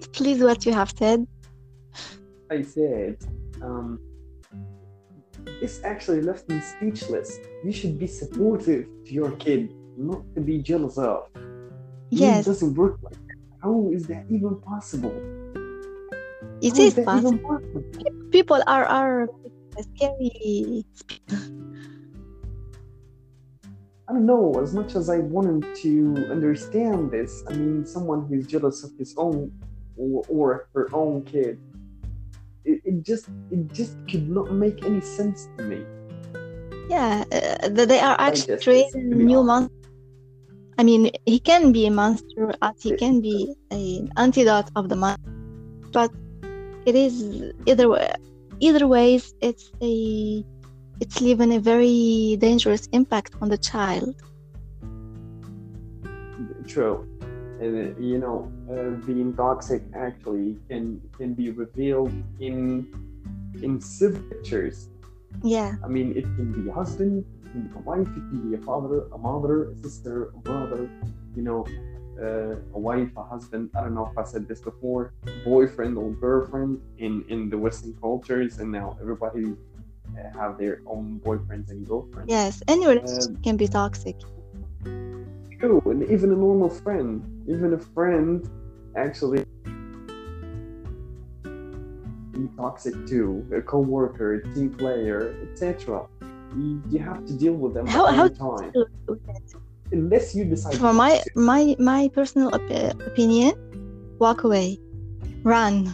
Repeat 0.05 0.17
please 0.19 0.43
what 0.43 0.67
you 0.67 0.73
have 0.73 0.93
said 0.97 1.27
I 2.51 2.63
said, 2.63 3.17
um, 3.63 3.99
this 5.61 5.83
actually 5.83 6.21
left 6.21 6.49
me 6.49 6.61
speechless. 6.61 7.39
You 7.65 7.73
should 7.73 7.99
be 7.99 8.07
supportive 8.07 8.87
to 9.07 9.13
your 9.13 9.33
kid, 9.33 9.75
not 9.97 10.23
to 10.35 10.41
be 10.41 10.59
jealous 10.59 10.99
of. 10.99 11.29
Yes. 12.11 12.47
It 12.47 12.51
doesn't 12.51 12.75
work 12.75 12.99
like 13.03 13.15
that. 13.15 13.37
How 13.63 13.91
is 13.93 14.07
that 14.07 14.27
even 14.31 14.61
possible? 14.61 15.15
it 16.61 16.79
is 16.79 16.95
that 16.95 17.05
possible 17.05 17.39
possible? 17.39 17.83
people 18.31 18.63
are 18.67 18.85
are 18.85 19.29
scary 19.81 20.85
I 24.07 24.13
don't 24.13 24.27
know. 24.27 24.61
As 24.63 24.75
much 24.75 24.95
as 24.97 25.09
I 25.09 25.19
wanted 25.19 25.75
to 25.77 26.29
understand 26.31 27.11
this, 27.11 27.43
I 27.49 27.55
mean, 27.55 27.87
someone 27.87 28.27
who's 28.27 28.47
jealous 28.47 28.85
of 28.85 28.91
his 28.99 29.15
own 29.17 29.51
or, 29.97 30.25
or 30.29 30.69
her 30.75 30.89
own 30.93 31.23
kid, 31.25 31.59
it, 32.65 32.81
it 32.85 33.03
just 33.03 33.29
it 33.51 33.73
just 33.73 33.97
could 34.09 34.29
not 34.29 34.53
make 34.53 34.85
any 34.85 35.01
sense 35.01 35.49
to 35.57 35.65
me. 35.65 35.85
Yeah, 36.89 37.25
uh, 37.33 37.69
they 37.69 38.01
are 38.01 38.17
actually 38.19 38.59
creating 38.59 39.09
new 39.09 39.43
monsters. 39.43 39.71
I 40.77 40.83
mean, 40.83 41.11
he 41.25 41.39
can 41.39 41.73
be 41.73 41.87
a 41.87 41.91
monster, 41.91 42.53
as 42.61 42.83
he 42.83 42.97
can 42.97 43.21
be 43.21 43.55
an 43.71 44.11
antidote 44.17 44.71
of 44.75 44.89
the 44.89 44.97
monster, 44.97 45.31
but 45.93 46.11
it 46.85 46.95
is 46.95 47.53
either 47.67 47.89
way. 47.89 48.13
Either 48.61 48.87
ways, 48.87 49.35
it's 49.41 49.73
a 49.83 50.45
it's 51.01 51.21
leaving 51.21 51.55
a 51.55 51.61
very 51.61 52.37
dangerous 52.41 52.87
impact 52.93 53.35
on 53.41 53.49
the 53.49 53.59
child. 53.59 54.15
True. 56.67 57.07
And 57.65 57.97
uh, 57.97 58.01
you 58.01 58.19
know, 58.19 58.53
uh, 58.71 58.91
being 59.07 59.35
toxic 59.35 59.83
actually 59.95 60.59
can 60.69 61.01
can 61.17 61.33
be 61.33 61.51
revealed 61.51 62.13
in 62.39 62.87
in 63.63 63.81
signatures. 63.81 64.89
Yeah, 65.43 65.77
I 65.83 65.89
mean, 65.89 66.13
it 66.17 66.25
can 66.37 66.53
be 66.53 66.69
a 66.69 66.73
husband, 66.73 67.25
it 67.45 67.51
can 67.53 67.63
be 67.69 67.75
a 67.75 67.83
wife, 67.91 68.09
it 68.21 68.25
can 68.31 68.51
be 68.51 68.57
a 68.57 68.61
father, 68.61 69.09
a 69.17 69.19
mother, 69.19 69.71
a 69.73 69.77
sister, 69.83 70.31
a 70.37 70.41
brother. 70.49 70.91
You 71.35 71.43
know, 71.49 71.61
uh, 72.21 72.57
a 72.77 72.81
wife, 72.89 73.11
a 73.17 73.25
husband. 73.25 73.71
I 73.75 73.81
don't 73.81 73.95
know 73.95 74.09
if 74.13 74.17
I 74.19 74.25
said 74.25 74.47
this 74.47 74.61
before. 74.61 75.13
Boyfriend 75.45 75.97
or 75.97 76.11
girlfriend 76.11 76.81
in 76.99 77.25
in 77.29 77.49
the 77.49 77.59
Western 77.59 77.95
cultures, 77.95 78.59
and 78.59 78.71
now 78.71 78.97
everybody 79.01 79.47
uh, 79.47 80.39
have 80.39 80.59
their 80.59 80.83
own 80.87 81.21
boyfriends 81.25 81.71
and 81.71 81.87
girlfriends. 81.89 82.31
yes, 82.31 82.63
any 82.69 82.87
relationship 82.87 83.43
can 83.43 83.57
be 83.57 83.67
toxic. 83.67 84.17
True, 85.65 85.81
and 85.87 86.03
even 86.11 86.31
a 86.31 86.37
normal 86.37 86.69
friend, 86.69 87.25
even 87.49 87.73
a 87.73 87.79
friend, 87.79 88.47
actually 88.97 89.47
be 92.33 92.49
toxic 92.59 92.93
too. 93.07 93.47
A 93.57 93.63
coworker, 93.63 94.35
a 94.35 94.55
team 94.55 94.71
player, 94.75 95.35
etc. 95.51 96.07
You, 96.55 96.83
you 96.91 96.99
have 96.99 97.25
to 97.25 97.33
deal 97.33 97.55
with 97.55 97.73
them 97.73 97.87
How- 97.87 98.05
all 98.07 98.13
how 98.13 98.29
the 98.29 98.35
time, 98.35 98.73
to 98.73 98.85
deal 98.85 98.87
with 99.09 99.21
it? 99.27 99.55
unless 99.93 100.35
you 100.35 100.45
decide. 100.45 100.75
For 100.77 100.93
my 100.93 101.17
to. 101.25 101.31
my 101.41 101.75
my 101.79 102.11
personal 102.13 102.49
op- 102.55 103.01
opinion, 103.09 103.55
walk 104.19 104.45
away, 104.45 104.79
run. 105.45 105.89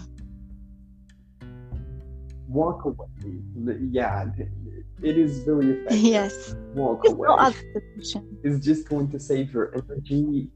walk 2.48 2.84
away. 2.84 3.06
Yeah, 3.92 4.26
it 5.02 5.16
is 5.18 5.38
very 5.44 5.70
effective. 5.72 5.98
Yes, 5.98 6.54
Walk 6.74 7.02
there's 7.02 7.14
away. 7.14 7.28
no 7.28 7.34
other 7.34 7.56
solution. 7.94 8.38
It's 8.42 8.64
just 8.64 8.88
going 8.88 9.10
to 9.10 9.18
save 9.18 9.52
your 9.52 9.72
energy. 9.74 10.50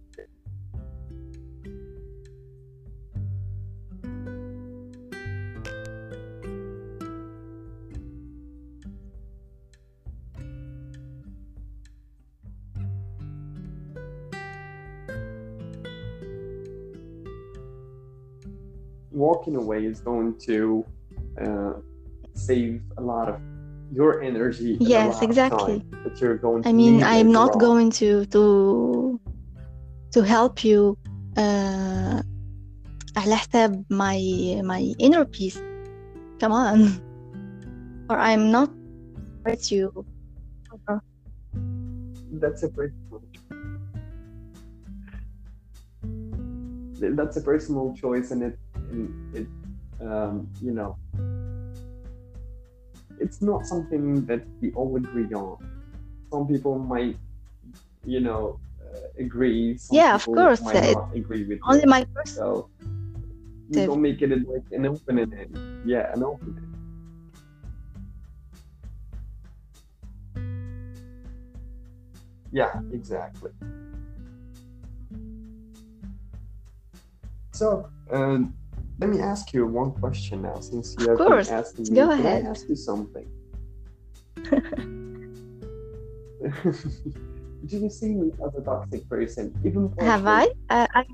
Walking 19.11 19.57
away 19.57 19.87
is 19.87 20.01
going 20.01 20.37
to 20.41 20.85
uh, 21.41 21.75
save 22.35 22.83
a 22.99 23.01
lot 23.01 23.29
of 23.29 23.41
your 23.94 24.22
energy. 24.22 24.74
and 24.74 24.82
a 24.82 24.90
Yes, 24.90 25.14
lot 25.16 25.24
of 25.24 25.30
exactly. 25.30 25.80
time 25.80 26.04
that 26.04 26.22
you're 26.22 26.38
going 26.38 26.64
to 26.64 26.70
I 26.70 26.74
mean, 26.74 26.98
need 26.98 27.04
I'm 27.04 27.28
later 27.28 27.40
not 27.40 27.52
on. 27.54 27.60
going 27.60 27.90
to 28.02 28.26
to 28.26 29.20
to 30.14 30.20
help 30.22 30.64
you 30.64 30.98
uh, 31.38 32.22
على 33.18 33.36
حساب 33.36 33.86
my 33.90 34.20
my 34.64 34.82
inner 35.00 35.26
peace. 35.26 35.60
Come 36.40 36.52
on, 36.52 37.02
or 38.10 38.18
I'm 38.18 38.52
not 38.52 38.70
hurt 39.46 39.72
you. 39.72 40.06
that's 42.40 42.64
a 42.64 42.70
personal 42.70 43.22
that's 47.18 47.38
a 47.38 47.42
personal 47.42 47.94
choice 47.96 48.32
and 48.32 48.44
it 48.44 48.60
and 48.92 49.36
it 49.36 49.48
um, 50.02 50.48
you 50.62 50.72
know 50.72 50.96
it's 53.19 53.41
not 53.43 53.67
something 53.67 54.25
that 54.27 54.43
we 54.61 54.73
all 54.73 54.97
agree 54.97 55.33
on 55.35 55.57
some 56.33 56.47
people 56.47 56.79
might 56.79 57.17
you 58.05 58.21
know 58.21 58.59
uh, 58.83 59.09
agree 59.19 59.77
some 59.79 59.97
Yeah, 59.97 60.15
of 60.15 60.25
course, 60.27 60.61
might 60.63 60.77
uh, 60.77 60.93
not 60.93 61.15
agree 61.15 61.45
with 61.45 61.59
Only 61.67 61.83
you. 61.83 61.89
my 61.89 62.05
person. 62.15 62.37
so 62.37 62.69
you 63.69 63.87
don't 63.87 64.03
make 64.03 64.21
it 64.21 64.31
like 64.31 64.67
an 64.73 64.87
open 64.87 65.19
end 65.19 65.59
yeah 65.87 66.13
an 66.13 66.23
open 66.23 66.55
end 66.59 66.75
yeah 72.53 72.81
exactly 72.93 73.51
so 77.53 77.89
um, 78.11 78.55
let 79.01 79.11
me 79.11 79.21
ask 79.21 79.53
you 79.53 79.67
one 79.67 79.91
question 79.93 80.43
now 80.43 80.59
since 80.61 80.95
you 80.99 81.11
Of 81.11 81.19
have 81.19 81.27
course. 81.27 81.49
been 81.49 81.59
asking 81.59 81.85
me 81.91 81.95
Go 81.97 82.09
Can 82.09 82.21
ahead. 82.27 82.45
I 82.45 82.49
ask 82.51 82.69
you 82.69 82.77
something 82.77 83.27
do 87.67 87.79
you 87.79 87.89
see 87.91 88.09
me 88.11 88.31
as 88.45 88.55
a 88.55 88.61
toxic 88.63 89.09
person 89.09 89.55
even 89.65 89.93
Have? 90.01 90.27
I? 90.27 90.49
Uh, 90.69 90.87
I 90.95 91.05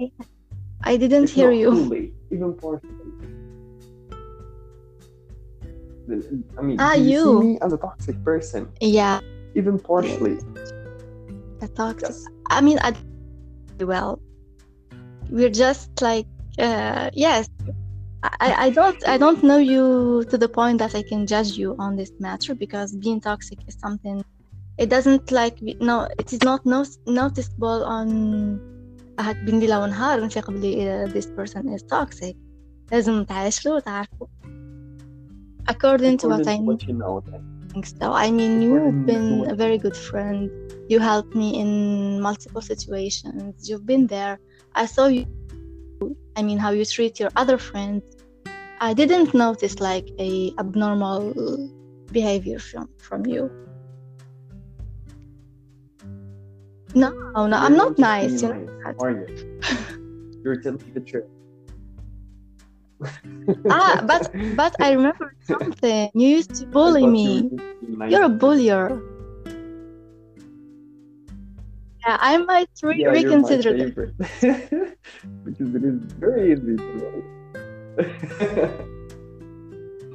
I 0.83 0.97
didn't 0.97 1.29
hear 1.31 1.53
you. 1.53 1.71
fully, 1.71 2.13
even 2.33 2.55
partially. 2.55 2.91
I 6.59 6.63
mean, 6.63 6.77
Ah, 6.81 6.95
do 6.97 7.03
you, 7.03 7.11
you. 7.11 7.23
see 7.23 7.47
me 7.47 7.59
as 7.63 7.73
a 7.73 7.77
toxic 7.77 8.17
person, 8.25 8.69
Yeah, 8.81 9.21
even 9.55 9.79
partially. 9.79 10.39
I 11.63 11.67
talked. 11.69 12.03
Yes. 12.03 12.25
I 12.51 12.61
mean, 12.61 12.79
I 12.83 12.95
well, 13.79 14.19
we're 15.31 15.51
just 15.51 15.91
like 16.03 16.27
uh, 16.59 17.11
yes. 17.13 17.49
I, 18.24 18.50
I 18.66 18.70
don't 18.72 19.00
I 19.08 19.18
don't 19.24 19.42
know 19.44 19.58
you 19.74 20.26
to 20.32 20.38
the 20.38 20.50
point 20.50 20.78
that 20.80 20.96
I 20.96 21.04
can 21.04 21.22
judge 21.28 21.52
you 21.62 21.76
on 21.78 21.96
this 21.96 22.12
matter 22.20 22.56
because 22.56 22.90
being 22.96 23.22
toxic 23.22 23.60
is 23.68 23.76
something 23.86 24.24
it 24.78 24.90
doesn't 24.90 25.32
like 25.32 25.56
be- 25.60 25.78
no 25.80 26.08
it 26.22 26.34
is 26.34 26.42
not 26.50 26.66
no, 26.66 26.80
noticeable 27.06 27.80
on 27.86 28.08
هتبين 29.20 29.60
لي 29.60 29.68
لو 29.68 29.86
نهار 29.86 30.26
نفيق 30.26 30.52
بلي 30.52 31.06
uh, 31.06 31.12
this 31.14 31.26
person 31.26 31.64
is 31.76 31.82
toxic 31.94 32.36
لازم 32.92 33.24
تعاشره 33.24 33.76
وتعرفه 33.76 34.28
according 35.70 36.18
to 36.18 36.28
what 36.28 36.48
According 36.48 36.48
I 36.48 36.58
to 36.58 36.62
know 36.62 36.72
what 36.72 36.82
you 36.88 36.94
know, 36.94 37.24
then. 37.28 37.42
think 37.74 37.86
so. 37.88 38.08
I 38.26 38.30
mean, 38.32 38.54
According 38.62 38.64
you've 38.64 39.00
to 39.02 39.06
been 39.12 39.28
what- 39.40 39.52
a 39.54 39.56
very 39.64 39.78
good 39.86 39.98
friend. 40.10 40.42
You 40.92 41.00
helped 41.12 41.34
me 41.42 41.48
in 41.62 41.70
multiple 42.22 42.62
situations. 42.74 43.54
You've 43.68 43.86
been 43.94 44.06
there. 44.16 44.36
I 44.82 44.86
saw 44.96 45.06
you. 45.16 45.24
I 46.37 46.43
mean, 46.43 46.59
how 46.59 46.71
you 46.71 46.85
treat 46.85 47.21
your 47.21 47.31
other 47.37 47.59
friends. 47.59 48.03
I 48.81 48.95
didn't 48.95 49.35
notice 49.35 49.81
like 49.81 50.09
a 50.19 50.53
abnormal 50.59 51.35
behavior 52.13 52.59
from 52.59 52.89
from 52.99 53.27
you. 53.27 53.51
No, 56.95 57.11
no, 57.11 57.47
You're 57.47 57.55
I'm 57.55 57.77
not 57.77 57.99
nice. 57.99 58.43
You 58.43 58.49
know 58.49 58.67
nice, 58.85 58.97
are 58.99 59.11
you? 59.11 59.61
You're 60.45 60.57
telling 60.57 60.93
the 60.95 61.01
truth. 61.01 61.29
Ah, 63.71 64.03
but 64.07 64.31
but 64.57 64.77
I 64.81 64.93
remember 64.93 65.35
something. 65.45 66.11
You 66.15 66.29
used 66.29 66.55
to 66.57 66.67
bully 66.67 67.07
me. 67.07 67.25
you 67.25 67.43
were 67.45 67.57
just 67.57 67.81
being 67.81 67.99
nice 67.99 68.11
You're 68.13 68.25
a 68.25 68.29
bullier. 68.29 69.01
Yeah, 72.07 72.17
I 72.21 72.39
might 72.39 72.69
re- 72.83 72.97
Yeah, 72.99 73.09
reconsider 73.09 73.77
that. 73.77 73.95
because 75.45 75.75
it 75.79 75.85
is 75.85 76.01
very 76.19 76.53
easy 76.53 76.77
to 76.77 76.97
know. 76.99 78.87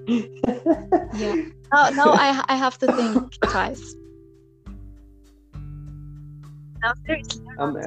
Yeah. 0.07 1.35
No, 1.73 1.89
no, 1.89 2.05
I 2.13 2.43
I 2.47 2.55
have 2.55 2.77
to 2.79 2.87
think 2.87 3.17
twice. 3.41 3.95
No, 6.83 6.93
seriously, 7.05 7.41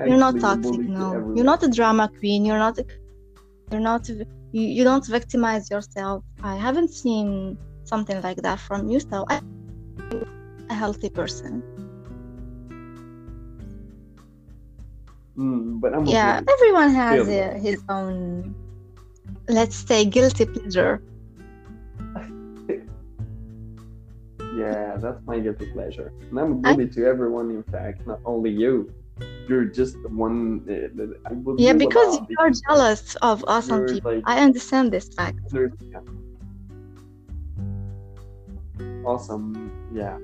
you're 0.09 0.18
not 0.18 0.40
toxic. 0.40 0.80
No, 0.80 1.12
everyone. 1.12 1.36
you're 1.36 1.44
not 1.44 1.62
a 1.62 1.68
drama 1.68 2.11
queen. 2.18 2.44
You're 2.44 2.59
not. 2.59 2.78
A, 2.78 2.84
you're 3.70 3.80
not. 3.80 4.09
You, 4.09 4.26
you 4.53 4.82
don't 4.82 5.07
victimize 5.07 5.70
yourself. 5.70 6.24
I 6.42 6.57
haven't 6.57 6.90
seen 6.90 7.57
something 7.84 8.20
like 8.22 8.38
that 8.38 8.59
from 8.59 8.88
you. 8.88 8.99
So 8.99 9.24
I, 9.28 9.40
a 10.70 10.74
healthy 10.74 11.11
person. 11.11 11.62
Mm, 15.39 15.80
but 15.80 15.95
I'm 15.95 16.05
Yeah, 16.07 16.41
everyone 16.49 16.91
has 16.91 17.26
Feel 17.26 17.41
uh, 17.43 17.59
his 17.59 17.82
own, 17.89 18.55
let's 19.49 19.76
say, 19.76 20.05
guilty 20.05 20.47
pleasure. 20.47 21.01
Yeah, 24.57 24.97
that's 25.01 25.20
my 25.26 25.39
guilty 25.39 25.66
pleasure. 25.72 26.12
And 26.30 26.39
I'm 26.39 26.53
a 26.53 26.68
I- 26.68 26.72
bully 26.74 26.89
to 26.91 27.05
everyone, 27.07 27.51
in 27.51 27.62
fact, 27.62 28.07
not 28.07 28.20
only 28.24 28.51
you. 28.51 28.91
You're 29.49 29.64
just 29.64 30.03
the 30.03 30.09
one 30.09 30.62
I 31.26 31.32
will 31.32 31.57
Yeah, 31.59 31.72
because 31.72 32.18
you're 32.28 32.51
jealous 32.66 33.16
of 33.22 33.45
awesome 33.49 33.80
you're 33.80 33.95
people. 33.95 34.12
like 34.14 34.22
I 34.26 34.41
understand 34.43 34.93
this 34.93 35.09
fact. 35.16 35.39
yeah. 35.53 36.01
awesome. 39.05 39.72
Yeah. 39.93 40.18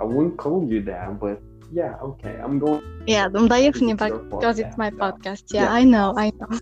I 0.00 0.04
wouldn't 0.04 0.36
call 0.38 0.66
you 0.68 0.82
that, 0.82 1.18
but 1.20 1.40
yeah, 1.72 1.96
okay, 2.02 2.36
I'm 2.36 2.58
going. 2.58 2.82
Yeah, 3.04 3.32
dan 3.32 3.42
omdat 3.42 3.62
je 3.62 3.72
gnibbelt 3.72 4.28
because 4.28 4.58
it's 4.60 4.76
my 4.76 4.90
podcast. 4.90 5.42
Yeah, 5.46 5.62
yeah. 5.62 5.80
I 5.80 5.84
know, 5.84 6.12
I 6.16 6.32
know. 6.38 6.58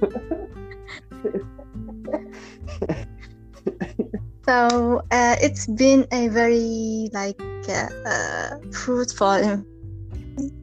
so 4.46 5.00
uh, 5.10 5.36
it's 5.40 5.66
been 5.66 6.06
a 6.12 6.28
very 6.28 7.08
like 7.12 7.40
uh, 7.68 7.88
uh 8.04 8.58
fruitful 8.72 9.64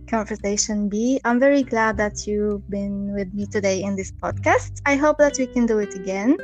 conversation 0.07 0.89
b 0.89 1.19
i'm 1.23 1.39
very 1.39 1.63
glad 1.63 1.97
that 1.97 2.27
you've 2.27 2.61
been 2.69 3.13
with 3.13 3.33
me 3.33 3.45
today 3.47 3.81
in 3.81 3.95
this 3.95 4.11
podcast 4.11 4.81
i 4.85 4.95
hope 4.95 5.17
that 5.17 5.37
we 5.39 5.47
can 5.47 5.65
do 5.65 5.79
it 5.79 5.95
again 5.95 6.37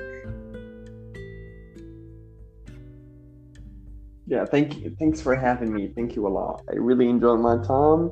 Yeah, 4.28 4.44
thank 4.46 4.78
you. 4.78 4.94
Thanks 5.00 5.22
for 5.22 5.36
having 5.36 5.74
me. 5.74 5.92
Thank 5.96 6.16
you 6.16 6.28
a 6.28 6.30
lot. 6.30 6.62
I 6.70 6.76
really 6.76 7.10
enjoyed 7.10 7.40
my 7.40 7.58
time, 7.64 8.12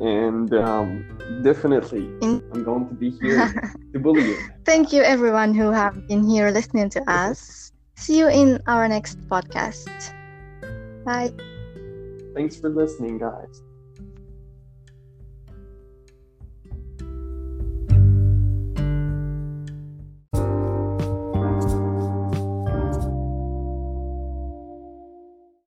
and 0.00 0.52
um, 0.52 1.40
definitely, 1.42 2.04
I'm 2.52 2.62
going 2.62 2.86
to 2.86 2.94
be 2.94 3.10
here 3.10 3.54
to 3.94 3.98
bully 3.98 4.26
you. 4.26 4.38
Thank 4.66 4.92
you, 4.92 5.02
everyone 5.02 5.54
who 5.54 5.70
have 5.70 6.06
been 6.06 6.22
here 6.28 6.50
listening 6.50 6.90
to 6.90 7.10
us. 7.10 7.72
See 7.96 8.18
you 8.18 8.28
in 8.28 8.60
our 8.66 8.86
next 8.88 9.18
podcast. 9.28 9.88
Bye. 11.06 11.32
Thanks 12.34 12.56
for 12.56 12.68
listening, 12.68 13.16
guys. 13.18 13.62